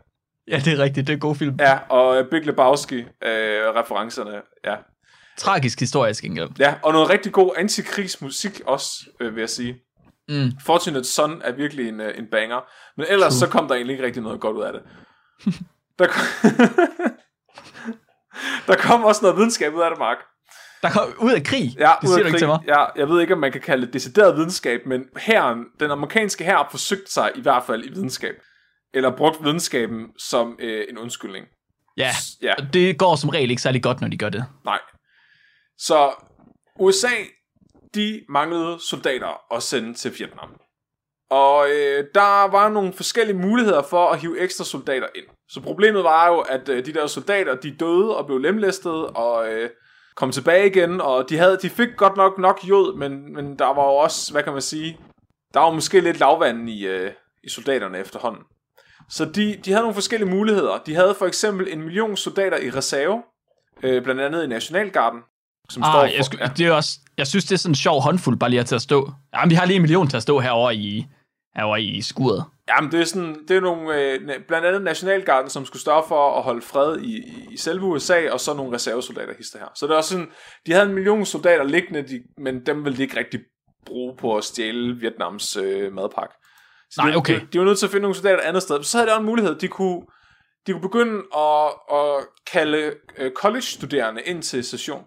Ja, 0.47 0.61
det 0.65 0.73
er 0.73 0.77
rigtigt. 0.83 1.07
Det 1.07 1.13
er 1.13 1.17
en 1.17 1.21
god 1.21 1.35
film. 1.35 1.55
Ja, 1.59 1.79
og 1.89 2.17
øh, 2.17 2.29
Big 2.29 2.45
Lebowski-referencerne. 2.45 4.41
ja. 4.65 4.75
Tragisk 5.37 5.79
historisk 5.79 6.23
gengæld. 6.23 6.49
ja, 6.59 6.73
og 6.83 6.93
noget 6.93 7.09
rigtig 7.09 7.31
god 7.31 7.51
antikrigsmusik 7.57 8.61
også, 8.65 8.89
øh, 9.19 9.35
vil 9.35 9.41
jeg 9.41 9.49
sige. 9.49 9.75
Mm. 10.29 10.51
Fortunate 10.65 11.03
Son 11.07 11.41
er 11.43 11.51
virkelig 11.51 11.89
en, 11.89 12.01
øh, 12.01 12.17
en 12.17 12.27
banger. 12.31 12.59
Men 12.97 13.05
ellers 13.09 13.33
så 13.33 13.47
kom 13.47 13.67
der 13.67 13.75
egentlig 13.75 13.93
ikke 13.93 14.05
rigtig 14.05 14.23
noget 14.23 14.41
godt 14.41 14.57
ud 14.57 14.63
af 14.63 14.73
det. 14.73 14.81
Der 15.99 16.07
kom, 16.07 16.23
der 18.67 18.75
kom 18.75 19.03
også 19.03 19.21
noget 19.21 19.37
videnskab 19.37 19.73
ud 19.73 19.81
af 19.81 19.89
det, 19.91 19.99
Mark. 19.99 20.17
Der 20.81 20.89
kom 20.89 21.13
ud 21.19 21.31
af 21.31 21.43
krig. 21.43 21.75
Ja, 21.79 21.91
det 22.01 22.07
ud 22.07 22.13
siger 22.13 22.17
af 22.17 22.21
du 22.23 22.27
ikke 22.27 22.37
til 22.37 22.47
mig. 22.47 22.59
Ja, 22.67 22.85
jeg 22.95 23.09
ved 23.09 23.21
ikke, 23.21 23.33
om 23.33 23.39
man 23.39 23.51
kan 23.51 23.61
kalde 23.61 23.85
det 23.85 23.93
decideret 23.93 24.35
videnskab, 24.35 24.81
men 24.85 25.03
herren, 25.17 25.65
den 25.79 25.91
amerikanske 25.91 26.43
her 26.43 26.67
forsøgte 26.71 27.11
sig 27.11 27.31
i 27.35 27.41
hvert 27.41 27.63
fald 27.67 27.83
i 27.85 27.89
videnskab. 27.89 28.35
Eller 28.93 29.17
brugt 29.17 29.43
videnskaben 29.43 30.07
som 30.17 30.55
øh, 30.59 30.85
en 30.89 30.97
undskyldning. 30.97 31.45
Ja, 31.97 32.09
Ja, 32.41 32.53
og 32.57 32.73
det 32.73 32.97
går 32.97 33.15
som 33.15 33.29
regel 33.29 33.49
ikke 33.49 33.61
særlig 33.61 33.83
godt, 33.83 34.01
når 34.01 34.07
de 34.07 34.17
gør 34.17 34.29
det. 34.29 34.45
nej. 34.65 34.79
Så 35.77 36.11
USA, 36.79 37.07
de 37.95 38.21
manglede 38.29 38.77
soldater 38.89 39.53
at 39.55 39.63
sende 39.63 39.93
til 39.93 40.11
Vietnam. 40.19 40.49
Og 41.29 41.69
øh, 41.69 42.05
der 42.15 42.51
var 42.51 42.69
nogle 42.69 42.93
forskellige 42.93 43.37
muligheder 43.37 43.83
for 43.83 44.09
at 44.09 44.19
hive 44.19 44.39
ekstra 44.39 44.63
soldater 44.63 45.07
ind. 45.15 45.25
Så 45.49 45.61
problemet 45.61 46.03
var 46.03 46.27
jo, 46.27 46.39
at 46.39 46.69
øh, 46.69 46.85
de 46.85 46.93
der 46.93 47.07
soldater, 47.07 47.55
de 47.55 47.75
døde 47.79 48.17
og 48.17 48.25
blev 48.25 48.37
lemlæstet 48.39 49.07
og 49.07 49.53
øh, 49.53 49.69
kom 50.15 50.31
tilbage 50.31 50.67
igen. 50.67 51.01
Og 51.01 51.29
de, 51.29 51.37
havde, 51.37 51.57
de 51.61 51.69
fik 51.69 51.89
godt 51.97 52.17
nok 52.17 52.37
nok 52.37 52.59
jod, 52.63 52.97
men, 52.97 53.33
men 53.33 53.59
der 53.59 53.65
var 53.65 53.83
jo 53.83 53.95
også, 53.95 54.31
hvad 54.31 54.43
kan 54.43 54.53
man 54.53 54.61
sige, 54.61 54.99
der 55.53 55.59
var 55.59 55.71
måske 55.71 55.99
lidt 55.99 56.19
lavvand 56.19 56.69
i, 56.69 56.87
øh, 56.87 57.11
i 57.43 57.49
soldaterne 57.49 57.97
efterhånden. 57.99 58.43
Så 59.11 59.25
de, 59.25 59.57
de 59.65 59.71
havde 59.71 59.81
nogle 59.81 59.93
forskellige 59.93 60.29
muligheder. 60.29 60.77
De 60.85 60.95
havde 60.95 61.15
for 61.19 61.25
eksempel 61.25 61.67
en 61.73 61.81
million 61.81 62.17
soldater 62.17 62.57
i 62.57 62.69
reserve, 62.69 63.23
øh, 63.83 64.03
blandt 64.03 64.21
andet 64.21 64.43
i 64.43 64.47
Nationalgarden, 64.47 65.19
som 65.69 65.83
står 65.83 65.89
Ah, 65.89 66.09
for, 66.09 66.15
jeg, 66.15 66.25
skulle, 66.25 66.51
det 66.57 66.65
er 66.65 66.71
også, 66.71 66.99
jeg 67.17 67.27
synes, 67.27 67.45
det 67.45 67.51
er 67.51 67.57
sådan 67.57 67.71
en 67.71 67.75
sjov 67.75 68.01
håndfuld 68.01 68.37
bare 68.39 68.49
lige 68.49 68.59
at 68.59 68.81
stå. 68.81 69.11
Jamen, 69.33 69.49
vi 69.49 69.55
har 69.55 69.65
lige 69.65 69.75
en 69.75 69.81
million 69.81 70.07
til 70.07 70.17
at 70.17 70.23
stå 70.23 70.39
herovre 70.39 70.75
i, 70.75 71.05
herovre 71.55 71.81
i 71.81 72.01
skuret. 72.01 72.45
Jamen, 72.69 72.91
det 72.91 73.01
er, 73.01 73.05
sådan, 73.05 73.35
det 73.47 73.57
er 73.57 73.61
nogle, 73.61 73.95
øh, 74.01 74.19
blandt 74.47 74.67
andet 74.67 74.81
Nationalgarden, 74.81 75.49
som 75.49 75.65
skulle 75.65 75.81
stå 75.81 76.07
for 76.07 76.37
at 76.37 76.43
holde 76.43 76.61
fred 76.61 76.99
i, 76.99 77.17
i, 77.17 77.47
i 77.51 77.57
selve 77.57 77.85
USA, 77.85 78.31
og 78.31 78.39
så 78.39 78.53
nogle 78.53 78.75
reservesoldater 78.75 79.33
hister 79.37 79.59
her. 79.59 79.67
Så 79.75 79.87
det 79.87 79.93
er 79.93 79.97
også 79.97 80.09
sådan, 80.09 80.27
de 80.65 80.71
havde 80.73 80.85
en 80.85 80.93
million 80.93 81.25
soldater 81.25 81.63
liggende, 81.63 82.01
de, 82.01 82.21
men 82.37 82.65
dem 82.65 82.85
ville 82.85 82.97
de 82.97 83.01
ikke 83.01 83.19
rigtig 83.19 83.39
bruge 83.85 84.17
på 84.17 84.37
at 84.37 84.43
stjæle 84.43 84.95
Vietnams 84.99 85.57
øh, 85.57 85.93
madpakke. 85.93 86.33
Så 86.91 87.01
Nej, 87.01 87.15
okay. 87.15 87.39
De, 87.39 87.47
de 87.53 87.59
var 87.59 87.65
nødt 87.65 87.79
til 87.79 87.85
at 87.85 87.91
finde 87.91 88.01
nogle 88.01 88.15
soldater 88.15 88.37
et 88.37 88.47
andet 88.47 88.63
sted. 88.63 88.83
Så 88.83 88.97
havde 88.97 89.09
de 89.09 89.13
også 89.13 89.19
en 89.19 89.25
mulighed, 89.25 89.55
de 89.55 89.67
kunne, 89.67 90.01
de 90.67 90.71
kunne 90.71 90.81
begynde 90.81 91.23
at, 91.35 91.67
at 91.97 92.27
kalde 92.51 92.93
øh, 93.17 93.31
college-studerende 93.31 94.21
ind 94.21 94.43
til 94.43 94.63
session. 94.63 95.05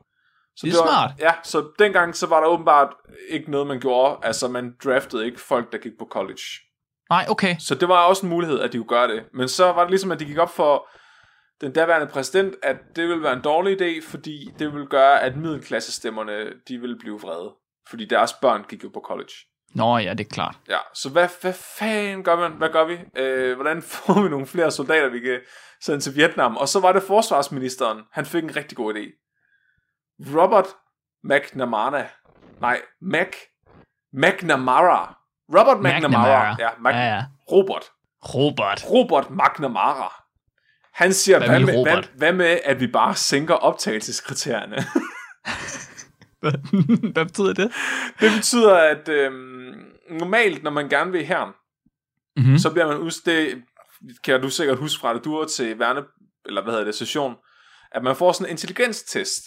Så 0.56 0.66
Det 0.66 0.72
er 0.74 0.78
var, 0.78 0.86
smart. 0.86 1.10
Ja, 1.18 1.32
så 1.42 1.68
dengang 1.78 2.16
så 2.16 2.26
var 2.26 2.40
der 2.40 2.46
åbenbart 2.46 2.88
ikke 3.28 3.50
noget, 3.50 3.66
man 3.66 3.80
gjorde. 3.80 4.18
Altså, 4.22 4.48
man 4.48 4.74
draftede 4.84 5.26
ikke 5.26 5.40
folk, 5.40 5.72
der 5.72 5.78
gik 5.78 5.92
på 5.98 6.08
college. 6.10 6.42
Nej, 7.10 7.26
okay. 7.28 7.56
Så 7.58 7.74
det 7.74 7.88
var 7.88 8.04
også 8.04 8.26
en 8.26 8.30
mulighed, 8.30 8.60
at 8.60 8.72
de 8.72 8.78
kunne 8.78 8.88
gøre 8.88 9.08
det. 9.08 9.24
Men 9.34 9.48
så 9.48 9.64
var 9.64 9.80
det 9.80 9.90
ligesom, 9.90 10.12
at 10.12 10.20
de 10.20 10.24
gik 10.24 10.38
op 10.38 10.54
for 10.54 10.88
den 11.60 11.72
daværende 11.72 12.06
præsident, 12.06 12.54
at 12.62 12.76
det 12.96 13.08
ville 13.08 13.22
være 13.22 13.32
en 13.32 13.42
dårlig 13.42 13.80
idé, 13.80 14.10
fordi 14.10 14.50
det 14.58 14.72
ville 14.72 14.86
gøre, 14.86 15.20
at 15.20 15.36
middelklassestemmerne, 15.36 16.52
de 16.68 16.78
ville 16.78 16.98
blive 16.98 17.20
vrede. 17.20 17.54
Fordi 17.88 18.04
deres 18.04 18.32
børn 18.32 18.64
gik 18.68 18.84
jo 18.84 18.88
på 18.88 19.00
college. 19.04 19.32
Nå 19.74 19.98
ja, 19.98 20.10
det 20.14 20.20
er 20.20 20.30
klart. 20.34 20.56
Ja, 20.68 20.78
så 20.94 21.10
hvad, 21.10 21.28
hvad 21.40 21.52
fanden 21.78 22.24
gør 22.24 22.36
man? 22.36 22.52
Hvad 22.52 22.68
gør 22.68 22.84
vi? 22.84 22.98
Øh, 23.16 23.54
hvordan 23.54 23.82
får 23.92 24.22
vi 24.22 24.28
nogle 24.28 24.46
flere 24.46 24.70
soldater, 24.70 25.08
vi 25.08 25.20
kan 25.20 25.40
sende 25.80 26.00
til 26.00 26.16
Vietnam? 26.16 26.56
Og 26.56 26.68
så 26.68 26.80
var 26.80 26.92
det 26.92 27.02
forsvarsministeren. 27.02 28.02
Han 28.12 28.26
fik 28.26 28.44
en 28.44 28.56
rigtig 28.56 28.76
god 28.76 28.94
idé. 28.94 29.20
Robert 30.36 30.66
McNamara. 31.24 32.02
Nej, 32.60 32.80
Mac. 33.02 33.28
McNamara. 34.12 35.16
Robert 35.48 35.78
McNamara. 35.78 35.98
McNamara. 35.98 36.56
Ja, 36.58 36.68
Mac, 36.78 36.94
Ja, 36.94 37.14
ja. 37.14 37.22
Robert. 37.52 37.84
Robert. 38.34 38.84
Robert 38.90 39.30
McNamara. 39.30 40.12
Han 40.94 41.12
siger, 41.12 41.38
Hvad 41.38 41.48
hvad, 41.48 41.60
med, 41.60 41.82
hvad, 41.82 42.02
hvad 42.16 42.32
med, 42.32 42.58
at 42.64 42.80
vi 42.80 42.86
bare 42.86 43.14
sænker 43.14 43.54
optagelseskriterierne? 43.54 44.76
Hvad 47.14 47.24
betyder 47.24 47.52
det? 47.52 47.72
det 48.20 48.32
betyder, 48.36 48.74
at 48.74 49.08
øhm, 49.08 49.72
normalt, 50.10 50.62
når 50.62 50.70
man 50.70 50.88
gerne 50.88 51.12
vil 51.12 51.24
herren, 51.26 51.52
Mm-hmm. 52.36 52.58
så 52.58 52.70
bliver 52.70 52.86
man 52.86 52.96
udst... 52.96 53.26
Det 53.26 53.62
kan 54.24 54.42
du 54.42 54.50
sikkert 54.50 54.78
huske 54.78 55.00
fra, 55.00 55.14
det 55.14 55.24
du 55.24 55.36
var 55.38 55.44
til 55.44 55.78
værne... 55.78 56.02
Eller 56.46 56.62
hvad 56.62 56.72
hedder 56.72 56.84
det, 56.84 56.94
session. 56.94 57.34
At 57.92 58.02
man 58.02 58.16
får 58.16 58.32
sådan 58.32 58.46
en 58.46 58.50
intelligenstest. 58.50 59.44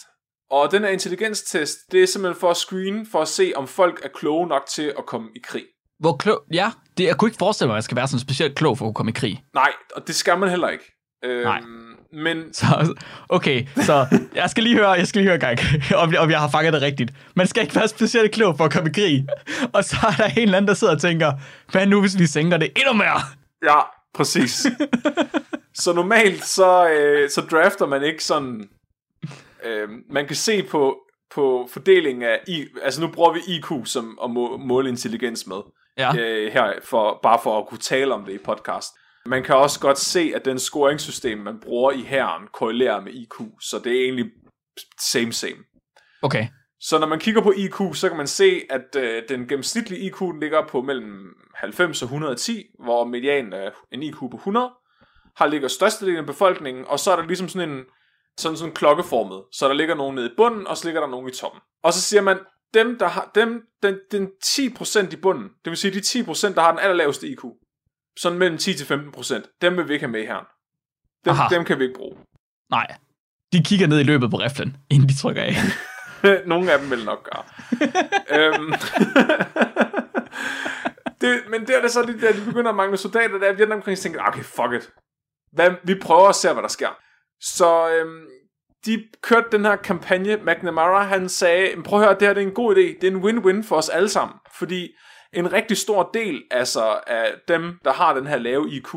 Og 0.50 0.70
den 0.72 0.82
her 0.82 0.88
intelligenstest, 0.88 1.78
det 1.92 2.02
er 2.02 2.06
simpelthen 2.06 2.40
for 2.40 2.50
at 2.50 2.56
screene, 2.56 3.06
for 3.12 3.22
at 3.22 3.28
se, 3.28 3.52
om 3.56 3.66
folk 3.66 4.00
er 4.04 4.08
kloge 4.08 4.46
nok 4.46 4.62
til 4.66 4.94
at 4.98 5.06
komme 5.06 5.28
i 5.36 5.38
krig. 5.44 5.64
Hvor 5.98 6.16
klog... 6.16 6.40
Ja, 6.52 6.72
det, 6.98 7.04
jeg 7.04 7.16
kunne 7.16 7.28
ikke 7.28 7.38
forestille 7.38 7.68
mig, 7.68 7.74
at 7.74 7.76
jeg 7.76 7.84
skal 7.84 7.96
være 7.96 8.08
sådan 8.08 8.20
specielt 8.20 8.56
klog 8.56 8.78
for 8.78 8.84
at 8.84 8.88
kunne 8.88 8.94
komme 8.94 9.10
i 9.10 9.12
krig. 9.12 9.42
Nej, 9.54 9.72
og 9.96 10.06
det 10.06 10.14
skal 10.14 10.38
man 10.38 10.48
heller 10.48 10.68
ikke. 10.68 10.84
Øhm, 11.24 11.44
Nej. 11.44 11.60
Men 12.12 12.54
Så, 12.54 12.94
okay, 13.28 13.66
så 13.76 14.06
jeg 14.34 14.50
skal 14.50 14.62
lige 14.64 14.76
høre, 14.76 14.90
jeg 14.90 15.08
skal 15.08 15.20
lige 15.22 15.30
høre 15.30 15.38
gang, 15.38 15.58
om, 16.02 16.14
om 16.18 16.30
jeg 16.30 16.40
har 16.40 16.50
fanget 16.50 16.72
det 16.72 16.82
rigtigt. 16.82 17.12
Man 17.36 17.46
skal 17.46 17.62
ikke 17.62 17.74
være 17.74 17.88
specielt 17.88 18.32
klog 18.32 18.56
for 18.56 18.64
at 18.64 18.72
komme 18.72 18.90
i 18.90 18.92
krig. 18.92 19.26
Og 19.72 19.84
så 19.84 19.96
er 20.02 20.10
der 20.16 20.26
en 20.26 20.38
eller 20.38 20.56
anden, 20.56 20.68
der 20.68 20.74
sidder 20.74 20.94
og 20.94 21.00
tænker, 21.00 21.32
hvad 21.72 21.86
nu 21.86 22.00
hvis 22.00 22.18
vi 22.18 22.26
sænker 22.26 22.56
det 22.56 22.72
endnu 22.76 22.92
mere? 22.92 23.20
Ja, 23.64 23.80
præcis. 24.14 24.66
så 25.82 25.92
normalt 25.92 26.44
så, 26.44 26.88
øh, 26.88 27.30
så 27.30 27.40
drafter 27.40 27.86
man 27.86 28.02
ikke 28.02 28.24
sådan... 28.24 28.68
Øh, 29.64 29.88
man 30.10 30.26
kan 30.26 30.36
se 30.36 30.62
på, 30.62 30.96
på 31.34 31.68
fordelingen 31.72 32.22
af... 32.22 32.40
I, 32.46 32.66
altså 32.82 33.00
nu 33.00 33.08
bruger 33.08 33.32
vi 33.32 33.40
IQ 33.48 33.86
som 33.86 34.18
at 34.24 34.30
må, 34.30 34.56
måle 34.56 34.88
intelligens 34.88 35.46
med. 35.46 35.60
Ja, 35.98 36.16
Øh, 36.16 36.52
her, 36.52 36.72
for, 36.84 37.20
bare 37.22 37.38
for 37.42 37.58
at 37.58 37.66
kunne 37.68 37.78
tale 37.78 38.14
om 38.14 38.24
det 38.24 38.32
i 38.32 38.38
podcast. 38.38 38.88
Man 39.26 39.42
kan 39.44 39.54
også 39.54 39.80
godt 39.80 39.98
se, 39.98 40.32
at 40.34 40.44
den 40.44 40.58
scoringssystem, 40.58 41.38
man 41.38 41.60
bruger 41.60 41.92
i 41.92 42.00
herren, 42.00 42.48
korrelerer 42.52 43.00
med 43.00 43.12
IQ. 43.12 43.34
Så 43.60 43.80
det 43.84 43.92
er 43.92 44.04
egentlig 44.04 44.30
same 45.00 45.32
same. 45.32 45.56
okay. 46.22 46.46
Så 46.80 46.98
når 46.98 47.06
man 47.06 47.18
kigger 47.18 47.42
på 47.42 47.52
IQ, 47.56 47.94
så 47.94 48.08
kan 48.08 48.16
man 48.16 48.26
se, 48.26 48.60
at 48.70 48.96
øh, 48.96 49.22
den 49.28 49.48
gennemsnitlige 49.48 50.00
IQ 50.00 50.20
ligger 50.40 50.66
på 50.66 50.82
mellem 50.82 51.34
90 51.54 52.02
og 52.02 52.06
110, 52.06 52.64
hvor 52.84 53.04
medianen 53.04 53.52
er 53.52 53.70
en 53.92 54.02
IQ 54.02 54.18
på 54.18 54.36
100, 54.36 54.70
har 55.36 55.46
ligger 55.46 55.68
størstedelen 55.68 56.18
af 56.18 56.26
befolkningen, 56.26 56.84
og 56.88 56.98
så 57.00 57.12
er 57.12 57.16
der 57.16 57.26
ligesom 57.26 57.48
sådan 57.48 57.70
en 57.70 57.84
sådan 58.38 58.56
sådan 58.56 58.74
klokkeformet. 58.74 59.42
Så 59.52 59.68
der 59.68 59.74
ligger 59.74 59.94
nogen 59.94 60.14
nede 60.14 60.26
i 60.26 60.34
bunden, 60.36 60.66
og 60.66 60.76
så 60.76 60.84
ligger 60.84 61.00
der 61.00 61.08
nogen 61.08 61.28
i 61.28 61.32
toppen. 61.32 61.60
Og 61.82 61.92
så 61.92 62.00
siger 62.00 62.22
man, 62.22 62.38
dem, 62.74 62.98
der 62.98 63.08
har, 63.08 63.30
dem, 63.34 63.62
den, 63.82 63.98
den 64.12 64.28
10% 64.44 65.12
i 65.12 65.16
bunden, 65.16 65.48
det 65.64 65.70
vil 65.70 65.76
sige 65.76 65.94
de 65.94 65.98
10%, 65.98 66.54
der 66.54 66.60
har 66.60 66.70
den 66.70 66.80
allerlaveste 66.80 67.28
IQ, 67.28 67.44
sådan 68.20 68.38
mellem 68.38 68.58
10-15%, 68.58 69.58
dem 69.62 69.76
vil 69.76 69.88
vi 69.88 69.92
ikke 69.92 70.06
have 70.06 70.12
med 70.12 70.26
her. 70.26 70.46
Dem, 71.24 71.32
Aha. 71.32 71.54
dem 71.54 71.64
kan 71.64 71.78
vi 71.78 71.84
ikke 71.84 71.98
bruge. 71.98 72.16
Nej. 72.70 72.86
De 73.52 73.64
kigger 73.64 73.86
ned 73.86 74.00
i 74.00 74.02
løbet 74.02 74.30
på 74.30 74.36
riflen, 74.36 74.76
inden 74.90 75.08
de 75.08 75.16
trykker 75.16 75.42
af. 75.42 75.54
Nogle 76.46 76.72
af 76.72 76.78
dem 76.78 76.90
vil 76.90 77.04
nok 77.04 77.30
gøre. 77.30 77.44
øhm, 78.38 78.72
det, 81.20 81.42
men 81.50 81.60
det 81.66 81.76
er 81.76 81.80
det 81.82 81.90
så, 81.90 82.02
det 82.02 82.22
der, 82.22 82.32
de 82.32 82.44
begynder 82.44 82.70
at 82.70 82.76
mangle 82.76 82.96
soldater, 82.96 83.38
der 83.38 83.46
er 83.46 83.52
Vietnamkrigen, 83.52 83.96
tænker 83.96 84.22
okay, 84.22 84.42
fuck 84.42 84.72
it. 84.72 84.90
Hvad, 85.52 85.70
vi 85.84 85.94
prøver 85.94 86.28
at 86.28 86.34
se, 86.34 86.52
hvad 86.52 86.62
der 86.62 86.68
sker. 86.68 86.98
Så 87.40 87.90
øhm, 87.90 88.26
de 88.86 89.04
kørte 89.22 89.46
den 89.52 89.64
her 89.64 89.76
kampagne. 89.76 90.36
McNamara, 90.36 91.02
han 91.02 91.28
sagde, 91.28 91.74
"Men 91.76 91.82
prøv 91.82 92.00
at 92.00 92.06
høre, 92.06 92.18
det 92.18 92.28
her 92.28 92.34
det 92.34 92.42
er 92.42 92.46
en 92.46 92.54
god 92.54 92.76
idé. 92.76 92.80
Det 93.00 93.04
er 93.04 93.10
en 93.10 93.24
win-win 93.24 93.68
for 93.68 93.76
os 93.76 93.88
alle 93.88 94.08
sammen. 94.08 94.36
Fordi 94.58 94.88
en 95.32 95.52
rigtig 95.52 95.76
stor 95.76 96.10
del 96.14 96.42
altså, 96.50 97.00
af 97.06 97.34
dem, 97.48 97.78
der 97.84 97.92
har 97.92 98.14
den 98.14 98.26
her 98.26 98.38
lave 98.38 98.70
IQ, 98.70 98.94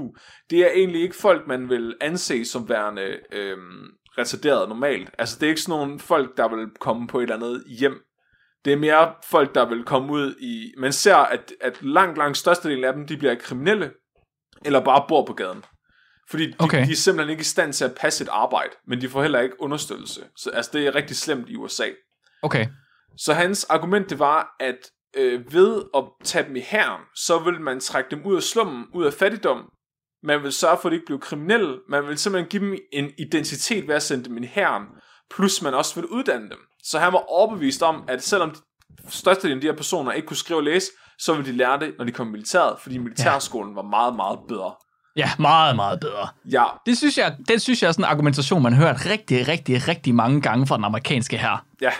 det 0.49 0.59
er 0.59 0.71
egentlig 0.71 1.01
ikke 1.01 1.15
folk, 1.15 1.47
man 1.47 1.69
vil 1.69 1.95
anse 2.01 2.45
som 2.45 2.69
værende 2.69 3.19
øhm, 3.31 3.87
retarderet 4.17 4.69
normalt. 4.69 5.09
Altså, 5.17 5.37
det 5.39 5.45
er 5.45 5.49
ikke 5.49 5.61
sådan 5.61 5.79
nogle 5.79 5.99
folk, 5.99 6.37
der 6.37 6.55
vil 6.55 6.67
komme 6.79 7.07
på 7.07 7.19
et 7.19 7.23
eller 7.23 7.35
andet 7.35 7.63
hjem. 7.79 8.01
Det 8.65 8.73
er 8.73 8.77
mere 8.77 9.13
folk, 9.29 9.55
der 9.55 9.65
vil 9.69 9.83
komme 9.83 10.13
ud 10.13 10.35
i... 10.39 10.73
Man 10.77 10.93
ser, 10.93 11.15
at, 11.15 11.53
at 11.61 11.83
langt, 11.83 12.17
langt 12.17 12.37
størstedelen 12.37 12.83
af 12.83 12.93
dem, 12.93 13.07
de 13.07 13.17
bliver 13.17 13.35
kriminelle, 13.35 13.91
eller 14.65 14.79
bare 14.79 15.05
bor 15.07 15.25
på 15.25 15.33
gaden. 15.33 15.65
Fordi 16.29 16.47
de, 16.47 16.55
Okay. 16.59 16.85
de 16.85 16.91
er 16.91 16.95
simpelthen 16.95 17.31
ikke 17.31 17.41
i 17.41 17.43
stand 17.43 17.73
til 17.73 17.85
at 17.85 17.95
passe 17.99 18.23
et 18.23 18.29
arbejde, 18.31 18.69
men 18.87 19.01
de 19.01 19.09
får 19.09 19.21
heller 19.21 19.39
ikke 19.39 19.61
understøttelse. 19.61 20.21
Så 20.37 20.49
altså, 20.49 20.71
det 20.73 20.87
er 20.87 20.95
rigtig 20.95 21.17
slemt 21.17 21.49
i 21.49 21.55
USA. 21.55 21.85
Okay. 22.41 22.67
Så 23.17 23.33
hans 23.33 23.63
argument 23.63 24.09
det 24.09 24.19
var, 24.19 24.55
at 24.59 24.77
øh, 25.17 25.53
ved 25.53 25.83
at 25.97 26.03
tage 26.23 26.47
dem 26.47 26.55
i 26.55 26.59
herren, 26.59 27.01
så 27.15 27.39
vil 27.39 27.61
man 27.61 27.79
trække 27.79 28.09
dem 28.11 28.25
ud 28.25 28.35
af 28.35 28.43
slummen, 28.43 28.85
ud 28.93 29.05
af 29.05 29.13
fattigdom. 29.13 29.69
Man 30.23 30.43
vil 30.43 30.51
sørge 30.51 30.77
for, 30.81 30.89
at 30.89 30.91
de 30.91 30.95
ikke 30.95 31.05
bliver 31.05 31.19
kriminelle. 31.19 31.77
Man 31.89 32.07
vil 32.07 32.17
simpelthen 32.17 32.49
give 32.49 32.65
dem 32.65 32.77
en 32.93 33.11
identitet 33.19 33.87
ved 33.87 33.95
at 33.95 34.03
sende 34.03 34.23
dem 34.25 34.43
i 34.43 34.45
herren. 34.45 34.83
Plus 35.35 35.61
man 35.61 35.73
også 35.73 35.95
vil 35.95 36.05
uddanne 36.05 36.49
dem. 36.49 36.57
Så 36.83 36.99
han 36.99 37.13
var 37.13 37.19
overbevist 37.29 37.83
om, 37.83 38.03
at 38.07 38.23
selvom 38.23 38.55
størstedelen 39.09 39.57
af 39.57 39.61
de 39.61 39.67
her 39.67 39.75
personer 39.75 40.11
ikke 40.11 40.27
kunne 40.27 40.37
skrive 40.37 40.59
og 40.59 40.63
læse, 40.63 40.91
så 41.19 41.33
ville 41.33 41.51
de 41.51 41.57
lære 41.57 41.79
det, 41.79 41.93
når 41.97 42.05
de 42.05 42.11
kom 42.11 42.27
i 42.27 42.31
militæret, 42.31 42.75
fordi 42.81 42.97
militærskolen 42.97 43.75
var 43.75 43.81
meget, 43.81 44.15
meget 44.15 44.39
bedre. 44.47 44.73
Ja, 45.15 45.29
meget, 45.39 45.75
meget 45.75 45.99
bedre. 45.99 46.27
Ja, 46.51 46.63
Det 46.85 46.97
synes 46.97 47.17
jeg, 47.17 47.35
det 47.47 47.61
synes 47.61 47.81
jeg 47.81 47.87
er 47.87 47.91
sådan 47.91 48.05
en 48.05 48.09
argumentation, 48.09 48.63
man 48.63 48.73
har 48.73 48.87
hørt 48.87 49.05
rigtig, 49.05 49.47
rigtig, 49.47 49.87
rigtig 49.87 50.15
mange 50.15 50.41
gange 50.41 50.67
fra 50.67 50.75
den 50.75 50.85
amerikanske 50.85 51.37
her. 51.37 51.65
ja. 51.81 51.91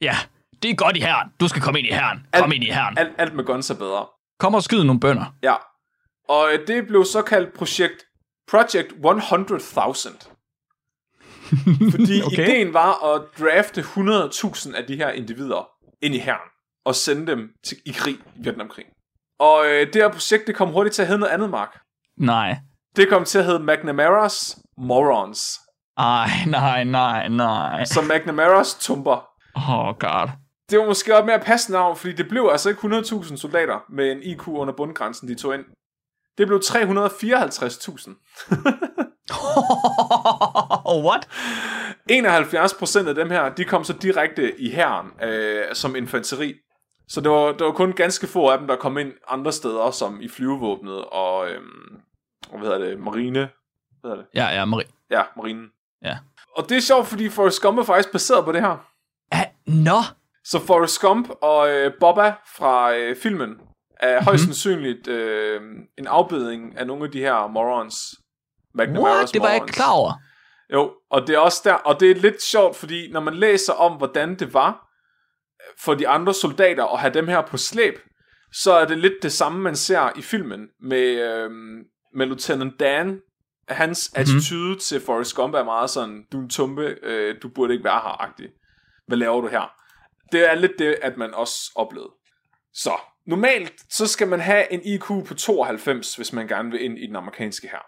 Ja, 0.00 0.16
det 0.62 0.70
er 0.70 0.74
godt 0.74 0.96
i 0.96 1.00
herren. 1.00 1.28
Du 1.40 1.48
skal 1.48 1.62
komme 1.62 1.78
ind 1.78 1.88
i 1.88 1.92
herren. 1.92 2.26
Kom 2.34 2.52
ind 2.52 2.64
i 2.64 2.70
herren. 2.70 2.98
Alt, 2.98 3.12
alt 3.18 3.34
med 3.34 3.44
guns 3.44 3.70
er 3.70 3.74
bedre. 3.74 4.06
Kom 4.38 4.54
og 4.54 4.62
skyd 4.62 4.84
nogle 4.84 5.00
bønder. 5.00 5.34
Ja. 5.42 5.54
Og 6.28 6.48
øh, 6.52 6.66
det 6.66 6.86
blev 6.86 7.04
så 7.04 7.22
kaldt 7.22 7.54
projekt 7.58 8.04
Project 8.50 8.92
100.000. 8.92 10.30
Fordi. 11.90 12.22
Okay. 12.22 12.48
ideen 12.48 12.74
var 12.74 13.14
at 13.14 13.22
drafte 13.38 13.80
100.000 13.80 14.76
af 14.76 14.86
de 14.86 14.96
her 14.96 15.10
individer 15.10 15.68
ind 16.02 16.14
i 16.14 16.18
herren 16.18 16.50
og 16.84 16.94
sende 16.94 17.26
dem 17.26 17.48
til, 17.64 17.76
i 17.86 17.92
krig 17.92 18.14
i 18.14 18.42
Vietnamkrigen. 18.42 18.90
Og 19.40 19.66
øh, 19.66 19.86
det 19.86 19.94
her 19.94 20.08
projekt, 20.08 20.46
det 20.46 20.56
kom 20.56 20.68
hurtigt 20.68 20.94
til 20.94 21.02
at 21.02 21.08
hedde 21.08 21.20
noget 21.20 21.32
andet, 21.32 21.50
Mark. 21.50 21.78
Nej. 22.18 22.58
Det 22.96 23.08
kom 23.08 23.24
til 23.24 23.38
at 23.38 23.44
hedde 23.44 23.72
McNamara's 23.72 24.62
Morons. 24.78 25.60
Ej, 25.98 26.28
nej, 26.46 26.84
nej, 26.84 27.28
nej. 27.28 27.84
Så 27.84 28.00
McNamara's 28.00 28.80
tumper. 28.80 29.26
Oh 29.54 29.94
god. 29.98 30.28
Det 30.70 30.78
var 30.78 30.86
måske 30.86 31.16
også 31.16 31.26
mere 31.26 31.40
passende 31.40 31.78
navn, 31.78 31.96
fordi 31.96 32.12
det 32.12 32.28
blev 32.28 32.48
altså 32.52 32.68
ikke 32.68 32.80
100.000 32.80 33.36
soldater 33.36 33.84
med 33.88 34.12
en 34.12 34.22
IQ 34.22 34.48
under 34.48 34.74
bundgrænsen, 34.74 35.28
de 35.28 35.34
tog 35.34 35.54
ind. 35.54 35.64
Det 36.38 36.46
blev 36.46 36.60
354.000. 36.64 38.10
What? 41.06 41.28
71% 42.12 43.08
af 43.08 43.14
dem 43.14 43.30
her, 43.30 43.48
de 43.48 43.64
kom 43.64 43.84
så 43.84 43.92
direkte 43.92 44.60
i 44.60 44.70
hæren 44.70 45.06
øh, 45.22 45.64
som 45.74 45.96
infanteri. 45.96 46.54
Så 47.08 47.20
det 47.20 47.30
var, 47.30 47.52
det 47.52 47.66
var 47.66 47.72
kun 47.72 47.92
ganske 47.92 48.26
få 48.26 48.48
af 48.48 48.58
dem, 48.58 48.66
der 48.66 48.76
kom 48.76 48.98
ind 48.98 49.12
andre 49.28 49.52
steder, 49.52 49.90
som 49.90 50.20
i 50.20 50.28
flyvevåbnet 50.28 51.04
og, 51.04 51.36
og 52.50 52.58
hvad 52.58 52.60
hedder 52.60 52.78
det, 52.78 52.98
marine. 53.00 53.48
Hvad 54.00 54.10
hedder 54.10 54.16
det? 54.16 54.26
Ja, 54.34 54.48
ja, 54.48 54.64
Marie. 54.64 54.86
Ja, 55.10 55.22
marinen. 55.36 55.66
Ja. 56.02 56.18
Og 56.56 56.68
det 56.68 56.76
er 56.76 56.80
sjovt, 56.80 57.06
fordi 57.06 57.28
Forrest 57.28 57.62
Gump 57.62 57.78
er 57.78 57.82
faktisk 57.82 58.12
baseret 58.12 58.44
på 58.44 58.52
det 58.52 58.60
her. 58.60 58.86
Ah, 59.30 59.46
Nå. 59.66 60.00
Så 60.44 60.58
Forrest 60.66 61.00
Gump 61.00 61.30
og 61.42 61.70
øh, 61.70 61.92
Bobba 62.00 62.34
fra 62.56 62.96
øh, 62.96 63.16
filmen 63.16 63.54
er 64.00 64.24
højst 64.24 64.44
sandsynligt 64.44 65.08
øh, 65.08 65.60
en 65.98 66.06
afbedring 66.06 66.78
af 66.78 66.86
nogle 66.86 67.04
af 67.04 67.10
de 67.10 67.18
her 67.20 67.48
morons. 67.48 67.96
McNamara's 68.78 69.00
What? 69.00 69.30
Det 69.34 69.42
var 69.42 69.48
jeg 69.48 69.56
ikke 69.56 69.66
klar 69.72 69.92
over. 69.92 70.12
Jo, 70.72 70.92
og 71.10 71.26
det 71.26 71.34
er 71.34 71.38
også 71.38 71.60
der, 71.64 71.74
og 71.74 72.00
det 72.00 72.10
er 72.10 72.14
lidt 72.14 72.42
sjovt, 72.42 72.76
fordi 72.76 73.12
når 73.12 73.20
man 73.20 73.34
læser 73.34 73.72
om, 73.72 73.92
hvordan 73.96 74.38
det 74.38 74.54
var 74.54 74.86
for 75.84 75.94
de 75.94 76.08
andre 76.08 76.34
soldater 76.34 76.84
at 76.84 76.98
have 77.00 77.14
dem 77.14 77.28
her 77.28 77.40
på 77.42 77.56
slæb, 77.56 77.94
så 78.52 78.72
er 78.72 78.84
det 78.84 78.98
lidt 78.98 79.14
det 79.22 79.32
samme, 79.32 79.60
man 79.60 79.76
ser 79.76 80.10
i 80.18 80.22
filmen 80.22 80.68
med, 80.82 81.32
øhm, 81.34 81.82
med 82.14 82.26
Lieutenant 82.26 82.80
Dan. 82.80 83.20
Hans 83.68 84.10
Mhm. 84.14 84.20
attitude 84.20 84.78
til 84.78 85.00
Forrest 85.00 85.34
Gump 85.36 85.54
er 85.54 85.64
meget 85.64 85.90
sådan, 85.90 86.24
du 86.32 86.38
er 86.38 86.42
en 86.42 86.48
tumpe, 86.50 86.96
øh, 87.02 87.34
du 87.42 87.48
burde 87.54 87.72
ikke 87.72 87.84
være 87.84 88.00
her, 88.02 88.22
agtig. 88.22 88.48
Hvad 89.06 89.18
laver 89.18 89.40
du 89.40 89.46
her? 89.48 89.72
Det 90.32 90.50
er 90.50 90.54
lidt 90.54 90.72
det, 90.78 90.98
at 91.02 91.16
man 91.16 91.34
også 91.34 91.72
oplevede. 91.74 92.10
Så, 92.72 92.92
normalt, 93.26 93.74
så 93.90 94.06
skal 94.06 94.28
man 94.28 94.40
have 94.40 94.72
en 94.72 94.80
IQ 94.84 95.06
på 95.06 95.34
92, 95.34 96.16
hvis 96.16 96.32
man 96.32 96.48
gerne 96.48 96.70
vil 96.70 96.84
ind 96.84 96.98
i 96.98 97.06
den 97.06 97.16
amerikanske 97.16 97.68
her. 97.68 97.82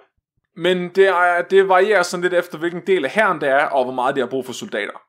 Men 0.56 0.88
det, 0.88 1.08
er, 1.08 1.42
det 1.42 1.68
varierer 1.68 2.02
sådan 2.02 2.22
lidt 2.22 2.34
efter, 2.34 2.58
hvilken 2.58 2.86
del 2.86 3.04
af 3.04 3.10
herren 3.10 3.40
det 3.40 3.48
er, 3.48 3.64
og 3.64 3.84
hvor 3.84 3.94
meget 3.94 4.16
de 4.16 4.20
har 4.20 4.28
brug 4.28 4.46
for 4.46 4.52
soldater. 4.52 5.02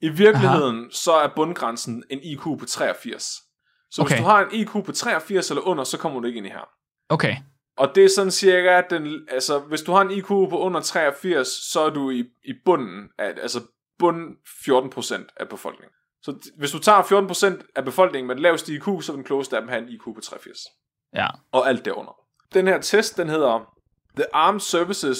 I 0.00 0.08
virkeligheden, 0.08 0.76
Aha. 0.76 0.88
så 0.92 1.12
er 1.12 1.28
bundgrænsen 1.36 2.04
en 2.10 2.20
IQ 2.22 2.42
på 2.42 2.66
83. 2.68 3.22
Så. 3.90 4.02
Okay. 4.02 4.14
hvis 4.14 4.20
du 4.20 4.24
har 4.24 4.44
en 4.44 4.48
IQ 4.52 4.70
på 4.72 4.92
83 4.92 5.50
eller 5.50 5.62
under, 5.62 5.84
så 5.84 5.98
kommer 5.98 6.20
du 6.20 6.26
ikke 6.26 6.36
ind 6.36 6.46
i 6.46 6.50
her. 6.50 6.68
Okay. 7.08 7.36
Og 7.76 7.94
det 7.94 8.04
er 8.04 8.08
sådan 8.08 8.30
cirka, 8.30 8.78
at 8.78 8.90
den, 8.90 9.28
altså, 9.30 9.58
hvis 9.58 9.82
du 9.82 9.92
har 9.92 10.00
en 10.00 10.10
IQ 10.10 10.26
på 10.26 10.58
under 10.58 10.80
83, 10.80 11.48
så 11.48 11.80
er 11.80 11.90
du 11.90 12.10
i, 12.10 12.24
i 12.44 12.52
bunden 12.64 13.08
af, 13.18 13.34
altså 13.42 13.60
bund 13.98 14.36
14% 14.46 15.34
af 15.36 15.48
befolkningen. 15.48 15.94
Så 16.22 16.50
hvis 16.58 16.70
du 16.70 16.78
tager 16.78 17.02
14% 17.62 17.72
af 17.76 17.84
befolkningen 17.84 18.26
med 18.26 18.34
den 18.34 18.42
laveste 18.42 18.72
IQ, 18.72 18.84
så 18.84 19.12
vil 19.12 19.14
den 19.16 19.24
klogeste 19.24 19.56
af 19.56 19.62
dem 19.62 19.68
have 19.68 19.82
en 19.82 19.88
IQ 19.88 20.02
på 20.04 20.20
83 20.24 20.58
Ja. 21.14 21.26
og 21.52 21.68
alt 21.68 21.84
derunder. 21.84 22.12
Den 22.54 22.66
her 22.66 22.80
test, 22.80 23.16
den 23.16 23.28
hedder 23.28 23.74
The 24.16 24.24
Armed 24.34 24.60
Services 24.60 25.18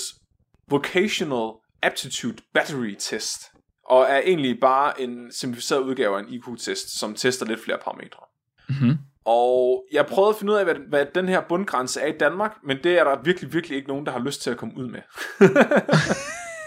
Vocational 0.70 1.50
Aptitude 1.82 2.36
Battery 2.54 2.94
Test, 2.98 3.40
og 3.86 4.02
er 4.02 4.18
egentlig 4.18 4.60
bare 4.60 5.00
en 5.00 5.32
simplificeret 5.32 5.80
udgave 5.80 6.16
af 6.16 6.22
en 6.22 6.28
IQ-test, 6.28 6.98
som 6.98 7.14
tester 7.14 7.46
lidt 7.46 7.64
flere 7.64 7.78
parametre. 7.84 8.20
Mhm. 8.68 8.98
Og 9.24 9.84
jeg 9.92 10.06
prøvede 10.06 10.30
at 10.30 10.36
finde 10.36 10.52
ud 10.52 10.58
af, 10.58 10.64
hvad, 10.64 10.74
hvad 10.88 11.06
den 11.14 11.28
her 11.28 11.40
bundgrænse 11.48 12.00
er 12.00 12.06
i 12.06 12.18
Danmark, 12.18 12.52
men 12.64 12.76
det 12.84 12.98
er 12.98 13.04
der 13.04 13.22
virkelig, 13.22 13.52
virkelig 13.52 13.76
ikke 13.76 13.88
nogen, 13.88 14.06
der 14.06 14.12
har 14.12 14.18
lyst 14.18 14.42
til 14.42 14.50
at 14.50 14.56
komme 14.56 14.74
ud 14.76 14.86
med. 14.86 15.00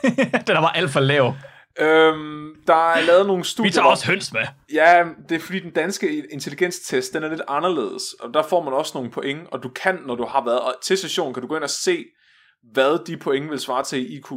den 0.48 0.56
er 0.56 0.62
bare 0.62 0.78
alt 0.78 0.92
for 0.92 1.00
lav. 1.00 1.34
Øhm, 1.80 2.56
der 2.68 2.92
er 2.92 3.02
lavet 3.02 3.28
nogle 3.28 3.44
studier... 3.44 3.72
Vi 3.72 3.74
tager 3.74 3.88
også 3.88 4.08
høns 4.08 4.34
med. 4.34 4.42
Ja, 4.74 5.06
det 5.30 5.36
er 5.36 5.40
fordi 5.40 5.60
den 5.60 5.72
danske 5.72 6.24
intelligenstest, 6.32 7.14
den 7.14 7.24
er 7.24 7.30
lidt 7.30 7.42
anderledes, 7.48 8.04
og 8.20 8.34
der 8.34 8.44
får 8.44 8.64
man 8.64 8.74
også 8.74 8.92
nogle 8.96 9.12
point, 9.12 9.48
og 9.52 9.64
du 9.64 9.70
kan, 9.70 10.00
når 10.06 10.16
du 10.16 10.26
har 10.26 10.46
været 10.46 10.60
og 10.60 10.76
til 10.84 10.98
session, 10.98 11.34
kan 11.34 11.42
du 11.42 11.48
gå 11.48 11.56
ind 11.56 11.64
og 11.64 11.70
se, 11.70 12.06
hvad 12.74 13.06
de 13.06 13.18
point 13.18 13.52
vil 13.52 13.60
svare 13.60 13.84
til 13.84 14.12
i 14.12 14.18
IQ. 14.18 14.32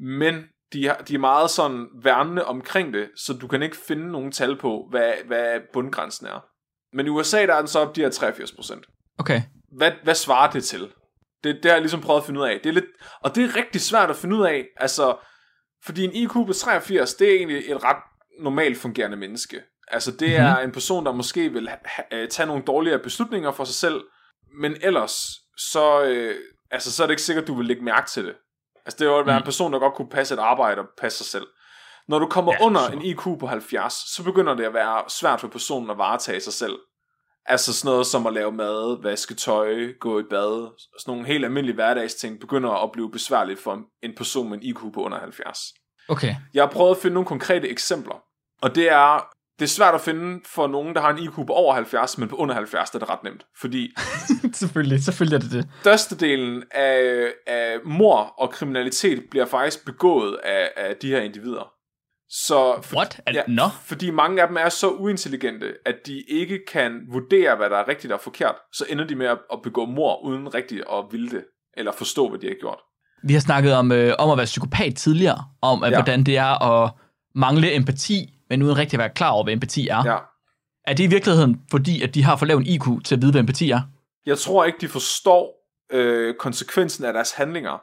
Men 0.00 0.44
de, 0.72 0.86
har, 0.86 0.94
de 0.94 1.14
er 1.14 1.18
meget 1.18 1.50
sådan 1.50 1.86
værnende 2.02 2.44
omkring 2.44 2.94
det, 2.94 3.10
så 3.16 3.32
du 3.32 3.48
kan 3.48 3.62
ikke 3.62 3.76
finde 3.88 4.12
nogen 4.12 4.32
tal 4.32 4.58
på, 4.58 4.86
hvad, 4.90 5.12
hvad 5.26 5.60
bundgrænsen 5.72 6.26
er. 6.26 6.44
Men 6.96 7.06
i 7.06 7.08
USA, 7.08 7.46
der 7.46 7.54
er 7.54 7.58
den 7.58 7.68
så 7.68 7.78
op 7.78 7.96
de 7.96 8.00
her 8.00 8.10
83%. 8.10 9.14
Okay. 9.18 9.42
Hvad, 9.76 9.92
hvad 10.02 10.14
svarer 10.14 10.50
det 10.50 10.64
til? 10.64 10.88
Det, 11.44 11.54
det 11.54 11.64
har 11.64 11.72
jeg 11.72 11.80
ligesom 11.80 12.00
prøvet 12.00 12.20
at 12.20 12.26
finde 12.26 12.40
ud 12.40 12.44
af. 12.44 12.60
Det 12.64 12.68
er 12.68 12.74
lidt, 12.74 12.84
og 13.20 13.34
det 13.34 13.44
er 13.44 13.56
rigtig 13.56 13.80
svært 13.80 14.10
at 14.10 14.16
finde 14.16 14.36
ud 14.36 14.44
af, 14.44 14.64
altså, 14.76 15.16
fordi 15.84 16.04
en 16.04 16.12
IQ 16.12 16.32
på 16.32 16.52
83, 16.52 17.14
det 17.14 17.28
er 17.28 17.32
egentlig 17.36 17.70
et 17.70 17.84
ret 17.84 17.96
normalt 18.40 18.78
fungerende 18.78 19.16
menneske. 19.16 19.62
Altså, 19.88 20.10
det 20.10 20.28
Mhm. 20.28 20.36
er 20.46 20.56
en 20.58 20.72
person, 20.72 21.06
der 21.06 21.12
måske 21.12 21.48
vil 21.52 21.68
ha- 21.68 21.76
ha- 21.84 22.26
tage 22.26 22.46
nogle 22.46 22.62
dårligere 22.62 22.98
beslutninger 22.98 23.52
for 23.52 23.64
sig 23.64 23.74
selv, 23.74 24.00
men 24.60 24.76
ellers, 24.80 25.26
så, 25.56 26.02
øh, 26.02 26.34
altså, 26.70 26.92
så 26.92 27.02
er 27.02 27.06
det 27.06 27.12
ikke 27.12 27.22
sikkert, 27.22 27.46
du 27.46 27.54
vil 27.54 27.66
lægge 27.66 27.84
mærke 27.84 28.10
til 28.10 28.24
det. 28.24 28.34
Altså, 28.86 28.96
det 28.98 29.08
vil 29.08 29.26
være 29.26 29.36
en 29.36 29.42
person, 29.42 29.72
der 29.72 29.78
godt 29.78 29.94
kunne 29.94 30.08
passe 30.08 30.34
et 30.34 30.38
arbejde 30.38 30.80
og 30.80 30.86
passe 30.98 31.18
sig 31.18 31.26
selv. 31.26 31.46
Når 32.08 32.18
du 32.18 32.26
kommer 32.26 32.52
Ja, 32.60 32.64
under 32.66 32.80
sure. 32.80 32.94
en 32.96 33.02
IQ 33.02 33.22
på 33.40 33.46
70, 33.46 33.94
så 34.14 34.22
begynder 34.24 34.54
det 34.54 34.64
at 34.64 34.74
være 34.74 35.02
svært 35.08 35.40
for 35.40 35.48
personen 35.48 35.90
at 35.90 35.98
varetage 35.98 36.40
sig 36.40 36.52
selv. 36.52 36.76
Altså 37.46 37.72
sådan 37.72 37.88
noget 37.92 38.06
som 38.06 38.26
at 38.26 38.32
lave 38.32 38.52
mad, 38.52 39.02
vaske 39.02 39.34
tøj, 39.34 39.92
gå 40.00 40.20
i 40.20 40.22
bad, 40.30 40.70
sådan 40.98 41.12
nogle 41.12 41.26
helt 41.26 41.44
almindelige 41.44 41.74
hverdagsting, 41.74 42.40
begynder 42.40 42.70
at 42.70 42.92
blive 42.92 43.10
besværligt 43.10 43.60
for 43.60 43.82
en 44.02 44.14
person 44.16 44.50
med 44.50 44.58
en 44.58 44.62
IQ 44.62 44.78
på 44.94 45.02
under 45.02 45.18
70. 45.18 45.58
Okay. 46.08 46.34
Jeg 46.54 46.62
har 46.62 46.70
prøvet 46.70 46.90
at 46.90 47.02
finde 47.02 47.14
nogle 47.14 47.26
konkrete 47.26 47.68
eksempler, 47.68 48.22
og 48.62 48.74
det 48.74 48.92
er, 48.92 49.28
det 49.58 49.64
er 49.64 49.68
svært 49.68 49.94
at 49.94 50.00
finde 50.00 50.40
for 50.46 50.66
nogen, 50.66 50.94
der 50.94 51.00
har 51.00 51.10
en 51.10 51.18
IQ 51.18 51.34
på 51.34 51.52
over 51.52 51.74
70, 51.74 52.18
men 52.18 52.28
på 52.28 52.36
under 52.36 52.54
70 52.54 52.90
der 52.90 52.96
er 52.96 53.00
det 53.00 53.08
ret 53.08 53.22
nemt. 53.24 53.46
Fordi 53.60 53.94
selvfølgelig, 54.54 55.04
selvfølgelig 55.04 55.36
er 55.36 55.40
det 55.40 55.52
det. 55.52 55.68
størstedelen 55.80 56.62
af, 56.70 57.32
af 57.46 57.78
mor 57.84 58.34
og 58.38 58.50
kriminalitet 58.50 59.24
bliver 59.30 59.46
faktisk 59.46 59.84
begået 59.84 60.38
af, 60.44 60.70
af 60.76 60.96
de 60.96 61.08
her 61.08 61.20
individer. 61.20 61.72
Så 62.34 62.82
What? 62.94 63.20
Er, 63.26 63.32
Ja, 63.32 63.42
Nå? 63.48 63.62
fordi 63.84 64.10
mange 64.10 64.42
af 64.42 64.48
dem 64.48 64.56
er 64.56 64.68
så 64.68 64.90
uintelligente, 64.90 65.74
at 65.86 65.94
de 66.06 66.20
ikke 66.28 66.58
kan 66.72 67.00
vurdere, 67.10 67.56
hvad 67.56 67.70
der 67.70 67.76
er 67.76 67.88
rigtigt 67.88 68.12
og 68.12 68.20
forkert. 68.20 68.54
Så 68.72 68.84
ender 68.88 69.06
de 69.06 69.14
med 69.16 69.26
at, 69.26 69.38
at 69.52 69.58
begå 69.62 69.84
mor 69.86 70.24
uden 70.24 70.54
rigtigt 70.54 70.82
at 70.92 71.04
ville 71.10 71.30
det, 71.30 71.44
eller 71.76 71.92
forstå, 71.92 72.28
hvad 72.28 72.38
de 72.38 72.46
har 72.46 72.54
gjort. 72.60 72.78
Vi 73.24 73.32
har 73.32 73.40
snakket 73.40 73.74
om, 73.74 73.92
øh, 73.92 74.14
om 74.18 74.30
at 74.30 74.36
være 74.36 74.44
psykopat 74.44 74.96
tidligere, 74.96 75.44
om 75.62 75.82
at, 75.82 75.90
Ja. 75.90 75.96
hvordan 75.96 76.24
det 76.24 76.36
er 76.36 76.62
at 76.84 76.90
mangle 77.34 77.74
empati, 77.74 78.34
men 78.50 78.62
uden 78.62 78.78
rigtig 78.78 78.96
at 78.96 78.98
være 78.98 79.10
klar 79.14 79.30
over, 79.30 79.44
hvad 79.44 79.52
empati 79.52 79.88
er. 79.88 80.02
Ja. 80.06 80.18
Er 80.86 80.94
det 80.94 81.04
i 81.04 81.06
virkeligheden, 81.06 81.60
fordi 81.70 82.02
at 82.02 82.14
de 82.14 82.22
har 82.22 82.36
for 82.36 82.46
lav 82.46 82.56
en 82.56 82.66
IQ 82.66 82.82
til 83.04 83.14
at 83.14 83.22
vide, 83.22 83.30
hvad 83.32 83.40
empati 83.40 83.70
er? 83.70 83.80
Jeg 84.26 84.38
tror 84.38 84.64
ikke, 84.64 84.78
de 84.80 84.88
forstår 84.88 85.54
øh, 85.92 86.34
konsekvensen 86.34 87.04
af 87.04 87.12
deres 87.12 87.32
handlinger, 87.32 87.82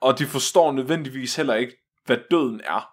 og 0.00 0.18
de 0.18 0.26
forstår 0.26 0.72
nødvendigvis 0.72 1.36
heller 1.36 1.54
ikke, 1.54 1.72
hvad 2.06 2.16
døden 2.30 2.60
er. 2.64 2.88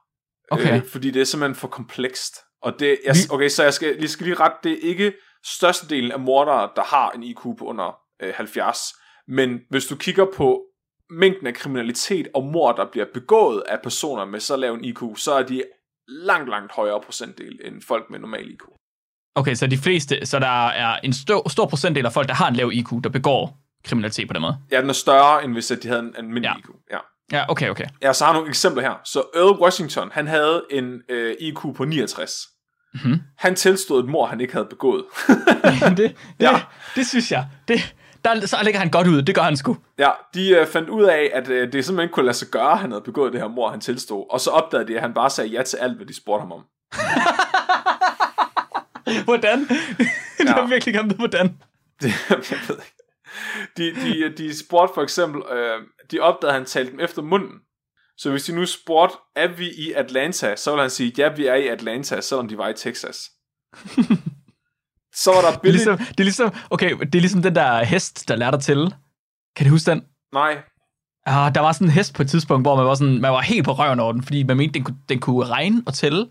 Okay. 0.52 0.76
Øh, 0.76 0.86
fordi 0.86 1.12
det 1.12 1.22
er 1.22 1.26
simpelthen 1.26 1.56
for 1.56 1.68
komplekst. 1.68 2.36
Og 2.62 2.80
det, 2.80 3.00
jeg, 3.06 3.16
okay, 3.32 3.50
så 3.50 3.64
jeg 3.64 3.74
skal, 3.74 3.98
jeg 4.00 4.10
skal 4.10 4.26
lige 4.26 4.36
ret, 4.36 4.54
det 4.64 4.72
er 4.72 4.78
ikke 4.90 5.14
størstedelen 5.46 6.12
af 6.12 6.20
mordere, 6.20 6.70
der 6.76 6.84
har 6.84 7.12
en 7.12 7.24
IQ 7.24 7.40
på 7.42 7.66
under 7.66 7.98
øh, 8.22 8.34
70. 8.36 8.80
Men 9.28 9.60
hvis 9.70 9.86
du 9.86 9.96
kigger 9.96 10.26
på 10.36 10.64
mængden 11.10 11.48
af 11.48 11.54
kriminalitet 11.54 12.28
og 12.36 12.44
mord, 12.44 12.78
der 12.78 12.86
bliver 12.92 13.06
begået 13.14 13.64
af 13.68 13.80
personer 13.84 14.26
med 14.26 14.40
så 14.40 14.56
lav 14.56 14.74
en 14.74 14.86
IQ, 14.86 15.02
så 15.16 15.34
er 15.34 15.44
de 15.44 15.64
langt, 16.08 16.50
langt 16.50 16.72
højere 16.76 17.02
procentdel 17.02 17.60
end 17.66 17.82
folk 17.82 18.10
med 18.10 18.20
normal 18.20 18.52
IQ. 18.52 18.62
Okay, 19.36 19.56
så 19.56 19.68
de 19.68 19.78
fleste, 19.78 20.26
så 20.26 20.40
der 20.40 20.68
er 20.68 21.00
en 21.04 21.14
stor, 21.14 21.50
stor 21.50 21.66
procentdel 21.66 22.06
af 22.06 22.14
folk, 22.14 22.28
der 22.28 22.34
har 22.34 22.48
en 22.48 22.56
lav 22.56 22.72
IQ, 22.74 22.90
der 23.04 23.10
begår 23.10 23.58
kriminalitet 23.84 24.28
på 24.28 24.34
den 24.34 24.42
måde. 24.42 24.58
Ja, 24.72 24.82
den 24.82 24.90
er 24.90 24.94
større, 24.94 25.44
end 25.44 25.54
hvis 25.54 25.72
de 25.84 25.88
havde 25.88 26.00
en 26.00 26.16
almindelig 26.16 26.44
Ja. 26.44 26.60
IQ. 26.60 26.70
Ja. 26.92 26.98
Ja, 27.32 27.46
okay, 27.50 27.70
okay. 27.70 27.86
Ja, 28.02 28.14
så 28.14 28.24
har 28.26 28.32
jeg 28.32 28.36
nogle 28.38 28.50
eksempler 28.50 28.84
her. 28.84 28.94
Så 29.06 29.24
Earl 29.36 29.62
Washington, 29.62 30.10
han 30.14 30.28
havde 30.28 30.64
en 30.72 31.02
øh, 31.10 31.36
IQ 31.40 31.58
på 31.76 31.86
69. 31.86 32.48
Mhm. 32.94 33.20
Han 33.38 33.56
tilstod 33.56 34.04
et 34.04 34.10
mor, 34.10 34.26
han 34.26 34.42
ikke 34.42 34.54
havde 34.54 34.68
begået. 34.70 35.04
det, 35.88 35.94
det, 35.98 36.16
Ja. 36.40 36.52
ja. 36.52 36.62
det 36.96 37.08
synes 37.08 37.32
jeg. 37.32 37.48
Det, 37.68 37.96
der, 38.26 38.46
så 38.46 38.58
ligger 38.64 38.80
han 38.80 38.90
godt 38.90 39.08
ud. 39.08 39.22
Det 39.22 39.36
gør 39.36 39.42
han 39.42 39.58
sgu. 39.58 39.78
ja, 40.00 40.10
de 40.34 40.50
øh, 40.50 40.68
fandt 40.68 40.90
ud 40.90 41.04
af, 41.04 41.32
at 41.34 41.50
øh, 41.50 41.72
det 41.74 41.86
simpelthen 41.86 42.04
ikke 42.06 42.14
kunne 42.14 42.26
lade 42.26 42.38
sig 42.38 42.48
gøre, 42.48 42.72
at 42.72 42.80
han 42.80 42.92
havde 42.92 43.04
begået 43.04 43.34
det 43.34 43.42
her 43.42 43.48
mor, 43.48 43.72
han 43.72 43.80
tilstod. 43.82 44.26
Og 44.34 44.42
så 44.42 44.50
opdagede 44.50 44.88
de, 44.88 44.96
at 44.96 45.02
han 45.02 45.14
bare 45.14 45.30
sagde 45.30 45.50
ja 45.50 45.64
til 45.64 45.78
alt, 45.78 45.96
hvad 45.98 46.06
de 46.06 46.16
spurgte 46.16 46.42
ham 46.42 46.52
om. 46.52 46.64
Hvordan? 49.26 49.68
jeg 50.40 50.46
Ja. 50.46 50.62
vil 50.62 50.70
virkelig 50.70 50.94
gerne 50.94 51.08
vide, 51.10 51.18
hvordan. 51.18 51.58
Det, 52.02 52.12
jeg 52.30 52.38
ved 52.68 52.76
ikke. 52.76 52.94
De, 53.78 53.96
de, 53.96 54.34
de 54.38 54.58
spurgte 54.60 54.94
for 54.94 55.04
eksempel, 55.04 55.42
øh, 55.52 55.82
de 56.12 56.20
opdagede, 56.20 56.54
at 56.54 56.60
han 56.60 56.66
talte 56.66 56.92
dem 56.92 57.00
efter 57.00 57.22
munden. 57.22 57.60
Så 58.18 58.30
hvis 58.30 58.44
de 58.44 58.56
nu 58.56 58.66
spurgte, 58.66 59.18
er 59.36 59.48
vi 59.48 59.70
i 59.70 59.92
Atlanta, 59.92 60.56
så 60.56 60.72
ville 60.72 60.82
han 60.82 60.90
sige, 60.90 61.14
ja, 61.18 61.34
vi 61.34 61.46
er 61.46 61.56
i 61.56 61.68
Atlanta, 61.68 62.22
selvom 62.22 62.48
de 62.48 62.58
var 62.58 62.70
i 62.70 62.74
Texas. 62.74 63.18
så 65.16 65.32
var 65.32 65.42
der 65.42 65.52
Det 65.52 65.56
er, 65.56 65.60
billigt... 65.60 65.86
ligesom, 65.86 65.98
det 65.98 66.20
er 66.20 66.24
ligesom, 66.24 66.54
okay, 66.70 66.98
det 67.00 67.16
er 67.16 67.20
ligesom 67.20 67.42
den 67.42 67.56
der 67.56 67.84
hest, 67.84 68.28
der 68.28 68.36
lærte 68.36 68.58
dig 68.58 68.64
til. 68.64 68.94
Kan 69.56 69.66
du 69.66 69.72
huske 69.72 69.92
den? 69.92 70.04
Nej, 70.34 70.58
Ah, 71.30 71.56
der 71.56 71.62
var 71.62 71.72
sådan 71.72 71.88
en 71.88 71.92
hest 71.92 72.14
på 72.14 72.22
et 72.22 72.30
tidspunkt, 72.30 72.64
hvor 72.64 72.76
man 72.76 72.86
var, 72.86 72.96
sådan, 72.96 73.22
man 73.22 73.32
var 73.32 73.42
helt 73.42 73.66
på 73.66 73.72
røven 73.72 74.00
over 74.00 74.12
den, 74.12 74.24
fordi 74.24 74.44
man 74.44 74.58
mente, 74.58 74.74
den 74.74 74.84
kunne, 74.84 74.98
den 75.10 75.20
kunne 75.20 75.46
regne 75.46 75.84
og 75.86 75.94
tælle. 75.94 76.28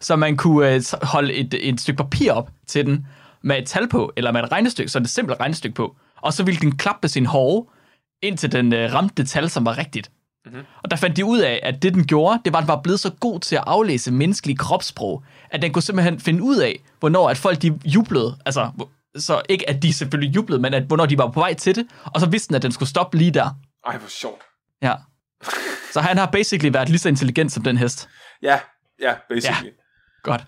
Så 0.00 0.16
man 0.16 0.36
kunne 0.36 0.74
øh, 0.74 0.82
holde 1.02 1.34
et, 1.34 1.54
et 1.68 1.80
stykke 1.80 1.96
papir 1.96 2.32
op 2.32 2.50
til 2.66 2.86
den 2.86 3.06
med 3.42 3.58
et 3.58 3.66
tal 3.66 3.88
på, 3.88 4.12
eller 4.16 4.32
med 4.32 4.42
et 4.42 4.52
regnestykke, 4.52 4.90
så 4.90 4.98
et 4.98 5.08
simpelt 5.10 5.40
regnestykke 5.40 5.74
på. 5.74 5.96
Og 6.22 6.32
så 6.32 6.44
ville 6.44 6.60
den 6.60 6.76
klappe 6.76 7.08
sin 7.08 7.26
hove, 7.26 7.66
indtil 8.22 8.52
den 8.52 8.72
øh, 8.72 8.94
ramte 8.94 9.14
det 9.22 9.28
tal, 9.28 9.50
som 9.50 9.64
var 9.64 9.78
rigtigt. 9.78 10.10
Mm-hmm. 10.44 10.62
Og 10.82 10.90
der 10.90 10.96
fandt 10.96 11.16
de 11.16 11.24
ud 11.24 11.38
af, 11.38 11.60
at 11.62 11.82
det 11.82 11.94
den 11.94 12.06
gjorde, 12.06 12.40
det 12.44 12.52
var, 12.52 12.58
at 12.58 12.62
den 12.62 12.68
var 12.68 12.80
blevet 12.82 13.00
så 13.00 13.10
god 13.20 13.40
til 13.40 13.56
at 13.56 13.64
aflæse 13.66 14.12
menneskelig 14.12 14.58
kropssprog, 14.58 15.24
at 15.50 15.62
den 15.62 15.72
kunne 15.72 15.82
simpelthen 15.82 16.20
finde 16.20 16.42
ud 16.42 16.56
af, 16.56 16.82
hvornår 17.00 17.30
at 17.30 17.36
folk 17.36 17.62
de 17.62 17.80
jublede. 17.84 18.36
Altså, 18.46 18.70
så 19.16 19.42
ikke 19.48 19.68
at 19.70 19.82
de 19.82 19.92
selvfølgelig 19.92 20.34
jublede, 20.34 20.60
men 20.60 20.74
at 20.74 20.82
hvornår 20.82 21.06
de 21.06 21.18
var 21.18 21.30
på 21.30 21.40
vej 21.40 21.54
til 21.54 21.74
det. 21.74 21.86
Og 22.04 22.20
så 22.20 22.26
vidste 22.26 22.48
den, 22.48 22.56
at 22.56 22.62
den 22.62 22.72
skulle 22.72 22.88
stoppe 22.88 23.18
lige 23.18 23.30
der. 23.30 23.50
ej 23.86 23.96
hvor 23.98 24.08
sjovt. 24.08 24.40
Ja. 24.82 24.94
Så 25.92 26.00
han 26.00 26.18
har 26.18 26.26
basically 26.26 26.72
været 26.72 26.88
lige 26.88 26.98
så 26.98 27.08
intelligent 27.08 27.52
som 27.52 27.62
den 27.62 27.76
hest. 27.76 28.08
Ja, 28.42 28.58
ja, 29.00 29.14
basically. 29.28 29.66
Ja. 29.66 30.22
Godt. 30.22 30.44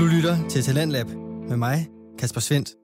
Du 0.00 0.04
lytter 0.04 0.48
til 0.48 0.62
Talentlab 0.62 1.06
med 1.48 1.56
mig, 1.56 1.88
Kasper 2.18 2.40
Svendt. 2.40 2.83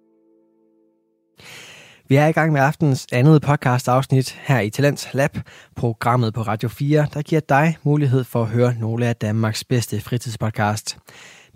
Vi 2.11 2.17
er 2.17 2.27
i 2.27 2.33
gang 2.33 2.53
med 2.53 2.61
aftens 2.61 3.07
andet 3.13 3.43
podcast 3.43 3.89
afsnit 3.89 4.39
her 4.43 4.61
i 4.61 4.71
Talent 4.71 5.09
Lab, 5.13 5.39
programmet 5.77 6.35
på 6.35 6.43
Radio 6.43 6.69
4, 6.69 7.07
der 7.15 7.23
giver 7.23 7.41
dig 7.41 7.77
mulighed 7.83 8.25
for 8.25 8.43
at 8.43 8.49
høre 8.49 8.75
nogle 8.79 9.07
af 9.07 9.17
Danmarks 9.17 9.65
bedste 9.65 10.01
fritidspodcast. 10.01 10.99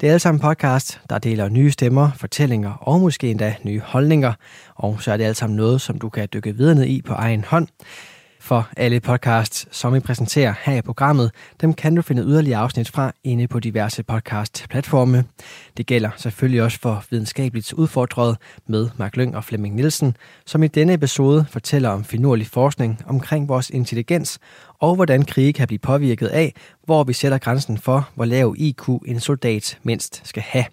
Det 0.01 0.07
er 0.07 0.11
alle 0.11 0.19
sammen 0.19 0.41
podcast, 0.41 1.01
der 1.11 1.19
deler 1.19 1.49
nye 1.49 1.71
stemmer, 1.71 2.11
fortællinger 2.17 2.73
og 2.73 3.01
måske 3.01 3.31
endda 3.31 3.55
nye 3.63 3.81
holdninger, 3.81 4.33
og 4.75 5.03
så 5.03 5.13
er 5.13 5.17
det 5.17 5.25
alt 5.25 5.37
sammen 5.37 5.57
noget, 5.57 5.81
som 5.81 5.99
du 5.99 6.09
kan 6.09 6.29
dykke 6.33 6.57
videre 6.57 6.75
ned 6.75 6.85
i 6.85 7.03
på 7.03 7.13
egen 7.13 7.45
hånd. 7.45 7.69
For 8.45 8.69
alle 8.77 9.01
podcasts, 9.01 9.69
som 9.71 9.95
vi 9.95 10.01
præsenterer 10.01 10.55
her 10.63 10.77
i 10.77 10.83
programmet, 10.83 11.31
dem 11.61 11.75
kan 11.75 11.95
du 11.95 12.03
finde 12.03 12.23
yderligere 12.23 12.61
afsnit 12.61 12.91
fra 12.91 13.13
inde 13.25 13.49
på 13.49 13.61
diverse 13.61 14.03
podcast-platforme. 14.03 15.25
Det 15.77 15.87
gælder 15.87 16.11
selvfølgelig 16.17 16.63
også 16.63 16.79
for 16.79 17.05
videnskabeligt 17.11 17.73
udfordret 17.73 18.37
med 18.67 18.89
Mark 18.97 19.17
Lyng 19.17 19.37
og 19.37 19.45
Flemming 19.45 19.75
Nielsen, 19.75 20.17
som 20.47 20.63
i 20.63 20.69
denne 20.69 20.93
episode 20.93 21.47
fortæller 21.51 21.89
om 21.89 22.05
finurlig 22.05 22.47
forskning 22.47 23.03
omkring 23.07 23.49
vores 23.49 23.71
intelligens 23.71 24.39
og 24.79 24.95
hvordan 24.95 25.25
krige 25.25 25.53
kan 25.53 25.67
blive 25.67 25.79
påvirket 25.79 26.27
af, 26.27 26.55
hvor 26.85 27.05
vi 27.05 27.13
sætter 27.13 27.39
grænsen 27.39 27.79
for, 27.79 28.09
hvor 28.15 28.25
lav 28.25 28.55
IQ 28.59 28.89
en 29.07 29.21
soldat 29.21 29.79
mindst 29.83 30.21
skal 30.25 30.43
have. 30.43 30.65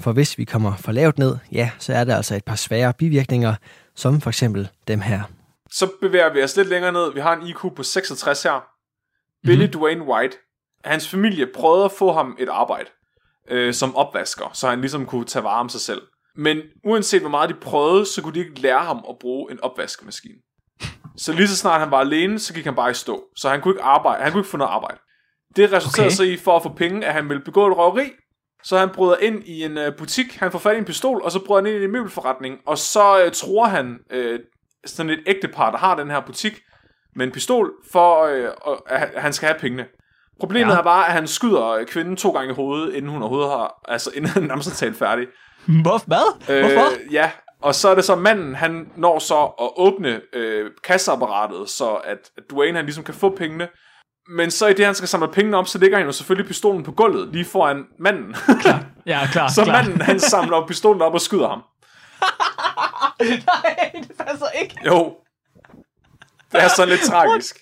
For 0.00 0.12
hvis 0.12 0.38
vi 0.38 0.44
kommer 0.44 0.76
for 0.76 0.92
lavt 0.92 1.18
ned, 1.18 1.36
ja, 1.52 1.70
så 1.78 1.92
er 1.92 2.04
der 2.04 2.16
altså 2.16 2.34
et 2.34 2.44
par 2.44 2.56
svære 2.56 2.92
bivirkninger, 2.92 3.54
som 3.94 4.20
for 4.20 4.30
eksempel 4.30 4.68
dem 4.88 5.00
her. 5.00 5.39
Så 5.72 5.90
bevæger 6.00 6.32
vi 6.32 6.42
os 6.42 6.56
lidt 6.56 6.68
længere 6.68 6.92
ned. 6.92 7.12
Vi 7.14 7.20
har 7.20 7.36
en 7.36 7.46
IQ 7.46 7.56
på 7.76 7.82
66 7.82 8.42
her. 8.42 8.64
Billy 9.46 9.62
Mhm. 9.62 9.72
Dwayne 9.72 10.04
White. 10.04 10.36
Hans 10.84 11.08
familie 11.08 11.46
prøvede 11.54 11.84
at 11.84 11.92
få 11.92 12.12
ham 12.12 12.36
et 12.38 12.48
arbejde 12.48 12.90
øh, 13.50 13.74
som 13.74 13.96
opvasker, 13.96 14.50
så 14.52 14.68
han 14.68 14.80
ligesom 14.80 15.06
kunne 15.06 15.24
tage 15.24 15.42
vare 15.44 15.60
om 15.60 15.68
sig 15.68 15.80
selv. 15.80 16.02
Men 16.36 16.58
uanset 16.84 17.20
hvor 17.20 17.30
meget 17.30 17.50
de 17.50 17.54
prøvede, 17.54 18.06
så 18.06 18.22
kunne 18.22 18.34
de 18.34 18.38
ikke 18.38 18.60
lære 18.60 18.84
ham 18.84 19.04
at 19.08 19.16
bruge 19.20 19.52
en 19.52 19.60
opvaskemaskine. 19.60 20.34
Så 21.16 21.32
lige 21.32 21.48
så 21.48 21.56
snart 21.56 21.80
han 21.80 21.90
var 21.90 21.98
alene, 22.00 22.38
så 22.38 22.54
gik 22.54 22.64
han 22.64 22.74
bare 22.74 22.90
i 22.90 22.94
stå. 22.94 23.24
Så 23.36 23.48
han 23.48 23.60
kunne 23.60 23.72
ikke 23.72 23.82
arbejde. 23.82 24.22
Han 24.22 24.32
kunne 24.32 24.40
ikke 24.40 24.50
få 24.50 24.56
noget 24.56 24.70
arbejde. 24.70 24.98
Det 25.56 25.72
resulterede 25.72 26.06
Okay. 26.06 26.14
så 26.16 26.22
i, 26.22 26.36
for 26.36 26.56
at 26.56 26.62
få 26.62 26.68
penge, 26.76 27.06
at 27.06 27.12
han 27.12 27.28
ville 27.28 27.42
begå 27.44 27.66
et 27.70 27.76
røveri. 27.76 28.10
Så 28.62 28.78
han 28.78 28.90
bryder 28.94 29.16
ind 29.16 29.44
i 29.44 29.64
en 29.64 29.78
øh, 29.78 29.96
butik, 29.96 30.34
han 30.36 30.52
får 30.52 30.58
fat 30.58 30.74
i 30.74 30.78
en 30.78 30.84
pistol, 30.84 31.22
og 31.22 31.32
så 31.32 31.44
bryder 31.46 31.62
han 31.62 31.74
ind 31.74 31.82
i 31.82 31.84
en 31.84 31.92
møbelforretning, 31.92 32.58
og 32.66 32.78
så 32.78 33.24
øh, 33.24 33.32
tror 33.32 33.64
han 33.66 33.98
øh, 34.10 34.40
sådan 34.86 35.10
et 35.10 35.20
ægtepar, 35.26 35.70
der 35.70 35.78
har 35.78 35.96
den 35.96 36.10
her 36.10 36.20
butik, 36.20 36.60
med 37.16 37.26
en 37.26 37.32
pistol, 37.32 37.70
for 37.92 38.24
øh, 38.24 38.48
at 38.86 39.08
han 39.16 39.32
skal 39.32 39.48
have 39.48 39.58
pengene. 39.60 39.86
Problemet 40.40 40.72
Ja. 40.72 40.78
er 40.78 40.82
bare, 40.82 41.06
at 41.06 41.12
han 41.12 41.26
skyder 41.26 41.68
øh, 41.68 41.86
kvinden 41.86 42.16
to 42.16 42.30
gange 42.30 42.50
i 42.52 42.54
hovedet, 42.54 42.94
inden 42.94 43.10
hun 43.10 43.22
overhovedet 43.22 43.50
har, 43.50 43.80
altså 43.88 44.10
inden 44.16 44.30
han 44.30 44.42
nærmest 44.42 44.70
er 44.70 44.74
talt 44.74 44.96
færdig. 44.96 45.26
Hvor, 45.82 46.02
hvad? 46.06 46.60
Hvorfor? 46.60 46.86
Øh, 47.06 47.14
ja, 47.14 47.30
og 47.62 47.74
så 47.74 47.88
er 47.88 47.94
det 47.94 48.04
så, 48.04 48.14
manden, 48.16 48.54
han 48.54 48.88
når 48.96 49.18
så 49.18 49.42
at 49.44 49.68
åbne 49.76 50.20
øh, 50.32 50.70
kasseapparatet, 50.84 51.70
så 51.70 51.94
at, 51.94 52.30
Dwayne 52.50 52.76
han 52.76 52.84
ligesom 52.84 53.04
kan 53.04 53.14
få 53.14 53.36
pengene. 53.36 53.68
Men 54.28 54.50
så 54.50 54.66
i 54.66 54.72
det, 54.72 54.84
han 54.84 54.94
skal 54.94 55.08
samle 55.08 55.28
pengene 55.28 55.56
op, 55.56 55.66
så 55.68 55.78
ligger 55.78 55.96
han 55.96 56.06
jo 56.06 56.12
selvfølgelig 56.12 56.48
pistolen 56.48 56.82
på 56.82 56.92
gulvet, 56.92 57.28
lige 57.32 57.44
foran 57.44 57.84
manden. 57.98 58.36
Ja, 59.06 59.20
klar, 59.32 59.48
så 59.54 59.64
klar. 59.64 59.82
manden, 59.82 60.00
han 60.00 60.20
samler 60.20 60.66
pistolen 60.66 61.02
op 61.02 61.14
og 61.14 61.20
skyder 61.20 61.48
ham. 61.48 61.62
Nej, 63.52 63.92
det 63.94 64.16
passer 64.16 64.48
ikke. 64.62 64.76
Jo. 64.86 65.16
Det 66.52 66.62
er 66.62 66.68
sådan 66.68 66.88
lidt 66.88 67.00
tragisk. 67.00 67.56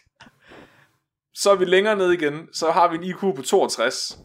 Så 1.35 1.51
er 1.51 1.57
vi 1.57 1.65
længere 1.65 1.97
ned 1.97 2.13
igen, 2.13 2.49
så 2.53 2.71
har 2.71 2.89
vi 2.89 2.97
en 2.97 3.05
IQ 3.05 3.21
på 3.21 3.43
62. 3.43 4.19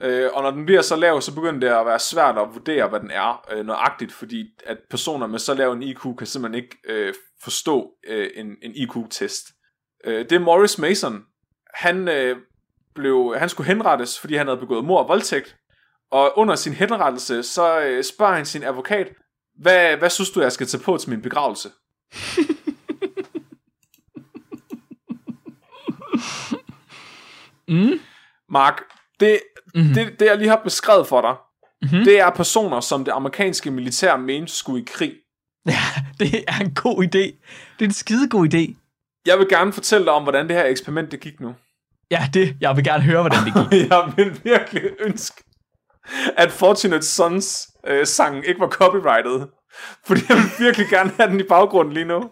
Øh, 0.00 0.30
og 0.32 0.42
når 0.42 0.50
den 0.50 0.66
bliver 0.66 0.82
så 0.82 0.96
lav, 0.96 1.20
så 1.20 1.34
begynder 1.34 1.60
det 1.60 1.76
at 1.76 1.86
være 1.86 1.98
svært 1.98 2.38
at 2.38 2.48
vurdere, 2.54 2.88
hvad 2.88 3.00
den 3.00 3.10
er 3.10 3.46
øh, 3.52 3.66
nøjagtigt, 3.66 4.12
fordi 4.12 4.46
at 4.66 4.78
personer 4.90 5.26
med 5.26 5.38
så 5.38 5.54
lav 5.54 5.72
en 5.72 5.82
IQ 5.82 6.00
kan 6.18 6.26
simpelthen 6.26 6.64
ikke 6.64 6.76
øh, 6.88 7.14
forstå 7.42 7.90
øh, 8.06 8.30
en, 8.34 8.46
en 8.62 8.72
IQ-test. 8.74 9.46
Øh, 10.04 10.18
det 10.18 10.32
er 10.32 10.38
Morris 10.38 10.78
Mason. 10.78 11.22
Han, 11.74 12.08
øh, 12.08 12.36
blev, 12.94 13.34
han 13.38 13.48
skulle 13.48 13.66
henrettes, 13.66 14.20
fordi 14.20 14.34
han 14.34 14.46
havde 14.46 14.60
begået 14.60 14.84
mord 14.84 15.02
og 15.02 15.08
voldtægt. 15.08 15.56
Og 16.10 16.32
under 16.36 16.54
sin 16.54 16.72
henrettelse, 16.72 17.42
så 17.42 17.80
øh, 17.80 18.04
spørger 18.04 18.34
han 18.34 18.46
sin 18.46 18.62
advokat, 18.62 19.12
hvad, 19.58 19.96
hvad 19.96 20.10
synes 20.10 20.30
du, 20.30 20.40
jeg 20.40 20.52
skal 20.52 20.66
tage 20.66 20.82
på 20.82 20.96
til 20.96 21.10
min 21.10 21.22
begravelse? 21.22 21.68
Mm. 27.68 28.00
Mark, 28.50 28.82
det, 29.20 29.40
Mhm. 29.74 29.82
mm-hmm. 29.82 29.94
det, 29.94 30.20
det 30.20 30.26
jeg 30.26 30.38
lige 30.38 30.48
har 30.48 30.60
beskrevet 30.64 31.06
for 31.06 31.20
dig, 31.20 31.30
Mhm. 31.82 31.90
mm-hmm. 31.92 32.04
det 32.04 32.20
er 32.20 32.30
personer, 32.30 32.80
som 32.80 33.04
det 33.04 33.12
amerikanske 33.12 33.70
militær 33.70 34.16
mente 34.16 34.52
skulle 34.52 34.82
i 34.82 34.84
krig. 34.86 35.12
Ja, 35.66 35.78
det 36.20 36.44
er 36.48 36.58
en 36.60 36.74
god 36.74 37.02
idé. 37.04 37.18
Det 37.78 37.80
er 37.80 37.84
en 37.84 37.92
skidegod 37.92 38.54
idé. 38.54 38.74
Jeg 39.26 39.38
vil 39.38 39.48
gerne 39.48 39.72
fortælle 39.72 40.04
dig 40.04 40.12
om, 40.12 40.22
hvordan 40.22 40.48
det 40.48 40.56
her 40.56 40.64
eksperiment 40.64 41.12
det 41.12 41.20
gik 41.20 41.40
nu. 41.40 41.54
Ja, 42.10 42.28
det. 42.34 42.56
Jeg 42.60 42.76
vil 42.76 42.84
gerne 42.84 43.02
høre, 43.02 43.20
hvordan 43.20 43.44
det 43.44 43.54
gik. 43.70 43.80
jeg 43.90 44.12
vil 44.16 44.40
virkelig 44.44 44.82
ønske, 45.00 45.42
at 46.36 46.52
Fortunate 46.52 47.06
Sons 47.06 47.68
øh, 47.86 48.06
sangen 48.06 48.44
ikke 48.44 48.60
var 48.60 48.68
copyrighted. 48.68 49.46
Fordi 50.06 50.20
jeg 50.28 50.36
vil 50.36 50.66
virkelig 50.66 50.88
gerne 50.88 51.10
have 51.16 51.30
den 51.30 51.40
i 51.40 51.42
baggrunden 51.42 51.94
lige 51.94 52.04
nu. 52.04 52.30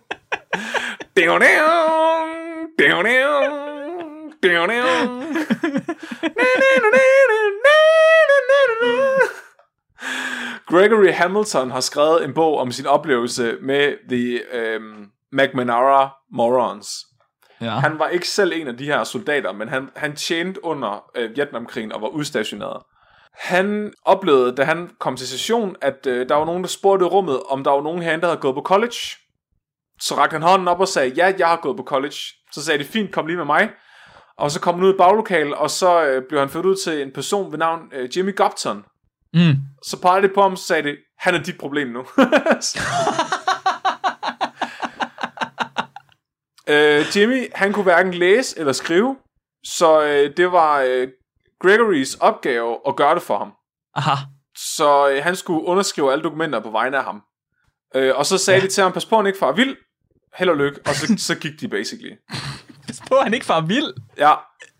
Gregory 10.66 11.12
Hamilton 11.12 11.70
har 11.70 11.80
skrevet 11.80 12.24
en 12.24 12.34
bog 12.34 12.58
om 12.58 12.72
sin 12.72 12.86
oplevelse 12.86 13.56
med 13.62 13.94
The 14.08 14.40
um, 14.76 15.06
McManara 15.32 16.10
Morons. 16.32 16.88
Ja. 17.60 17.70
Han 17.70 17.98
var 17.98 18.08
ikke 18.08 18.28
selv 18.28 18.52
en 18.54 18.68
af 18.68 18.76
de 18.76 18.84
her 18.84 19.04
soldater, 19.04 19.52
men 19.52 19.68
han, 19.68 19.90
han 19.96 20.16
tjente 20.16 20.64
under 20.64 21.10
øh, 21.14 21.36
Vietnamkrigen 21.36 21.92
og 21.92 22.02
var 22.02 22.08
udstationeret. 22.08 22.82
Han 23.34 23.92
oplevede, 24.04 24.56
da 24.56 24.64
han 24.64 24.90
kom 25.00 25.16
til 25.16 25.28
session, 25.28 25.76
at 25.80 26.06
øh, 26.06 26.28
der 26.28 26.34
var 26.34 26.44
nogen, 26.44 26.62
der 26.62 26.68
spurgte 26.68 27.04
i 27.04 27.08
rummet, 27.08 27.42
om 27.48 27.64
der 27.64 27.70
var 27.70 27.82
nogen 27.82 28.02
herinde, 28.02 28.22
der 28.22 28.28
havde 28.28 28.40
gået 28.40 28.54
på 28.54 28.62
college. 28.62 28.96
Så 30.00 30.14
rakte 30.16 30.34
han 30.34 30.42
hånden 30.42 30.68
op 30.68 30.80
og 30.80 30.88
sagde, 30.88 31.12
ja, 31.16 31.34
jeg 31.38 31.48
har 31.48 31.56
gået 31.62 31.76
på 31.76 31.82
college. 31.82 32.16
Så 32.52 32.64
sagde 32.64 32.78
de, 32.78 32.84
fint, 32.84 33.12
kom 33.12 33.26
lige 33.26 33.36
med 33.36 33.44
mig. 33.44 33.70
Og 34.38 34.50
så 34.50 34.60
kom 34.60 34.74
han 34.74 34.84
ud 34.84 34.94
i 34.94 34.96
baglokalet, 34.98 35.54
og 35.54 35.70
så 35.70 36.04
øh, 36.04 36.22
blev 36.28 36.40
han 36.40 36.48
ført 36.48 36.66
ud 36.66 36.76
til 36.76 37.02
en 37.02 37.12
person 37.12 37.52
ved 37.52 37.58
navn 37.58 37.80
øh, 37.92 38.16
Jimmy 38.16 38.36
Gopton. 38.36 38.84
Mm. 39.34 39.54
Så 39.86 40.00
pegede 40.00 40.22
det 40.22 40.34
på 40.34 40.42
ham, 40.42 40.56
så 40.56 40.66
sagde 40.66 40.82
det, 40.82 40.96
han 41.18 41.34
er 41.34 41.42
dit 41.42 41.58
problem 41.58 41.88
nu. 41.88 42.00
øh, 46.74 47.04
Jimmy, 47.16 47.46
han 47.54 47.72
kunne 47.72 47.82
hverken 47.82 48.14
læse 48.14 48.58
eller 48.58 48.72
skrive, 48.72 49.16
så 49.64 50.02
øh, 50.02 50.36
det 50.36 50.52
var 50.52 50.80
øh, 50.80 51.08
Gregorys 51.64 52.14
opgave 52.14 52.78
at 52.88 52.96
gøre 52.96 53.14
det 53.14 53.22
for 53.22 53.38
ham. 53.38 53.52
Aha. 53.94 54.16
Så 54.56 55.10
øh, 55.10 55.24
han 55.24 55.36
skulle 55.36 55.64
underskrive 55.64 56.12
alle 56.12 56.24
dokumenter 56.24 56.60
på 56.60 56.70
vegne 56.70 56.96
af 56.96 57.04
ham. 57.04 57.22
Øh, 57.94 58.16
og 58.16 58.26
så 58.26 58.38
sagde 58.38 58.60
ja. 58.60 58.66
de 58.66 58.72
til 58.72 58.82
ham, 58.82 58.92
pas 58.92 59.06
på, 59.06 59.16
han 59.16 59.26
ikke 59.26 59.38
far 59.38 59.52
vild. 59.52 59.76
Held 60.34 60.50
og 60.50 60.56
lykke. 60.56 60.80
Og 60.86 60.94
så, 60.94 61.14
så 61.28 61.34
gik 61.34 61.60
de 61.60 61.68
basically. 61.68 62.12
Pas 62.86 63.00
på, 63.08 63.16
han 63.22 63.34
ikke 63.34 63.46
far 63.46 63.60
vild. 63.60 63.94
Ja, 64.18 64.32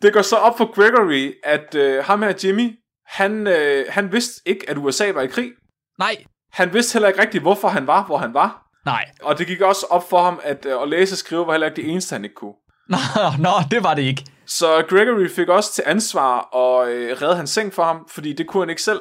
det 0.03 0.13
går 0.13 0.23
så 0.23 0.37
op 0.37 0.59
for 0.59 0.75
Gregory, 0.75 1.35
at 1.45 1.75
øh, 1.75 2.05
ham 2.05 2.23
her 2.23 2.33
Jimmy, 2.45 2.71
han, 3.07 3.47
øh, 3.47 3.87
han 3.89 4.13
vidste 4.13 4.43
ikke, 4.47 4.71
at 4.71 4.79
USA 4.79 5.13
var 5.13 5.23
i 5.23 5.27
krig. 5.27 5.53
Nej. 5.99 6.17
Han 6.53 6.75
vidste 6.75 6.93
heller 6.93 7.09
ikke 7.09 7.21
rigtigt, 7.21 7.43
hvorfor 7.43 7.69
han 7.69 7.87
var, 7.87 8.07
hvor 8.07 8.19
han 8.19 8.35
var. 8.35 8.67
Nej. 8.85 9.05
Og 9.23 9.39
det 9.39 9.47
gik 9.47 9.61
også 9.61 9.87
op 9.91 10.11
for 10.11 10.23
ham, 10.23 10.41
at 10.43 10.67
øh, 10.67 10.83
at 10.83 10.89
læse 10.89 11.15
og 11.15 11.19
skrive 11.19 11.47
var 11.47 11.53
heller 11.53 11.67
ikke 11.67 11.83
det 11.83 11.91
eneste, 11.91 12.13
han 12.13 12.25
ikke 12.25 12.35
kunne. 12.35 12.55
Nå, 12.89 12.99
nå, 13.39 13.51
det 13.71 13.83
var 13.83 13.95
det 13.95 14.03
ikke. 14.03 14.25
Så 14.47 14.85
Gregory 14.89 15.29
fik 15.29 15.49
også 15.49 15.73
til 15.73 15.85
ansvar 15.87 16.57
at 16.57 16.89
øh, 16.89 17.23
redde 17.23 17.37
hans 17.37 17.51
seng 17.51 17.73
for 17.73 17.85
ham, 17.85 18.09
fordi 18.11 18.33
det 18.33 18.47
kunne 18.47 18.63
han 18.63 18.71
ikke 18.71 18.83
selv. 18.83 19.01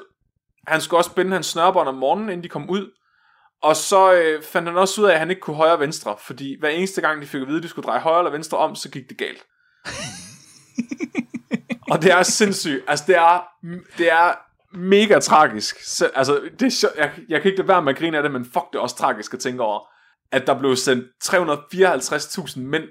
Han 0.67 0.81
skulle 0.81 0.99
også 0.99 1.13
binde 1.13 1.31
hans 1.31 1.45
snørbånd 1.45 1.87
om 1.87 1.95
morgenen, 1.95 2.29
inden 2.29 2.43
de 2.43 2.49
kom 2.49 2.69
ud. 2.69 2.91
Og 3.63 3.75
så 3.75 4.13
øh, 4.13 4.43
fandt 4.43 4.67
han 4.67 4.77
også 4.77 5.01
ud 5.01 5.07
af, 5.07 5.13
at 5.13 5.19
han 5.19 5.29
ikke 5.29 5.41
kunne 5.41 5.55
højre 5.55 5.73
og 5.73 5.79
venstre, 5.79 6.15
fordi 6.19 6.55
hver 6.59 6.69
eneste 6.69 7.01
gang, 7.01 7.21
de 7.21 7.27
fik 7.27 7.41
at 7.41 7.47
vide, 7.47 7.57
at 7.57 7.63
de 7.63 7.67
skulle 7.67 7.85
dreje 7.85 7.99
højre 7.99 8.19
eller 8.19 8.31
venstre 8.31 8.57
om, 8.57 8.75
så 8.75 8.89
gik 8.89 9.09
det 9.09 9.17
galt. 9.17 9.43
og 11.91 12.01
det 12.01 12.11
er 12.11 12.23
sindssygt. 12.23 12.83
Altså, 12.87 13.05
det 13.07 13.15
er, 13.15 13.43
det 13.97 14.11
er 14.11 14.33
mega 14.77 15.19
tragisk. 15.19 15.83
Så, 15.83 16.09
altså, 16.15 16.41
det 16.59 16.83
er, 16.83 16.87
jeg, 16.97 17.11
jeg 17.29 17.41
kan 17.41 17.51
ikke 17.51 17.61
lade 17.61 17.67
være 17.67 17.81
med 17.81 17.93
at 17.93 17.99
grine 17.99 18.17
af 18.17 18.23
det, 18.23 18.31
men 18.31 18.45
fuck, 18.45 18.65
det 18.71 18.77
er 18.77 18.81
også 18.81 18.95
tragisk 18.95 19.33
at 19.33 19.39
tænke 19.39 19.63
over, 19.63 19.79
at 20.31 20.47
der 20.47 20.59
blev 20.59 20.75
sendt 20.75 21.05
354.000 21.23 22.59
mænd 22.59 22.83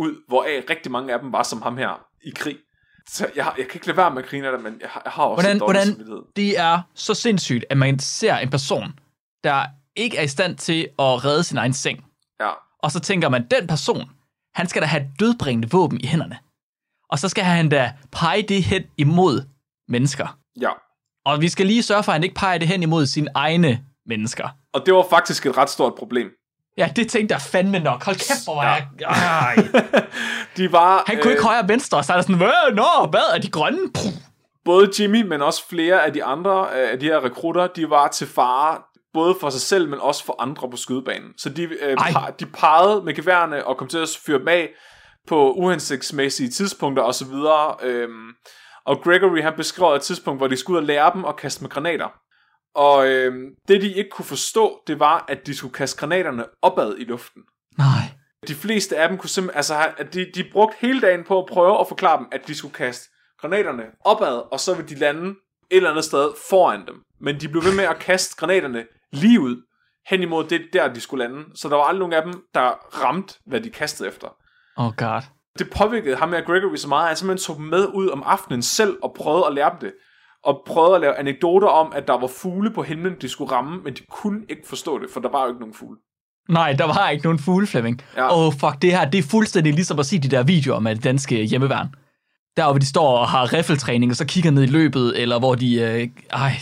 ud, 0.00 0.24
hvoraf 0.28 0.64
rigtig 0.70 0.92
mange 0.92 1.12
af 1.14 1.20
dem 1.20 1.32
var 1.32 1.42
som 1.42 1.62
ham 1.62 1.76
her 1.76 2.06
i 2.24 2.30
krig. 2.36 2.58
Så 3.08 3.26
jeg, 3.36 3.52
jeg 3.58 3.66
kan 3.66 3.74
ikke 3.74 3.86
lade 3.86 3.96
være 3.96 4.10
med 4.14 4.22
at 4.22 4.28
grine 4.28 4.46
af 4.46 4.52
det, 4.52 4.62
men 4.62 4.78
jeg, 4.80 4.88
har- 4.90 5.02
jeg 5.04 5.12
har 5.12 5.22
også 5.24 5.42
Hvordan, 5.42 5.56
en 5.56 5.60
dårlig 5.60 5.72
hvordan 5.80 5.86
samvittighed. 5.86 6.22
det 6.36 6.58
er 6.58 6.80
så 6.94 7.14
sindssygt, 7.14 7.64
at 7.70 7.76
man 7.78 7.98
ser 7.98 8.36
en 8.36 8.50
person, 8.50 8.84
der 9.44 9.66
ikke 9.96 10.16
er 10.16 10.22
i 10.22 10.28
stand 10.28 10.56
til 10.56 10.80
at 10.98 11.24
redde 11.24 11.44
sin 11.44 11.56
egen 11.58 11.72
seng. 11.72 12.04
Ja. 12.40 12.50
Og 12.82 12.90
så 12.90 13.00
tænker 13.00 13.28
man, 13.28 13.46
den 13.50 13.66
person, 13.66 14.10
han 14.54 14.68
skal 14.68 14.82
da 14.82 14.86
have 14.86 15.10
dødbringende 15.20 15.70
våben 15.70 16.00
i 16.00 16.06
hænderne. 16.06 16.38
Og 17.08 17.18
så 17.18 17.28
skal 17.28 17.44
han 17.44 17.68
da 17.68 17.92
pege 18.12 18.42
det 18.42 18.62
hen 18.64 18.82
imod 18.98 19.42
mennesker. 19.88 20.38
ja. 20.60 20.70
Og 21.24 21.40
vi 21.40 21.48
skal 21.48 21.66
lige 21.66 21.82
sørge 21.82 22.02
for, 22.02 22.12
at 22.12 22.14
han 22.14 22.22
ikke 22.22 22.34
peger 22.34 22.58
det 22.58 22.68
hen 22.68 22.82
imod 22.82 23.06
sine 23.06 23.28
egne 23.34 23.84
mennesker. 24.06 24.48
Og 24.72 24.86
det 24.86 24.94
var 24.94 25.06
faktisk 25.10 25.46
et 25.46 25.56
ret 25.56 25.70
stort 25.70 25.94
problem. 25.94 26.30
Ja, 26.80 26.88
det 26.96 27.08
tænkte 27.08 27.32
jeg 27.32 27.42
fandme 27.42 27.78
nok. 27.78 28.04
Hold 28.04 28.16
kæft, 28.16 28.44
hvor 28.44 28.54
var 28.54 28.62
jeg... 28.62 28.86
Ej. 29.06 29.56
De 30.56 30.72
var, 30.72 31.04
Han 31.06 31.18
kunne 31.22 31.32
ikke 31.32 31.40
øh, 31.40 31.46
højre 31.46 31.60
og 31.60 31.68
venstre, 31.68 32.04
så 32.04 32.12
er 32.12 32.16
der 32.16 32.22
sådan, 32.22 32.36
hvad, 32.36 32.74
nå, 32.74 33.10
hvad 33.10 33.34
er 33.34 33.38
de 33.38 33.50
grønne? 33.50 33.78
Puh. 33.94 34.12
både 34.64 34.90
Jimmy, 34.98 35.22
men 35.22 35.42
også 35.42 35.68
flere 35.68 36.06
af 36.06 36.12
de 36.12 36.24
andre 36.24 36.68
øh, 36.74 36.92
af 36.92 36.98
de 36.98 37.06
her 37.06 37.24
rekrutter, 37.24 37.66
de 37.66 37.90
var 37.90 38.08
til 38.08 38.26
fare 38.26 38.78
både 39.14 39.36
for 39.40 39.50
sig 39.50 39.60
selv, 39.60 39.88
men 39.88 40.00
også 40.00 40.24
for 40.24 40.42
andre 40.42 40.70
på 40.70 40.76
skydebanen. 40.76 41.28
Så 41.38 41.48
de, 41.48 41.62
øh, 41.62 41.96
par, 41.96 42.30
de 42.40 42.46
pegede 42.46 43.02
med 43.04 43.14
geværerne 43.14 43.66
og 43.66 43.76
kom 43.76 43.88
til 43.88 43.98
at 43.98 44.08
fyre 44.26 44.38
dem 44.38 44.48
af 44.48 44.68
på 45.28 45.52
uhensigtsmæssige 45.52 46.50
tidspunkter 46.50 47.02
osv. 47.02 47.34
Øhm, 47.82 48.28
og 48.86 49.00
Gregory 49.04 49.42
han 49.42 49.52
beskrev 49.56 49.94
et 49.94 50.02
tidspunkt, 50.02 50.40
hvor 50.40 50.48
de 50.48 50.56
skulle 50.56 50.76
ud 50.76 50.82
og 50.82 50.86
lære 50.86 51.10
dem 51.14 51.24
at 51.24 51.36
kaste 51.36 51.62
med 51.62 51.70
granater. 51.70 52.08
Og 52.74 53.08
øhm, 53.08 53.54
det 53.68 53.82
de 53.82 53.92
ikke 53.92 54.10
kunne 54.10 54.24
forstå, 54.24 54.80
det 54.86 55.00
var, 55.00 55.24
at 55.28 55.46
de 55.46 55.56
skulle 55.56 55.74
kaste 55.74 55.98
granaterne 55.98 56.44
opad 56.62 56.94
i 56.98 57.04
luften. 57.04 57.42
Nej. 57.78 58.02
De 58.48 58.54
fleste 58.54 58.96
af 58.96 59.08
dem 59.08 59.18
kunne 59.18 59.30
simpelthen, 59.30 59.56
altså 59.56 59.74
at 59.98 60.14
de, 60.14 60.26
de 60.34 60.44
brugte 60.52 60.76
hele 60.80 61.00
dagen 61.00 61.24
på 61.24 61.38
at 61.38 61.46
prøve 61.46 61.80
at 61.80 61.88
forklare 61.88 62.18
dem, 62.18 62.26
at 62.32 62.46
de 62.46 62.54
skulle 62.54 62.74
kaste 62.74 63.10
granaterne 63.40 63.84
opad, 64.04 64.52
og 64.52 64.60
så 64.60 64.74
ville 64.74 64.88
de 64.88 64.94
lande 64.94 65.28
et 65.70 65.76
eller 65.76 65.90
andet 65.90 66.04
sted 66.04 66.30
foran 66.50 66.86
dem. 66.86 67.02
Men 67.20 67.40
de 67.40 67.48
blev 67.48 67.64
ved 67.64 67.76
med 67.76 67.84
at 67.84 67.98
kaste 67.98 68.36
granaterne 68.36 68.84
lige 69.12 69.40
ud, 69.40 69.62
hen 70.08 70.22
imod 70.22 70.44
det 70.44 70.62
der, 70.72 70.92
de 70.92 71.00
skulle 71.00 71.24
lande. 71.24 71.44
Så 71.54 71.68
der 71.68 71.76
var 71.76 71.84
aldrig 71.84 71.98
nogen 71.98 72.12
af 72.12 72.22
dem, 72.22 72.42
der 72.54 72.68
ramte, 73.04 73.34
hvad 73.46 73.60
de 73.60 73.70
kastede 73.70 74.08
efter. 74.08 74.28
Oh 74.76 74.92
god. 74.96 75.22
Det 75.58 75.70
påvirkede 75.70 76.16
ham 76.16 76.28
med 76.28 76.46
Gregory 76.46 76.76
så 76.76 76.88
meget, 76.88 77.02
at 77.02 77.08
han 77.08 77.16
simpelthen 77.16 77.46
tog 77.46 77.56
dem 77.56 77.66
med 77.66 77.86
ud 77.86 78.08
om 78.08 78.22
aftenen 78.26 78.62
selv 78.62 78.98
og 79.02 79.14
prøvede 79.14 79.46
at 79.46 79.54
lære 79.54 79.70
dem 79.70 79.78
det. 79.78 79.92
Og 80.44 80.62
prøvede 80.66 80.94
at 80.94 81.00
lave 81.00 81.16
anekdoter 81.16 81.68
om, 81.68 81.92
at 81.96 82.08
der 82.08 82.18
var 82.18 82.26
fugle 82.26 82.70
på 82.70 82.82
himlen, 82.82 83.14
de 83.20 83.28
skulle 83.28 83.52
ramme, 83.52 83.82
men 83.82 83.94
de 83.94 84.00
kunne 84.10 84.40
ikke 84.48 84.62
forstå 84.68 84.98
det, 84.98 85.06
for 85.12 85.20
der 85.20 85.28
var 85.28 85.42
jo 85.42 85.48
ikke 85.48 85.60
nogen 85.60 85.74
fugle. 85.74 85.98
Nej, 86.48 86.72
der 86.72 86.84
var 86.84 87.08
ikke 87.08 87.24
nogen 87.24 87.38
fugle, 87.38 87.66
Flemming. 87.66 88.02
Åh, 88.12 88.16
Ja. 88.16 88.46
oh, 88.46 88.52
fuck, 88.52 88.82
det 88.82 88.90
her, 88.98 89.10
det 89.10 89.18
er 89.18 89.28
fuldstændig 89.30 89.74
ligesom 89.74 89.98
at 89.98 90.06
se 90.06 90.18
de 90.18 90.28
der 90.28 90.42
videoer 90.42 90.80
med 90.80 90.94
det 90.94 91.04
danske 91.04 91.42
hjemmeværn. 91.44 91.94
Der, 92.56 92.64
hvor 92.70 92.78
de 92.78 92.86
står 92.86 93.18
og 93.18 93.28
har 93.28 93.52
riffeltræning, 93.52 94.12
og 94.12 94.16
så 94.16 94.26
kigger 94.26 94.50
ned 94.50 94.62
i 94.62 94.66
løbet, 94.66 95.20
eller 95.22 95.38
hvor 95.38 95.54
de, 95.54 95.74
øh, 95.74 96.08
ej, 96.32 96.52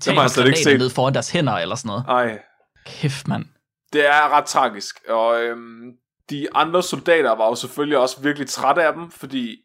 tager 0.00 0.16
granater 0.16 0.78
ned 0.78 0.90
foran 0.90 1.14
deres 1.14 1.30
hænder, 1.30 1.52
eller 1.52 1.74
sådan 1.74 1.88
noget. 1.88 2.04
Ej, 2.08 2.38
Kæft, 2.86 3.28
mand. 3.28 3.44
Det 3.92 4.06
er 4.06 4.36
ret 4.36 4.44
tragisk, 4.44 4.96
og 5.08 5.42
øhm, 5.42 5.92
de 6.30 6.46
andre 6.54 6.82
soldater 6.82 7.30
var 7.36 7.46
jo 7.46 7.54
selvfølgelig 7.54 7.98
også 7.98 8.20
virkelig 8.22 8.48
trætte 8.48 8.82
af 8.82 8.92
dem, 8.92 9.10
fordi 9.10 9.56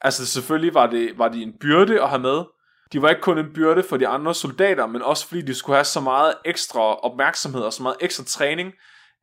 altså 0.00 0.26
selvfølgelig 0.26 0.74
var, 0.74 0.86
det, 0.86 1.10
var 1.16 1.28
de 1.28 1.42
en 1.42 1.52
byrde 1.60 2.02
at 2.02 2.08
have 2.08 2.22
med. 2.22 2.42
De 2.92 3.02
var 3.02 3.08
ikke 3.08 3.20
kun 3.20 3.38
en 3.38 3.52
byrde 3.54 3.82
for 3.82 3.96
de 3.96 4.08
andre 4.08 4.34
soldater, 4.34 4.86
men 4.86 5.02
også 5.02 5.28
fordi 5.28 5.42
de 5.42 5.54
skulle 5.54 5.76
have 5.76 5.84
så 5.84 6.00
meget 6.00 6.34
ekstra 6.44 6.80
opmærksomhed 6.80 7.62
og 7.62 7.72
så 7.72 7.82
meget 7.82 7.96
ekstra 8.00 8.24
træning, 8.24 8.72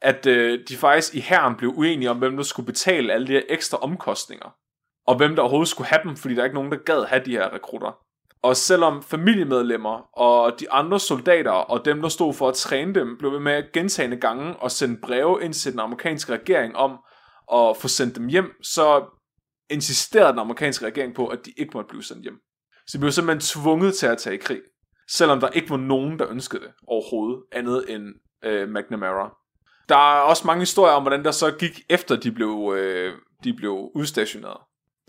at 0.02 0.26
øh, 0.26 0.60
de 0.70 0.78
faktisk 0.78 1.16
i 1.16 1.20
herren 1.20 1.56
blev 1.56 1.74
uenige 1.76 2.10
om, 2.10 2.18
hvem 2.18 2.36
der 2.36 2.44
skulle 2.44 2.66
betale 2.66 3.14
alle 3.14 3.28
de 3.28 3.32
her 3.32 3.42
ekstra 3.50 3.78
omkostninger. 3.78 4.56
Og 5.08 5.18
hvem 5.18 5.36
der 5.36 5.42
overhovedet 5.42 5.70
skulle 5.70 5.88
have 5.88 6.02
dem, 6.04 6.16
fordi 6.16 6.36
der 6.36 6.42
er 6.42 6.46
ikke 6.46 6.56
nogen, 6.56 6.72
der 6.72 6.78
gad 6.78 7.06
have 7.06 7.26
de 7.26 7.32
her 7.32 7.54
rekrutter. 7.54 7.98
Og 8.44 8.56
selvom 8.56 9.04
familiemedlemmer 9.04 10.18
og 10.20 10.60
de 10.60 10.72
andre 10.72 11.00
soldater 11.00 11.52
og 11.52 11.86
dem, 11.86 12.02
der 12.02 12.10
stod 12.10 12.34
for 12.34 12.50
at 12.50 12.56
træne 12.56 12.94
dem, 12.94 13.18
blev 13.18 13.32
ved 13.32 13.40
med 13.40 13.72
gentagende 13.74 14.18
gange 14.18 14.56
og 14.56 14.72
sende 14.72 15.00
breve 15.04 15.44
ind 15.44 15.54
til 15.54 15.72
den 15.72 15.80
amerikanske 15.80 16.34
regering 16.34 16.76
om 16.76 16.92
at 17.54 17.78
få 17.78 17.88
sendt 17.88 18.16
dem 18.16 18.28
hjem, 18.28 18.52
så 18.64 19.06
insisterede 19.70 20.32
den 20.32 20.40
amerikanske 20.40 20.86
regering 20.86 21.16
på, 21.16 21.28
at 21.28 21.46
de 21.46 21.52
ikke 21.58 21.72
måtte 21.74 21.88
blive 21.88 22.04
sendt 22.04 22.24
hjem. 22.24 22.40
Så 22.92 22.98
de 22.98 23.00
blev 23.00 23.12
simpelthen 23.12 23.62
tvunget 23.62 23.96
til 23.96 24.08
at 24.08 24.18
tage 24.18 24.36
i 24.36 24.38
krig, 24.38 24.62
selvom 25.10 25.40
der 25.40 25.50
ikke 25.50 25.70
var 25.70 25.78
nogen, 25.78 26.20
der 26.20 26.30
ønskede 26.30 26.62
det 26.62 26.72
overhovedet, 26.88 27.44
andet 27.52 27.86
end 27.90 28.04
øh, 28.44 28.70
McNamara. 28.70 29.36
Der 29.90 29.96
er 29.96 30.20
også 30.20 30.48
mange 30.48 30.62
historier 30.62 30.94
om, 30.94 31.04
hvordan 31.04 31.24
der 31.24 31.32
så 31.32 31.52
gik 31.52 31.82
efter 31.90 32.16
de 32.16 32.32
blev, 32.32 32.74
øh, 32.78 33.14
de 33.44 33.54
blev 33.54 33.90
udstationeret. 33.96 34.58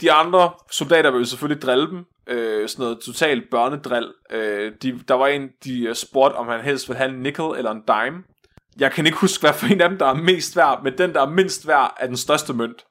De 0.01 0.13
andre 0.13 0.53
soldater 0.71 1.11
ville 1.11 1.27
selvfølgelig 1.27 1.63
drille 1.63 1.91
dem. 1.91 2.05
Øh, 2.27 2.69
sådan 2.69 2.83
noget 2.83 3.01
totalt 3.01 3.51
børnedrill. 3.51 4.13
Øh, 4.31 4.73
de, 4.83 5.01
der 5.09 5.15
var 5.15 5.27
en, 5.27 5.49
de 5.65 5.85
øh, 5.85 5.95
spurgte, 5.95 6.37
om 6.37 6.49
han 6.49 6.61
helst 6.61 6.89
ville 6.89 6.99
have 6.99 7.11
en 7.11 7.23
nickel 7.23 7.45
eller 7.57 7.71
en 7.71 7.83
dime. 7.87 8.23
Jeg 8.79 8.93
kan 8.93 9.07
ikke 9.07 9.19
huske, 9.19 9.43
hvad 9.43 9.53
for 9.53 9.67
en 9.67 9.81
af 9.81 9.89
dem, 9.89 9.99
der 9.99 10.07
er 10.07 10.15
mest 10.15 10.57
værd, 10.57 10.85
men 10.85 10.99
den, 10.99 11.15
der 11.15 11.23
er 11.23 11.31
mindst 11.31 11.67
værd, 11.67 11.97
er 12.01 12.07
den 12.07 12.17
største 12.17 12.53
mønt. 12.53 12.85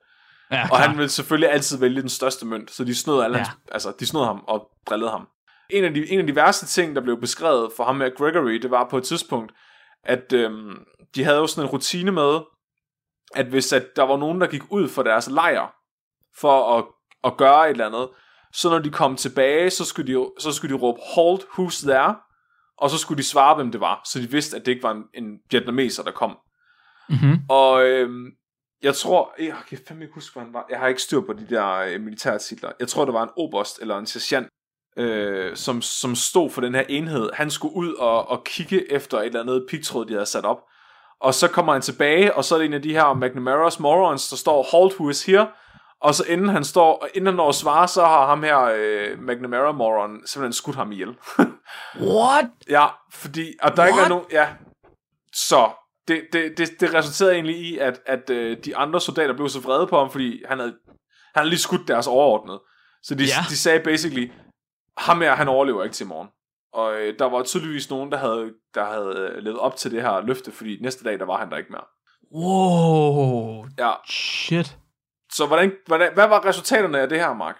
Ja, 0.51 0.67
Og 0.71 0.79
han 0.79 0.97
ville 0.97 1.09
selvfølgelig 1.09 1.51
altid 1.51 1.77
vælge 1.79 2.01
den 2.01 2.09
største 2.09 2.45
mønt, 2.45 2.71
så 2.71 2.83
de 2.83 2.95
snød, 2.95 3.23
alle 3.23 3.37
Ja. 3.37 3.43
hans, 3.43 3.59
altså, 3.71 3.93
de 3.99 4.05
snød 4.05 4.25
ham 4.25 4.43
og 4.47 4.67
drillede 4.89 5.11
ham. 5.11 5.27
En 5.69 5.83
af, 5.83 5.93
de, 5.93 6.11
en 6.11 6.19
af 6.19 6.27
de 6.27 6.35
værste 6.35 6.65
ting, 6.65 6.95
der 6.95 7.01
blev 7.01 7.19
beskrevet 7.21 7.71
for 7.77 7.83
ham 7.83 7.95
med 7.95 8.15
Gregory, 8.17 8.51
det 8.53 8.71
var 8.71 8.87
på 8.89 8.97
et 8.97 9.03
tidspunkt, 9.03 9.51
at 10.03 10.33
øhm, 10.33 10.77
de 11.15 11.23
havde 11.23 11.37
jo 11.37 11.47
sådan 11.47 11.63
en 11.67 11.71
rutine 11.73 12.11
med, 12.11 12.39
at 13.35 13.45
hvis 13.45 13.73
at 13.73 13.85
der 13.95 14.03
var 14.03 14.17
nogen, 14.17 14.41
der 14.41 14.47
gik 14.47 14.61
ud 14.69 14.89
for 14.89 15.03
deres 15.03 15.29
lejr, 15.29 15.73
for 16.39 16.77
at, 16.77 16.85
at 17.23 17.37
gøre 17.37 17.65
et 17.65 17.71
eller 17.71 17.85
andet, 17.85 18.09
så 18.53 18.69
når 18.69 18.79
de 18.79 18.89
kom 18.89 19.15
tilbage, 19.15 19.69
så 19.69 19.85
skulle 19.85 20.13
de, 20.13 20.25
så 20.39 20.51
skulle 20.51 20.75
de 20.75 20.81
råbe, 20.81 20.99
hold, 21.15 21.39
who's 21.41 21.87
there? 21.87 22.15
Og 22.77 22.89
så 22.89 22.97
skulle 22.97 23.17
de 23.17 23.27
svare, 23.27 23.55
hvem 23.55 23.71
det 23.71 23.81
var, 23.81 24.01
så 24.05 24.19
de 24.19 24.29
vidste, 24.31 24.57
at 24.57 24.65
det 24.65 24.71
ikke 24.71 24.83
var 24.83 24.91
en, 24.91 25.03
en 25.13 25.39
vietnameser, 25.51 26.03
der 26.03 26.11
kom. 26.11 26.37
Mm-hmm. 27.09 27.39
Og 27.49 27.83
øhm, 27.85 28.25
jeg 28.83 28.95
tror, 28.95 29.33
jeg 29.39 29.55
kan 29.69 29.79
fandme 29.87 30.03
ikke 30.03 30.13
huske, 30.13 30.33
hvad 30.33 30.43
han 30.43 30.53
var. 30.53 30.65
Jeg 30.69 30.79
har 30.79 30.87
ikke 30.87 31.01
styr 31.01 31.21
på 31.21 31.33
de 31.33 31.47
der 31.49 31.75
øh, 31.75 32.01
militærtitler. 32.01 32.71
Jeg 32.79 32.87
tror, 32.87 33.05
det 33.05 33.13
var 33.13 33.23
en 33.23 33.29
oberst 33.37 33.79
eller 33.81 33.97
en 33.97 34.05
sergeant, 34.05 34.47
øh, 34.97 35.55
som, 35.55 35.81
som 35.81 36.15
stod 36.15 36.49
for 36.49 36.61
den 36.61 36.75
her 36.75 36.83
enhed. 36.89 37.29
Han 37.33 37.51
skulle 37.51 37.75
ud 37.75 37.93
og, 37.93 38.29
og 38.29 38.43
kigge 38.43 38.91
efter 38.91 39.17
et 39.17 39.25
eller 39.25 39.41
andet 39.41 39.65
pigtråd, 39.69 40.05
de 40.05 40.13
havde 40.13 40.25
sat 40.25 40.45
op. 40.45 40.57
Og 41.21 41.33
så 41.33 41.47
kommer 41.47 41.73
han 41.73 41.81
tilbage, 41.81 42.35
og 42.35 42.43
så 42.43 42.55
er 42.55 42.59
det 42.59 42.65
en 42.65 42.73
af 42.73 42.81
de 42.81 42.93
her 42.93 43.05
McNamara's 43.05 43.81
morons, 43.81 44.29
der 44.29 44.35
står, 44.35 44.63
hold 44.71 44.91
who 44.93 45.09
is 45.09 45.25
here. 45.25 45.47
Og 46.01 46.15
så 46.15 46.23
inden 46.27 46.49
han 46.49 46.63
står, 46.63 47.07
inden 47.13 47.25
han 47.25 47.35
når 47.35 47.49
at 47.49 47.55
svare, 47.55 47.87
så 47.87 48.05
har 48.05 48.25
ham 48.25 48.43
her, 48.43 48.59
øh, 48.59 49.19
McNamara 49.19 49.71
moron, 49.71 50.27
simpelthen 50.27 50.53
skudt 50.53 50.75
ham 50.75 50.91
ihjel. 50.91 51.15
What? 52.15 52.45
Ja, 52.69 52.87
fordi, 53.11 53.53
og 53.61 53.77
der 53.77 53.85
ikke 53.85 53.97
er 53.97 54.01
What? 54.01 54.09
nogen, 54.09 54.25
ja, 54.31 54.47
så 55.33 55.69
det, 56.07 56.27
det, 56.33 56.57
det, 56.57 56.69
det 56.79 56.93
resulterede 56.93 57.33
egentlig 57.33 57.55
i, 57.57 57.77
at, 57.77 57.99
at 58.05 58.29
øh, 58.29 58.57
de 58.65 58.77
andre 58.77 59.01
soldater 59.01 59.33
blev 59.35 59.49
så 59.49 59.59
vrede 59.59 59.87
på 59.87 59.97
ham, 59.99 60.11
fordi 60.11 60.43
han 60.47 60.59
havde, 60.59 60.75
han 60.87 60.95
havde 61.35 61.49
lige 61.49 61.59
skudt 61.59 61.87
deres 61.87 62.07
overordnede. 62.07 62.61
Så 63.03 63.15
de, 63.15 63.23
Ja. 63.23 63.29
de 63.49 63.57
sagde 63.57 63.79
basically, 63.79 64.31
ham 64.97 65.21
her, 65.21 65.35
han 65.35 65.47
overlever 65.47 65.83
ikke 65.83 65.93
til 65.93 66.03
i 66.05 66.07
morgen. 66.07 66.29
Og 66.73 66.93
øh, 67.01 67.19
der 67.19 67.25
var 67.25 67.43
tydeligvis 67.43 67.89
nogen, 67.89 68.11
der 68.11 68.17
havde, 68.17 68.53
der 68.75 68.85
havde 68.85 69.31
øh, 69.35 69.43
levet 69.43 69.59
op 69.59 69.75
til 69.75 69.91
det 69.91 70.01
her 70.01 70.21
løfte, 70.21 70.51
fordi 70.51 70.79
næste 70.81 71.03
dag, 71.03 71.19
der 71.19 71.25
var 71.25 71.37
han 71.37 71.49
der 71.51 71.57
ikke 71.57 71.71
mere. 71.71 71.85
Wow. 72.33 73.65
Ja, 73.77 73.91
Shit. 74.09 74.77
så 75.33 75.45
hvordan, 75.47 75.71
hvordan, 75.87 76.13
hvad 76.13 76.27
var 76.27 76.45
resultaterne 76.45 76.99
af 76.99 77.09
det 77.09 77.19
her, 77.19 77.33
Mark? 77.33 77.57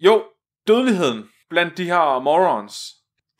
Jo, 0.00 0.24
dødeligheden 0.66 1.28
blandt 1.50 1.76
de 1.78 1.84
her 1.84 2.20
morons, 2.20 2.80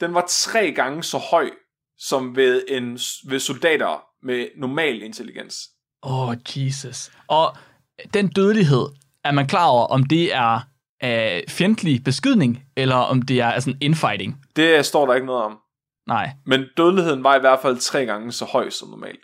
den 0.00 0.14
var 0.14 0.24
tre 0.28 0.72
gange 0.72 1.02
så 1.02 1.18
høj, 1.18 1.50
som 1.98 2.36
ved, 2.36 2.64
en, 2.68 2.92
ved 3.30 3.38
soldater 3.38 4.04
med 4.22 4.48
normal 4.56 5.02
intelligens. 5.02 5.68
Åh, 6.02 6.28
oh, 6.28 6.36
Jesus. 6.56 7.10
Og 7.28 7.56
den 8.14 8.28
dødelighed, 8.28 8.86
er 9.24 9.32
man 9.32 9.46
klar 9.46 9.66
over, 9.66 9.86
om 9.86 10.04
det 10.04 10.34
er 10.34 10.60
af 11.00 11.44
fjendtlig 11.48 12.04
beskydning, 12.04 12.64
eller 12.76 12.96
om 12.96 13.22
det 13.22 13.40
er 13.40 13.60
sådan 13.60 13.78
infighting? 13.80 14.42
Det 14.56 14.86
står 14.86 15.06
der 15.06 15.14
ikke 15.14 15.26
noget 15.26 15.42
om. 15.42 15.58
Nej. 16.06 16.30
Men 16.46 16.64
dødeligheden 16.76 17.24
var 17.24 17.36
i 17.36 17.40
hvert 17.40 17.58
fald 17.62 17.78
tre 17.78 18.06
gange 18.06 18.32
så 18.32 18.44
høj 18.44 18.70
som 18.70 18.88
normalt. 18.88 19.20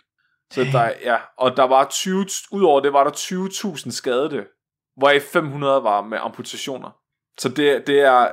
Så 0.51 0.63
der, 0.63 0.91
ja, 1.03 1.17
og 1.37 1.57
der 1.57 1.63
var 1.63 1.87
20, 1.89 2.25
udover 2.51 2.79
det 2.79 2.93
var 2.93 3.03
der 3.03 3.11
20.000 3.11 3.91
skadede, 3.91 4.45
hvoraf 4.97 5.21
500 5.21 5.83
var 5.83 6.01
med 6.01 6.17
amputationer. 6.21 6.89
Så 7.39 7.49
det, 7.49 7.87
det 7.87 8.01
er 8.01 8.27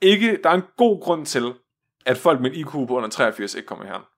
ikke, 0.00 0.38
der 0.42 0.50
er 0.50 0.54
en 0.54 0.62
god 0.76 1.02
grund 1.02 1.26
til, 1.26 1.52
at 2.06 2.18
folk 2.18 2.40
med 2.40 2.50
en 2.50 2.56
IQ 2.56 2.70
på 2.70 2.96
under 2.96 3.08
83 3.08 3.54
ikke 3.54 3.66
kommer 3.66 3.86
her. 3.86 4.08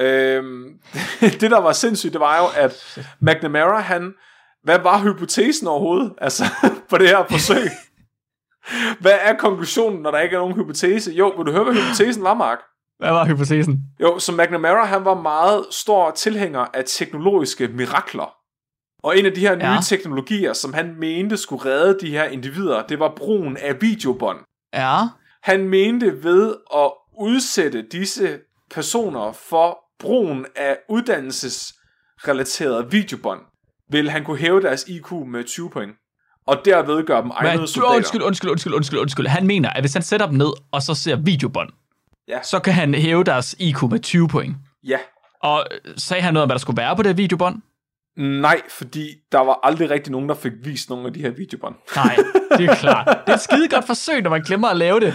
Øhm, 0.00 0.64
det 1.40 1.50
der 1.50 1.60
var 1.60 1.72
sindssygt, 1.72 2.12
det 2.12 2.20
var 2.20 2.38
jo, 2.38 2.44
at 2.64 2.98
McNamara, 3.20 3.80
han, 3.80 4.12
hvad 4.64 4.78
var 4.78 4.98
hypotesen 4.98 5.66
overhovedet, 5.66 6.12
altså, 6.20 6.44
på 6.90 6.98
det 6.98 7.08
her 7.08 7.24
forsøg? 7.30 7.68
Hvad 9.00 9.18
er 9.22 9.36
konklusionen, 9.36 10.02
når 10.02 10.10
der 10.10 10.18
ikke 10.18 10.34
er 10.34 10.40
nogen 10.40 10.54
hypotese? 10.54 11.12
Jo, 11.12 11.28
vil 11.36 11.46
du 11.46 11.52
høre, 11.52 11.64
hvad 11.64 11.74
hypotesen 11.74 12.22
var, 12.22 12.34
Mark? 12.34 12.58
Hvad 12.98 13.10
var 13.10 13.26
hypotesen? 13.26 13.80
Jo, 14.00 14.18
så 14.18 14.32
McNamara, 14.32 14.84
han 14.84 15.04
var 15.04 15.14
meget 15.22 15.64
stor 15.70 16.10
tilhænger 16.10 16.66
af 16.74 16.82
teknologiske 16.86 17.68
mirakler. 17.68 18.34
Og 19.02 19.18
en 19.18 19.26
af 19.26 19.32
de 19.32 19.40
her 19.40 19.54
nye 19.56 19.64
Ja. 19.64 19.78
teknologier, 19.84 20.52
som 20.52 20.72
han 20.74 20.94
mente 20.98 21.36
skulle 21.36 21.64
redde 21.64 21.98
de 22.06 22.10
her 22.10 22.24
individer, 22.24 22.86
det 22.86 22.98
var 22.98 23.12
brugen 23.16 23.56
af 23.56 23.82
videobånd. 23.82 24.38
Ja. 24.74 24.98
Han 25.42 25.68
mente 25.68 26.24
ved 26.24 26.54
at 26.74 26.90
udsætte 27.18 27.82
disse 27.92 28.38
personer 28.74 29.32
for 29.32 29.78
brugen 29.98 30.46
af 30.56 30.76
uddannelsesrelaterede 30.88 32.90
videobånd, 32.90 33.40
vil 33.90 34.10
han 34.10 34.24
kunne 34.24 34.38
hæve 34.38 34.62
deres 34.62 34.84
IQ 34.88 35.12
med 35.12 35.44
20 35.44 35.70
point. 35.70 35.92
Og 36.46 36.56
derved 36.64 37.06
gøre 37.06 37.18
dem 37.18 37.26
Men, 37.26 37.32
egnede 37.36 37.62
du, 37.62 37.66
soldater. 37.66 37.94
undskyld, 37.96 38.22
undskyld, 38.22 38.50
undskyld, 38.50 38.74
undskyld, 38.74 38.98
undskyld. 39.00 39.26
Han 39.26 39.46
mener, 39.46 39.70
at 39.70 39.82
hvis 39.82 39.92
han 39.92 40.02
sætter 40.02 40.26
dem 40.26 40.36
ned, 40.36 40.52
og 40.72 40.82
så 40.82 40.94
ser 40.94 41.16
videobånd, 41.16 41.70
Ja. 42.28 42.42
så 42.42 42.58
kan 42.60 42.72
han 42.72 42.94
hæve 42.94 43.24
deres 43.24 43.54
IQ 43.58 43.82
med 43.82 44.00
20 44.00 44.28
point. 44.28 44.56
Ja. 44.84 44.98
Og 45.42 45.66
øh, 45.70 45.78
sagde 45.96 46.22
han 46.22 46.34
noget 46.34 46.42
om, 46.42 46.48
hvad 46.48 46.54
der 46.54 46.58
skulle 46.60 46.76
være 46.76 46.96
på 46.96 47.02
det 47.02 47.16
videobånd? 47.16 47.62
Nej, 48.16 48.60
fordi 48.68 49.08
der 49.32 49.38
var 49.38 49.58
aldrig 49.62 49.90
rigtig 49.90 50.12
nogen, 50.12 50.28
der 50.28 50.34
fik 50.34 50.52
vist 50.64 50.90
nogle 50.90 51.06
af 51.06 51.12
de 51.12 51.20
her 51.20 51.30
videobånd. 51.30 51.74
Nej, 51.96 52.16
det 52.58 52.70
er 52.70 52.74
klart. 52.74 53.06
Det 53.26 53.32
er 53.32 53.34
et 53.34 53.40
skide 53.50 53.68
godt 53.68 53.86
forsøg, 53.86 54.22
når 54.22 54.30
man 54.30 54.42
glemmer 54.42 54.68
at 54.68 54.76
lave 54.76 55.00
det. 55.00 55.14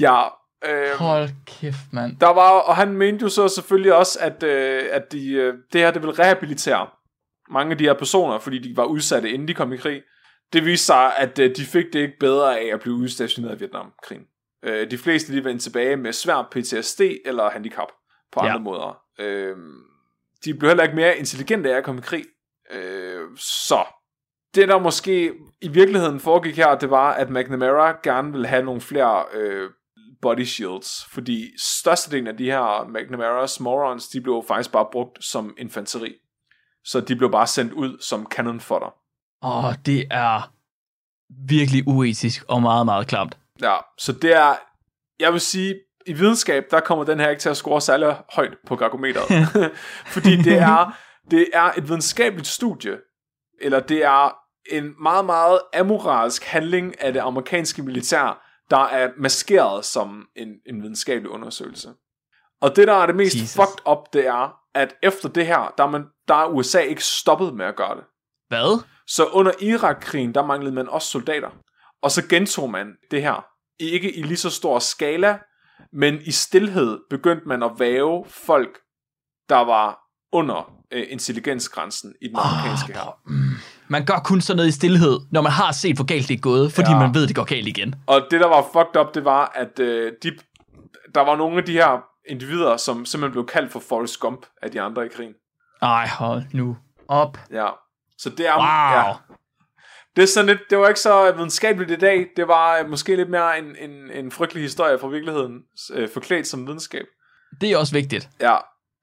Ja, 0.00 0.20
øh, 0.68 0.98
Hold 0.98 1.28
kæft, 1.46 1.76
mand. 1.92 2.16
Der 2.20 2.28
var, 2.28 2.50
og 2.50 2.76
han 2.76 2.92
mente 2.92 3.22
jo 3.22 3.28
så 3.28 3.48
selvfølgelig 3.48 3.94
også, 3.94 4.18
at, 4.20 4.42
øh, 4.42 4.82
at 4.92 5.12
de, 5.12 5.32
øh, 5.32 5.54
det 5.72 5.80
her 5.80 5.90
det 5.90 6.02
ville 6.02 6.18
rehabilitere 6.18 6.86
mange 7.50 7.72
af 7.72 7.78
de 7.78 7.84
her 7.84 7.94
personer, 7.94 8.38
fordi 8.38 8.58
de 8.58 8.76
var 8.76 8.84
udsatte, 8.84 9.30
inden 9.30 9.48
de 9.48 9.54
kom 9.54 9.72
i 9.72 9.76
krig. 9.76 10.02
Det 10.52 10.64
viste 10.64 10.86
sig, 10.86 11.16
at 11.16 11.38
øh, 11.38 11.56
de 11.56 11.64
fik 11.64 11.84
det 11.92 11.98
ikke 11.98 12.16
bedre 12.20 12.60
af 12.60 12.70
at 12.74 12.80
blive 12.80 12.94
udstationeret 12.94 13.56
i 13.56 13.58
Vietnamkrigen. 13.58 14.24
Øh, 14.64 14.90
de 14.90 14.98
fleste 14.98 15.32
de 15.36 15.44
vendte 15.44 15.64
tilbage 15.64 15.96
med 15.96 16.12
svær 16.12 16.48
PTSD 16.52 17.00
eller 17.24 17.50
handicap 17.50 17.88
på 18.32 18.40
andre 18.40 18.52
Ja. 18.52 18.58
måder. 18.58 19.00
Øh, 19.18 19.56
de 20.44 20.54
blev 20.54 20.68
heller 20.70 20.82
ikke 20.84 20.96
mere 20.96 21.18
intelligente 21.18 21.72
af 21.72 21.76
at 21.76 21.84
komme 21.84 21.98
i 21.98 22.02
krig. 22.02 22.24
Øh, 22.72 23.20
så 23.38 23.84
det 24.54 24.68
der 24.68 24.78
måske 24.78 25.32
i 25.60 25.68
virkeligheden 25.68 26.20
foregik 26.20 26.56
her, 26.56 26.74
det 26.74 26.90
var, 26.90 27.12
at 27.12 27.30
McNamara 27.30 27.96
gerne 28.02 28.32
ville 28.32 28.46
have 28.46 28.62
nogle 28.64 28.80
flere 28.80 29.24
øh, 29.34 29.70
body 30.22 30.44
shields, 30.44 31.06
fordi 31.10 31.50
størstedelen 31.58 32.26
af 32.26 32.36
de 32.36 32.44
her 32.44 32.84
McNamara's 32.84 33.62
morons, 33.62 34.08
de 34.08 34.20
blev 34.20 34.44
faktisk 34.48 34.72
bare 34.72 34.86
brugt 34.92 35.24
som 35.24 35.54
infanteri. 35.58 36.14
Så 36.84 37.00
de 37.00 37.16
blev 37.16 37.30
bare 37.30 37.46
sendt 37.46 37.72
ud 37.72 37.98
som 38.00 38.26
cannon 38.30 38.60
fodder. 38.60 38.94
Åh, 39.42 39.74
det 39.86 40.06
er 40.10 40.52
virkelig 41.48 41.84
uetisk 41.86 42.44
og 42.48 42.62
meget, 42.62 42.86
meget 42.86 43.06
klamt. 43.06 43.38
Ja, 43.62 43.76
så 43.98 44.12
det 44.12 44.36
er, 44.36 44.54
jeg 45.20 45.32
vil 45.32 45.40
sige, 45.40 45.74
i 46.06 46.12
videnskab, 46.12 46.64
der 46.70 46.80
kommer 46.80 47.04
den 47.04 47.20
her 47.20 47.28
ikke 47.28 47.40
til 47.40 47.48
at 47.48 47.56
score 47.56 47.80
særlig 47.80 48.16
højt 48.32 48.54
på 48.66 48.76
gargometeret. 48.76 49.26
fordi 50.14 50.36
det 50.36 50.58
er, 50.58 50.98
det 51.30 51.46
er 51.52 51.72
et 51.76 51.88
videnskabeligt 51.88 52.48
studie, 52.48 52.98
eller 53.60 53.80
det 53.80 54.04
er 54.04 54.36
en 54.70 54.94
meget, 55.02 55.24
meget 55.24 55.60
amoralsk 55.74 56.44
handling 56.44 57.00
af 57.00 57.12
det 57.12 57.20
amerikanske 57.20 57.82
militær, 57.82 58.51
der 58.72 58.78
er 58.78 59.10
maskeret 59.18 59.84
som 59.84 60.26
en, 60.36 60.48
en 60.66 60.82
videnskabelig 60.82 61.30
undersøgelse. 61.30 61.94
Og 62.60 62.76
det, 62.76 62.88
der 62.88 62.94
er 62.94 63.06
det 63.06 63.16
mest 63.16 63.36
Jesus. 63.36 63.54
Fucked 63.54 63.88
up, 63.92 63.98
det 64.12 64.26
er, 64.26 64.56
at 64.74 64.94
efter 65.02 65.28
det 65.28 65.46
her, 65.46 65.74
der 65.78 65.84
er, 65.84 65.90
man, 65.90 66.04
der 66.28 66.34
er 66.34 66.48
USA 66.48 66.80
ikke 66.80 67.04
stoppet 67.04 67.54
med 67.54 67.66
at 67.66 67.76
gøre 67.76 67.96
det. 67.96 68.04
Hvad? 68.48 68.82
Så 69.06 69.26
under 69.26 69.52
Irak-krigen, 69.60 70.34
der 70.34 70.46
manglede 70.46 70.74
man 70.74 70.88
også 70.88 71.08
soldater. 71.08 71.50
Og 72.02 72.10
så 72.10 72.28
gentog 72.28 72.70
man 72.70 72.96
det 73.10 73.22
her. 73.22 73.46
Ikke 73.78 74.16
i 74.16 74.22
lige 74.22 74.36
så 74.36 74.50
stor 74.50 74.78
skala, 74.78 75.38
men 75.92 76.20
i 76.22 76.30
stillhed 76.30 76.98
begyndte 77.10 77.48
man 77.48 77.62
at 77.62 77.70
væve 77.78 78.24
folk, 78.28 78.78
der 79.48 79.64
var 79.64 79.98
under 80.32 80.74
øh, 80.90 81.06
intelligensgrænsen 81.08 82.14
i 82.22 82.28
den 82.28 82.36
amerikanske 82.36 82.92
her. 82.92 83.20
Man 83.88 84.04
gør 84.06 84.20
kun 84.24 84.40
sådan 84.40 84.56
noget 84.56 84.68
i 84.68 84.72
stillhed, 84.72 85.20
når 85.30 85.40
man 85.42 85.52
har 85.52 85.72
set, 85.72 85.96
hvor 85.96 86.04
galt 86.04 86.28
det 86.28 86.34
er 86.36 86.40
gået, 86.40 86.72
fordi 86.72 86.90
ja. 86.90 86.98
Man 86.98 87.14
ved, 87.14 87.26
det 87.26 87.36
går 87.36 87.44
galt 87.44 87.66
igen. 87.68 87.94
Og 88.06 88.20
det, 88.30 88.40
der 88.40 88.46
var 88.48 88.62
fucked 88.72 89.00
up, 89.00 89.14
det 89.14 89.24
var, 89.24 89.52
at 89.54 89.78
øh, 89.78 90.12
de, 90.22 90.30
der 91.14 91.20
var 91.20 91.36
nogle 91.36 91.58
af 91.58 91.64
de 91.64 91.72
her 91.72 92.04
individer, 92.28 92.76
som 92.76 93.04
simpelthen 93.06 93.32
blev 93.32 93.46
kaldt 93.46 93.72
for 93.72 93.82
Forrest 93.88 94.20
Gump 94.20 94.46
af 94.62 94.70
de 94.70 94.80
andre 94.80 95.06
i 95.06 95.08
krigen. 95.08 95.32
Ej, 95.82 96.08
hold 96.08 96.42
nu 96.52 96.76
op. 97.08 97.38
Ja. 97.52 97.68
Så 98.18 98.30
det 98.30 98.48
er... 98.48 98.56
Wow. 98.56 99.06
Ja. 99.06 99.12
Det, 100.16 100.22
er 100.22 100.26
sådan 100.26 100.46
lidt, 100.46 100.60
det 100.70 100.78
var 100.78 100.88
ikke 100.88 101.00
så 101.00 101.32
videnskabeligt 101.32 101.90
i 101.90 101.96
dag. 101.96 102.26
Det 102.36 102.48
var 102.48 102.78
øh, 102.78 102.90
måske 102.90 103.16
lidt 103.16 103.30
mere 103.30 103.58
en, 103.58 103.76
en, 103.90 104.10
en 104.14 104.30
frygtelig 104.30 104.62
historie 104.62 104.98
fra 104.98 105.08
virkeligheden, 105.08 105.58
øh, 105.94 106.08
forklædt 106.14 106.46
som 106.46 106.66
videnskab. 106.66 107.04
Det 107.60 107.70
er 107.70 107.76
også 107.76 107.92
vigtigt, 107.92 108.28
Ja. 108.40 108.56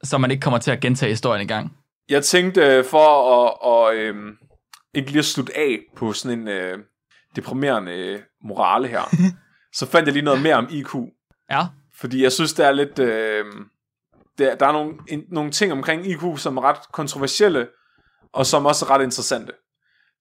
så 0.03 0.17
man 0.17 0.31
ikke 0.31 0.41
kommer 0.41 0.59
til 0.59 0.71
at 0.71 0.79
gentage 0.79 1.09
historien 1.09 1.41
i 1.41 1.47
gang. 1.47 1.77
Jeg 2.09 2.23
tænkte 2.23 2.61
øh, 2.61 2.85
for 2.85 2.99
at, 3.45 3.53
og, 3.61 3.95
øh, 3.95 4.15
ikke 4.93 5.09
lige 5.09 5.19
at 5.19 5.25
slutte 5.25 5.57
af 5.57 5.79
på 5.95 6.13
sådan 6.13 6.39
en 6.39 6.47
øh, 6.47 6.77
deprimerende 7.35 7.91
øh, 7.91 8.19
morale 8.43 8.87
her, 8.87 9.01
så 9.79 9.85
fandt 9.85 10.07
jeg 10.07 10.13
lige 10.13 10.25
noget 10.25 10.41
mere 10.41 10.55
om 10.55 10.67
IQ. 10.69 10.95
Ja, 11.51 11.67
Fordi 11.99 12.23
jeg 12.23 12.31
synes, 12.31 12.53
der 12.53 12.67
er 12.67 12.71
lidt... 12.71 12.99
Øh, 12.99 13.45
der, 14.37 14.55
der 14.55 14.67
er 14.67 14.71
nogle, 14.71 14.93
en, 15.07 15.23
nogle 15.31 15.51
ting 15.51 15.71
omkring 15.71 16.07
IQ, 16.07 16.23
som 16.37 16.57
er 16.57 16.61
ret 16.61 16.91
kontroversielle, 16.93 17.67
og 18.33 18.45
som 18.45 18.65
også 18.65 18.85
er 18.85 18.89
ret 18.89 19.03
interessante. 19.03 19.51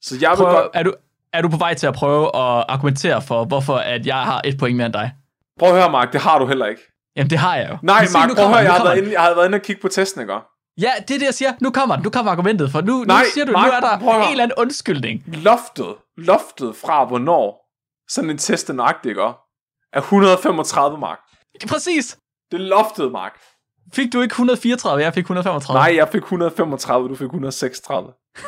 Så 0.00 0.18
jeg 0.20 0.30
vil 0.30 0.36
Prøv, 0.36 0.46
godt... 0.46 0.70
er, 0.74 0.82
du, 0.82 0.94
er 1.32 1.42
du 1.42 1.48
på 1.48 1.56
vej 1.56 1.74
til 1.74 1.86
at 1.86 1.94
prøve 1.94 2.26
at 2.26 2.64
argumentere 2.68 3.22
for, 3.22 3.44
hvorfor 3.44 3.76
at 3.76 4.06
jeg 4.06 4.16
har 4.22 4.40
et 4.44 4.58
point 4.58 4.76
mere 4.76 4.86
end 4.86 4.92
dig? 4.92 5.12
Prøv 5.58 5.68
at 5.68 5.74
høre, 5.74 5.90
Mark, 5.90 6.12
det 6.12 6.20
har 6.20 6.38
du 6.38 6.46
heller 6.46 6.66
ikke. 6.66 6.82
Jamen, 7.16 7.30
det 7.30 7.38
har 7.38 7.56
jeg 7.56 7.68
jo. 7.70 7.78
Nej, 7.82 8.06
Mark, 8.12 8.30
prøv 8.36 8.44
at 8.44 8.50
høre, 8.50 8.58
jeg 8.58 8.72
har, 8.72 8.84
været 8.84 8.98
inde, 8.98 9.12
jeg 9.12 9.20
har 9.20 9.34
været 9.34 9.46
inde 9.46 9.56
og 9.56 9.62
kigge 9.62 9.82
på 9.82 9.88
testen, 9.88 10.20
ikke? 10.20 10.34
Ja, 10.78 10.92
det 11.08 11.14
er 11.14 11.18
det, 11.18 11.26
jeg 11.26 11.34
siger. 11.34 11.52
Nu 11.60 11.70
kommer 11.70 11.94
den. 11.94 12.04
Nu 12.04 12.10
kommer 12.10 12.32
argumentet, 12.32 12.70
for 12.70 12.80
nu, 12.80 13.04
Nej, 13.04 13.22
nu 13.22 13.28
siger 13.34 13.44
du, 13.44 13.52
Mark, 13.52 13.66
nu 13.66 13.72
er 13.72 13.80
der 13.80 13.98
prøv 13.98 14.20
en 14.22 14.30
eller 14.30 14.42
anden 14.42 14.58
undskyldning. 14.58 15.22
Loftet, 15.26 15.96
loftet 16.16 16.76
fra 16.76 17.04
hvornår 17.04 17.68
sådan 18.08 18.30
en 18.30 18.38
test 18.38 18.70
er? 18.70 19.38
Er 19.92 20.00
135, 20.00 20.98
Mark. 20.98 21.18
Præcis. 21.68 22.18
Det 22.50 22.60
er 22.60 22.64
loftet, 22.64 23.12
Mark. 23.12 23.40
Fik 23.94 24.12
du 24.12 24.20
ikke 24.20 24.32
134, 24.32 25.02
jeg 25.02 25.14
fik 25.14 25.22
135? 25.22 25.78
Nej, 25.80 25.96
jeg 25.96 26.08
fik 26.08 26.22
135, 26.22 27.08
du 27.08 27.14
fik 27.14 27.24
136. 27.24 28.12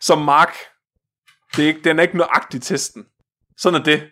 Så 0.00 0.16
Mark, 0.16 0.54
det 1.56 1.64
er 1.64 1.68
ikke, 1.68 1.80
den 1.84 1.98
er 1.98 2.02
ikke 2.02 2.16
nøjagtig 2.16 2.62
testen. 2.62 3.04
Sådan 3.56 3.80
er 3.80 3.84
det. 3.84 4.02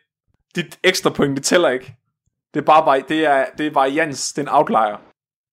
Dit 0.54 0.78
ekstra 0.82 1.10
point, 1.10 1.36
det 1.36 1.44
tæller 1.44 1.68
ikke. 1.68 1.96
Det 2.54 2.60
er 2.60 2.64
bare 2.64 2.84
det 3.08 3.24
er, 3.24 3.46
det 3.58 3.66
er 3.66 3.70
varians, 3.70 4.32
det 4.32 4.42
er 4.42 4.50
en 4.50 4.54
outlier. 4.54 5.00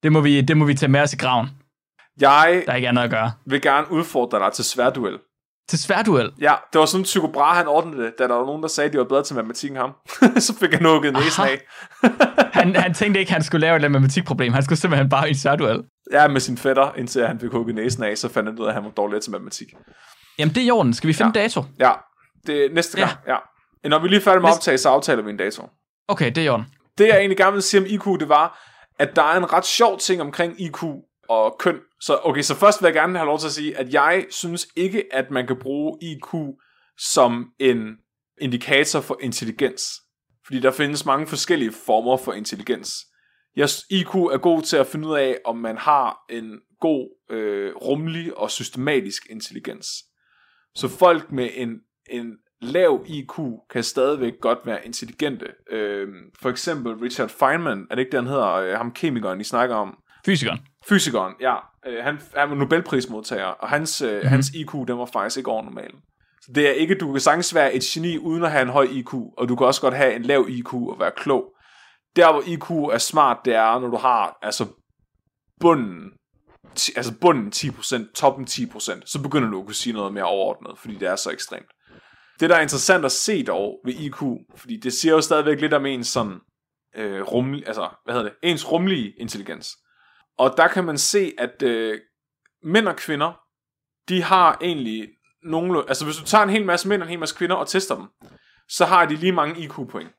Det 0.04 0.12
må, 0.12 0.22
vi, 0.22 0.42
det 0.42 0.58
må 0.58 0.66
vi 0.66 0.74
tage 0.74 0.90
med 0.92 1.00
os 1.02 1.14
i 1.14 1.18
graven. 1.18 1.50
Jeg 2.20 2.64
Der 2.66 2.72
er 2.72 2.76
ikke 2.76 2.88
andet 2.88 3.02
at 3.04 3.10
gøre. 3.10 3.32
vil 3.46 3.62
gerne 3.62 3.92
udfordre 3.92 4.40
dig 4.40 4.52
til 4.54 4.66
sværduel. 4.66 5.18
Til 5.70 5.80
sværduel. 5.80 6.32
Ja, 6.42 6.54
det 6.74 6.80
var 6.80 6.86
sådan, 6.86 7.04
Tycho 7.06 7.28
Brahe, 7.28 7.58
han 7.58 7.68
ordnede 7.68 8.04
det, 8.04 8.14
da 8.20 8.24
der 8.28 8.34
var 8.36 8.46
nogen, 8.46 8.62
der 8.62 8.68
sagde, 8.68 8.88
at 8.88 8.94
de 8.94 8.98
var 8.98 9.04
bedre 9.04 9.24
til 9.24 9.36
matematik 9.36 9.70
end 9.70 9.78
ham. 9.78 9.94
så 10.48 10.56
fik 10.60 10.74
han 10.74 10.82
nukket 10.84 11.14
næsen 11.14 11.44
af. 11.44 11.62
Han, 12.54 12.76
han 12.76 12.94
tænkte 12.94 13.20
ikke, 13.20 13.32
han 13.34 13.44
skulle 13.44 13.62
lave 13.62 13.76
et 13.86 13.92
matematikproblem. 13.92 14.54
Han 14.54 14.64
skulle 14.64 14.80
simpelthen 14.80 15.10
bare 15.10 15.28
i 15.28 15.30
en 15.30 15.38
sværduel. 15.38 15.82
Ja, 16.12 16.28
med 16.28 16.42
sin 16.42 16.58
fætter, 16.58 16.92
indtil 16.98 17.28
han 17.28 17.40
fik 17.40 17.50
hugget 17.52 17.76
næsen 17.76 18.04
af, 18.04 18.18
så 18.18 18.30
fandt 18.30 18.50
han 18.50 18.60
ud 18.60 18.66
af, 18.66 18.70
at 18.70 18.74
han 18.76 18.84
var 18.84 18.90
dårligere 18.90 19.22
til 19.22 19.32
matematik. 19.32 19.68
Jamen, 20.40 20.56
det 20.56 20.62
er 20.64 20.68
i 20.68 20.72
orden. 20.72 20.94
Skal 20.94 21.08
vi 21.08 21.14
finde 21.14 21.32
Ja. 21.36 21.42
dato? 21.44 21.64
Ja, 21.80 21.92
det 22.48 22.66
er 22.66 22.70
næste 22.74 22.98
gang. 22.98 23.12
Ja. 23.28 23.36
ja. 23.84 23.90
Når 23.90 24.00
vi 24.00 24.08
lige 24.08 24.20
er 24.20 24.24
færdige 24.24 24.42
med 24.42 24.50
Næste- 24.50 24.58
optag, 24.58 24.80
så 24.80 24.90
aftaler 24.90 25.24
vi 25.24 25.30
en 25.30 25.38
dato. 25.38 25.70
Okay, 26.08 26.26
det 26.26 26.38
er 26.38 26.42
i 26.46 26.50
orden. 26.50 26.66
Det 26.98 27.08
jeg 27.08 27.18
egentlig 27.18 27.38
gerne 27.38 27.54
vil 27.54 27.62
sige 27.62 27.82
om 27.82 27.86
IQ, 27.90 28.20
det 28.20 28.30
var, 28.30 28.60
at 29.00 29.16
der 29.16 29.24
er 29.24 29.38
en 29.38 29.54
ret 29.54 29.66
sjov 29.66 30.00
ting 30.00 30.22
omkring 30.22 30.62
IQ 30.62 30.84
og 31.30 31.56
køn. 31.60 31.80
Så 32.02 32.20
okay, 32.24 32.42
så 32.42 32.56
først 32.56 32.82
vil 32.82 32.88
jeg 32.88 32.94
gerne 32.94 33.18
have 33.18 33.26
lov 33.26 33.40
til 33.40 33.48
at 33.48 33.54
sige, 33.54 33.78
at 33.78 33.94
jeg 33.94 34.26
synes 34.30 34.68
ikke, 34.76 35.14
at 35.14 35.32
man 35.32 35.48
kan 35.48 35.60
bruge 35.60 35.98
IQ 36.02 36.58
som 36.98 37.52
en 37.60 37.98
indikator 38.42 39.02
for 39.02 39.18
intelligens. 39.22 39.84
Fordi 40.46 40.60
der 40.60 40.72
findes 40.72 41.06
mange 41.06 41.28
forskellige 41.28 41.72
former 41.72 42.18
for 42.18 42.34
intelligens. 42.34 42.94
Jeg, 43.56 43.70
IQ 43.90 44.16
er 44.16 44.38
god 44.38 44.62
til 44.62 44.78
at 44.78 44.88
finde 44.88 45.08
ud 45.08 45.16
af, 45.16 45.38
om 45.46 45.58
man 45.58 45.78
har 45.78 46.18
en 46.30 46.60
god, 46.80 47.10
øh, 47.30 47.76
rummelig 47.76 48.38
og 48.38 48.52
systematisk 48.52 49.24
intelligens. 49.30 49.88
Så 50.76 50.88
folk 50.88 51.32
med 51.32 51.50
en, 51.54 51.70
en 52.10 52.38
lav 52.64 53.06
IQ 53.08 53.34
kan 53.70 53.84
stadigvæk 53.84 54.34
godt 54.42 54.60
være 54.66 54.86
intelligente. 54.86 55.46
Øh, 55.72 56.08
for 56.42 56.50
eksempel 56.50 56.94
Richard 56.94 57.30
Feynman, 57.30 57.88
er 57.92 57.96
det 57.96 58.00
ikke 58.02 58.12
det, 58.12 58.20
han 58.20 58.28
hedder, 58.28 58.54
øh, 58.54 58.78
ham 58.78 58.92
kemikeren, 58.92 59.42
I 59.42 59.44
snakker 59.44 59.76
om? 59.76 59.98
Fysikeren. 60.26 60.60
Fysikeren, 60.90 61.34
ja. 61.42 61.56
Øh, 61.86 62.04
han, 62.04 62.22
han 62.36 62.50
var 62.50 62.56
Nobelprismodtager, 62.56 63.46
og 63.46 63.70
hans, 63.70 64.02
øh, 64.02 64.14
mm-hmm. 64.14 64.28
hans 64.28 64.50
IQ, 64.50 64.72
den 64.88 64.98
var 64.98 65.06
faktisk 65.06 65.38
ikke 65.38 65.52
over 65.52 65.64
normalen. 65.64 66.00
Så 66.42 66.52
det 66.56 66.68
er 66.68 66.72
ikke, 66.72 66.96
du 66.96 67.12
kan 67.12 67.22
sagtens 67.22 67.56
være 67.56 67.74
et 67.74 67.84
geni 67.84 68.18
uden 68.18 68.44
at 68.44 68.52
have 68.52 68.62
en 68.62 68.70
høj 68.70 68.88
IQ, 68.92 69.14
og 69.14 69.50
du 69.50 69.56
kan 69.56 69.68
også 69.68 69.82
godt 69.82 69.94
have 69.94 70.16
en 70.16 70.24
lav 70.24 70.46
IQ 70.50 70.74
og 70.74 71.00
være 71.00 71.12
klog. 71.18 71.54
Der 72.16 72.32
hvor 72.32 72.44
IQ 72.48 72.70
er 72.94 72.98
smart, 72.98 73.38
det 73.46 73.56
er, 73.56 73.80
når 73.80 73.88
du 73.88 73.98
har 73.98 74.38
altså 74.42 74.66
bunden, 75.60 76.12
altså 76.96 77.14
bunden 77.22 77.52
10%, 77.56 78.12
toppen 78.16 78.46
10%, 78.46 79.02
så 79.06 79.22
begynder 79.24 79.50
du 79.50 79.60
at 79.60 79.66
kunne 79.66 79.76
sige 79.76 79.94
noget 79.94 80.14
mere 80.14 80.24
overordnet, 80.24 80.80
fordi 80.80 80.96
det 80.96 81.08
er 81.08 81.16
så 81.16 81.32
ekstremt. 81.32 81.70
Det, 82.40 82.50
der 82.50 82.56
er 82.56 82.62
interessant 82.62 83.06
at 83.06 83.12
se 83.12 83.44
dog 83.44 83.80
ved 83.86 83.94
IQ, 83.94 84.18
fordi 84.56 84.78
det 84.78 84.94
siger 84.94 85.14
jo 85.14 85.22
stadigvæk 85.22 85.62
lidt 85.62 85.74
om 85.74 85.86
ens 85.86 86.08
sådan, 86.08 86.40
øh, 86.96 87.22
rummel, 87.22 87.64
altså, 87.68 87.90
hvad 88.06 88.16
hedder 88.16 88.30
det, 88.30 88.38
ens 88.44 88.72
rumlige 88.72 89.14
intelligens. 89.20 89.78
Og 90.38 90.54
der 90.58 90.68
kan 90.68 90.84
man 90.84 90.98
se, 90.98 91.32
at 91.38 91.64
øh, 91.64 92.00
mænd 92.64 92.88
og 92.88 92.96
kvinder, 92.96 93.40
de 94.10 94.24
har 94.24 94.58
egentlig 94.62 95.10
nogle, 95.44 95.84
altså 95.88 96.06
hvis 96.06 96.18
du 96.18 96.26
tager 96.26 96.44
en 96.44 96.50
hel 96.50 96.66
masse 96.66 96.88
mænd 96.88 97.02
og 97.02 97.06
en 97.06 97.10
hel 97.10 97.20
masse 97.20 97.36
kvinder 97.36 97.56
og 97.56 97.68
tester 97.68 97.96
dem, 97.96 98.08
så 98.70 98.86
har 98.86 99.06
de 99.06 99.16
lige 99.16 99.32
mange 99.32 99.64
IQ-point. 99.64 100.10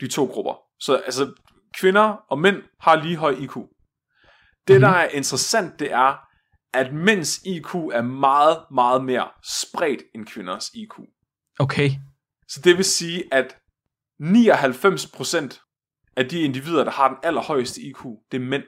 De 0.00 0.08
to 0.08 0.24
grupper. 0.24 0.54
Så 0.80 0.96
altså, 0.96 1.32
kvinder 1.74 2.16
og 2.30 2.38
mænd 2.38 2.62
har 2.80 2.96
lige 2.96 3.16
høj 3.16 3.30
IQ. 3.30 3.54
Det, 3.54 3.66
mm-hmm. 4.68 4.80
der 4.80 4.88
er 4.88 5.08
interessant, 5.08 5.78
det 5.78 5.92
er, 5.92 6.16
at 6.74 6.92
mænds 6.94 7.42
IQ 7.44 7.74
er 7.74 8.02
meget, 8.02 8.64
meget 8.70 9.04
mere 9.04 9.28
spredt 9.42 10.02
end 10.14 10.26
kvinders 10.26 10.70
IQ. 10.74 10.94
Okay. 11.60 11.90
Så 12.48 12.60
det 12.64 12.76
vil 12.76 12.84
sige, 12.84 13.34
at 13.34 13.56
99% 14.22 16.12
af 16.16 16.28
de 16.28 16.40
individer, 16.40 16.84
der 16.84 16.90
har 16.90 17.08
den 17.08 17.16
allerhøjeste 17.22 17.80
IQ, 17.80 18.02
det 18.32 18.42
er 18.42 18.44
mænd. 18.44 18.62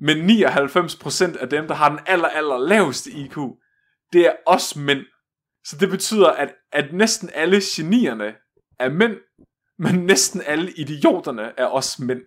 Men 0.00 0.30
99% 0.30 1.38
af 1.38 1.48
dem, 1.48 1.68
der 1.68 1.74
har 1.74 1.88
den 1.88 1.98
aller, 2.06 2.28
aller 2.28 2.58
laveste 2.58 3.10
IQ, 3.10 3.36
det 4.12 4.26
er 4.26 4.32
også 4.46 4.78
mænd. 4.78 5.00
Så 5.64 5.76
det 5.80 5.88
betyder, 5.88 6.28
at, 6.28 6.54
at 6.72 6.92
næsten 6.92 7.30
alle 7.34 7.60
genierne 7.76 8.34
er 8.78 8.88
mænd, 8.88 9.16
men 9.78 10.06
næsten 10.06 10.42
alle 10.46 10.72
idioterne 10.72 11.52
er 11.58 11.66
også 11.66 12.04
mænd. 12.04 12.22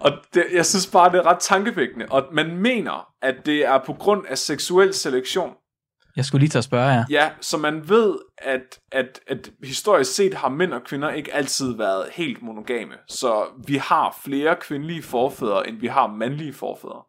og 0.04 0.12
det, 0.34 0.46
jeg 0.52 0.66
synes 0.66 0.86
bare, 0.86 1.12
det 1.12 1.18
er 1.18 1.26
ret 1.26 1.40
tankevækkende. 1.40 2.06
Og 2.10 2.28
man 2.32 2.56
mener, 2.56 3.12
at 3.22 3.46
det 3.46 3.64
er 3.64 3.78
på 3.84 3.92
grund 3.92 4.26
af 4.26 4.38
seksuel 4.38 4.94
selektion. 4.94 5.56
Jeg 6.16 6.24
skulle 6.24 6.40
lige 6.40 6.50
til 6.50 6.58
at 6.58 6.64
spørge 6.64 6.90
jer. 6.90 7.04
Ja, 7.10 7.30
så 7.40 7.58
man 7.58 7.88
ved, 7.88 8.18
at, 8.38 8.78
at, 8.92 9.20
at 9.26 9.50
historisk 9.64 10.14
set 10.14 10.34
har 10.34 10.48
mænd 10.48 10.74
og 10.74 10.84
kvinder 10.84 11.10
ikke 11.10 11.34
altid 11.34 11.76
været 11.76 12.08
helt 12.12 12.42
monogame. 12.42 12.94
Så 13.08 13.46
vi 13.66 13.76
har 13.76 14.18
flere 14.24 14.56
kvindelige 14.56 15.02
forfædre, 15.02 15.68
end 15.68 15.80
vi 15.80 15.86
har 15.86 16.06
mandlige 16.06 16.52
forfædre. 16.52 17.02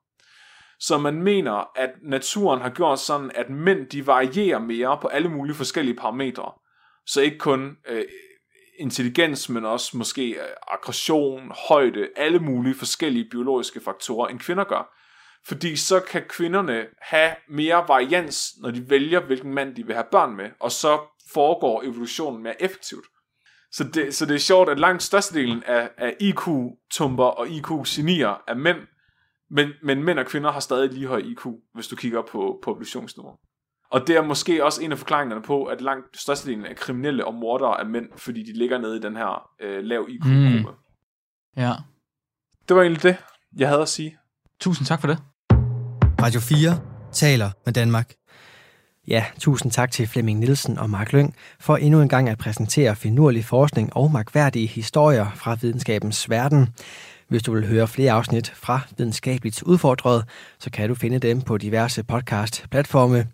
Så 0.80 0.98
man 0.98 1.22
mener, 1.22 1.72
at 1.76 1.90
naturen 2.04 2.62
har 2.62 2.70
gjort 2.70 3.00
sådan, 3.00 3.32
at 3.36 3.50
mænd 3.50 3.88
de 3.88 4.08
varierer 4.08 4.60
mere 4.60 4.98
på 5.02 5.08
alle 5.08 5.30
mulige 5.30 5.56
forskellige 5.56 5.96
parametre. 5.96 6.52
Så 7.06 7.22
ikke 7.22 7.38
kun 7.38 7.78
øh, 7.88 8.04
intelligens, 8.80 9.50
men 9.50 9.66
også 9.66 9.98
måske 9.98 10.30
øh, 10.30 10.48
aggression, 10.68 11.52
højde, 11.70 12.08
alle 12.16 12.40
mulige 12.40 12.76
forskellige 12.76 13.30
biologiske 13.32 13.82
faktorer, 13.86 14.28
end 14.28 14.40
kvinder 14.40 14.64
gør. 14.64 15.01
Fordi 15.48 15.76
så 15.76 16.00
kan 16.00 16.22
kvinderne 16.30 16.86
have 17.02 17.36
mere 17.50 17.86
varians, 17.88 18.50
når 18.62 18.72
de 18.72 18.90
vælger, 18.90 19.20
hvilken 19.20 19.54
mand 19.54 19.76
de 19.76 19.86
vil 19.86 19.96
have 19.96 20.06
børn 20.12 20.36
med, 20.36 20.50
og 20.60 20.72
så 20.72 21.00
foregår 21.34 21.84
evolutionen 21.84 22.44
mere 22.44 22.62
effektivt. 22.62 23.06
Så 23.72 23.84
det, 23.84 24.16
så 24.16 24.26
det 24.26 24.36
er 24.36 24.40
sjovt, 24.40 24.70
at 24.70 24.80
langt 24.80 25.04
størstedelen 25.04 25.64
af, 25.64 25.90
af 25.98 26.16
IQ-tumper 26.20 27.24
og 27.24 27.50
IQ-genier 27.50 28.44
er 28.48 28.56
mænd, 28.56 28.78
men, 29.50 29.70
men 29.84 30.04
mænd 30.04 30.20
og 30.20 30.26
kvinder 30.26 30.52
har 30.52 30.60
stadig 30.60 30.94
lige 30.94 31.08
høj 31.08 31.20
IQ, 31.20 31.46
hvis 31.74 31.88
du 31.88 31.96
kigger 31.96 32.22
på 32.22 32.60
populationsniveau. 32.64 33.38
Og 33.92 34.08
det 34.08 34.16
er 34.16 34.22
måske 34.22 34.66
også 34.66 34.84
en 34.84 34.92
af 34.92 34.98
forklaringerne 34.98 35.42
på, 35.42 35.64
at 35.64 35.82
langt 35.82 36.18
størstedelen 36.18 36.66
af 36.66 36.76
kriminelle 36.76 37.26
og 37.26 37.34
mordere 37.34 37.80
er 37.80 37.84
mænd, 37.84 38.10
fordi 38.18 38.44
de 38.44 38.54
ligger 38.54 38.78
nede 38.78 38.98
i 38.98 39.00
den 39.00 39.16
her 39.16 39.50
øh, 39.60 39.84
lav 39.84 40.06
IQ-gruppe. 40.10 40.72
Mm. 40.72 41.62
Ja. 41.62 41.74
Det 42.68 42.76
var 42.76 42.82
egentlig 42.82 43.04
det, 43.04 43.18
jeg 43.58 43.68
havde 43.68 43.82
at 43.82 43.90
sige. 43.90 44.18
Tusind 44.60 44.88
tak 44.88 45.02
for 45.02 45.08
det. 45.08 45.18
Radio 46.22 46.40
4 46.40 46.80
taler 47.14 47.50
med 47.66 47.74
Danmark. 47.74 48.14
Ja, 49.08 49.26
tusind 49.40 49.72
tak 49.72 49.92
til 49.92 50.08
Flemming 50.08 50.40
Nielsen 50.40 50.78
og 50.78 50.90
Mark 50.90 51.14
Lyng 51.14 51.36
for 51.60 51.78
endnu 51.78 52.02
en 52.02 52.10
gang 52.10 52.30
at 52.30 52.38
præsentere 52.38 52.96
finurlig 52.96 53.46
forskning 53.46 53.96
og 53.96 54.12
magværdige 54.12 54.68
historier 54.68 55.28
fra 55.36 55.58
videnskabens 55.62 56.30
verden. 56.30 56.68
Hvis 57.28 57.44
du 57.44 57.54
vil 57.54 57.68
høre 57.68 57.88
flere 57.88 58.12
afsnit 58.12 58.54
fra 58.56 58.80
Videnskabeligt 58.98 59.64
Udfordret, 59.64 60.24
så 60.60 60.72
kan 60.72 60.90
du 60.90 60.96
finde 60.96 61.20
dem 61.20 61.42
på 61.42 61.58
diverse 61.58 62.04
podcast-platforme. 62.04 63.28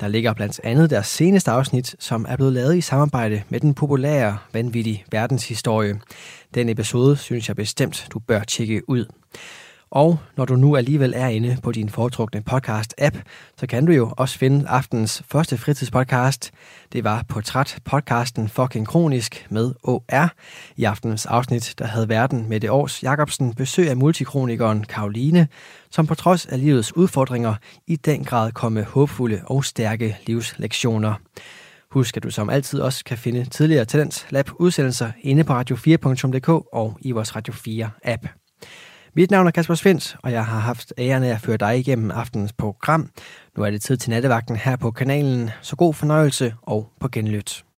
Der 0.00 0.08
ligger 0.08 0.32
blandt 0.32 0.60
andet 0.64 0.90
deres 0.90 1.06
seneste 1.06 1.50
afsnit, 1.50 1.96
som 1.98 2.26
er 2.28 2.36
blevet 2.36 2.52
lavet 2.52 2.76
i 2.76 2.80
samarbejde 2.80 3.42
med 3.48 3.60
den 3.60 3.74
populære, 3.74 4.38
vanvittige 4.52 5.04
verdenshistorie. 5.12 6.00
Den 6.54 6.68
episode 6.68 7.16
synes 7.16 7.48
jeg 7.48 7.56
bestemt, 7.56 8.08
du 8.10 8.18
bør 8.18 8.40
tjekke 8.44 8.88
ud. 8.88 9.06
Og 9.90 10.18
når 10.36 10.44
du 10.44 10.56
nu 10.56 10.76
alligevel 10.76 11.12
er 11.16 11.28
inde 11.28 11.56
på 11.62 11.72
din 11.72 11.88
foretrukne 11.88 12.42
podcast-app, 12.50 13.22
så 13.56 13.66
kan 13.66 13.86
du 13.86 13.92
jo 13.92 14.12
også 14.16 14.38
finde 14.38 14.68
aftens 14.68 15.22
første 15.28 15.58
fritidspodcast. 15.58 16.50
Det 16.92 17.04
var 17.04 17.24
Portræt-podcasten 17.32 18.48
Fucking 18.48 18.86
Kronisk 18.86 19.46
med 19.50 19.74
OR. 19.82 20.32
I 20.76 20.84
aftenens 20.84 21.26
afsnit, 21.26 21.74
der 21.78 21.86
havde 21.86 22.08
verden 22.08 22.48
med 22.48 22.60
det 22.60 22.70
års 22.70 23.02
Jacobsen 23.02 23.54
besøg 23.54 23.90
af 23.90 23.96
multikronikeren 23.96 24.84
Karoline, 24.84 25.48
som 25.90 26.06
på 26.06 26.14
trods 26.14 26.46
af 26.46 26.60
livets 26.60 26.96
udfordringer 26.96 27.54
i 27.86 27.96
den 27.96 28.24
grad 28.24 28.52
kom 28.52 28.72
med 28.72 28.84
håbfulde 28.84 29.40
og 29.44 29.64
stærke 29.64 30.16
livslektioner. 30.26 31.14
Husk, 31.90 32.16
at 32.16 32.22
du 32.22 32.30
som 32.30 32.50
altid 32.50 32.80
også 32.80 33.04
kan 33.04 33.18
finde 33.18 33.44
tidligere 33.44 33.84
Talents 33.84 34.26
Lab 34.30 34.50
udsendelser 34.58 35.12
inde 35.22 35.44
på 35.44 35.60
radio4.dk 35.60 36.48
og 36.48 36.98
i 37.00 37.10
vores 37.10 37.36
Radio 37.36 37.52
4 37.54 37.90
app. 38.04 38.26
Mit 39.16 39.30
navn 39.30 39.46
er 39.46 39.50
Kasper 39.50 39.74
Svens, 39.74 40.16
og 40.22 40.32
jeg 40.32 40.46
har 40.46 40.58
haft 40.58 40.92
æren 40.98 41.22
af 41.22 41.28
at 41.28 41.40
føre 41.40 41.56
dig 41.56 41.78
igennem 41.78 42.10
aftenens 42.10 42.52
program. 42.52 43.10
Nu 43.56 43.62
er 43.62 43.70
det 43.70 43.82
tid 43.82 43.96
til 43.96 44.10
nattevagten 44.10 44.56
her 44.56 44.76
på 44.76 44.90
kanalen, 44.90 45.50
så 45.62 45.76
god 45.76 45.94
fornøjelse 45.94 46.54
og 46.62 46.92
på 47.00 47.08
genlyt. 47.08 47.64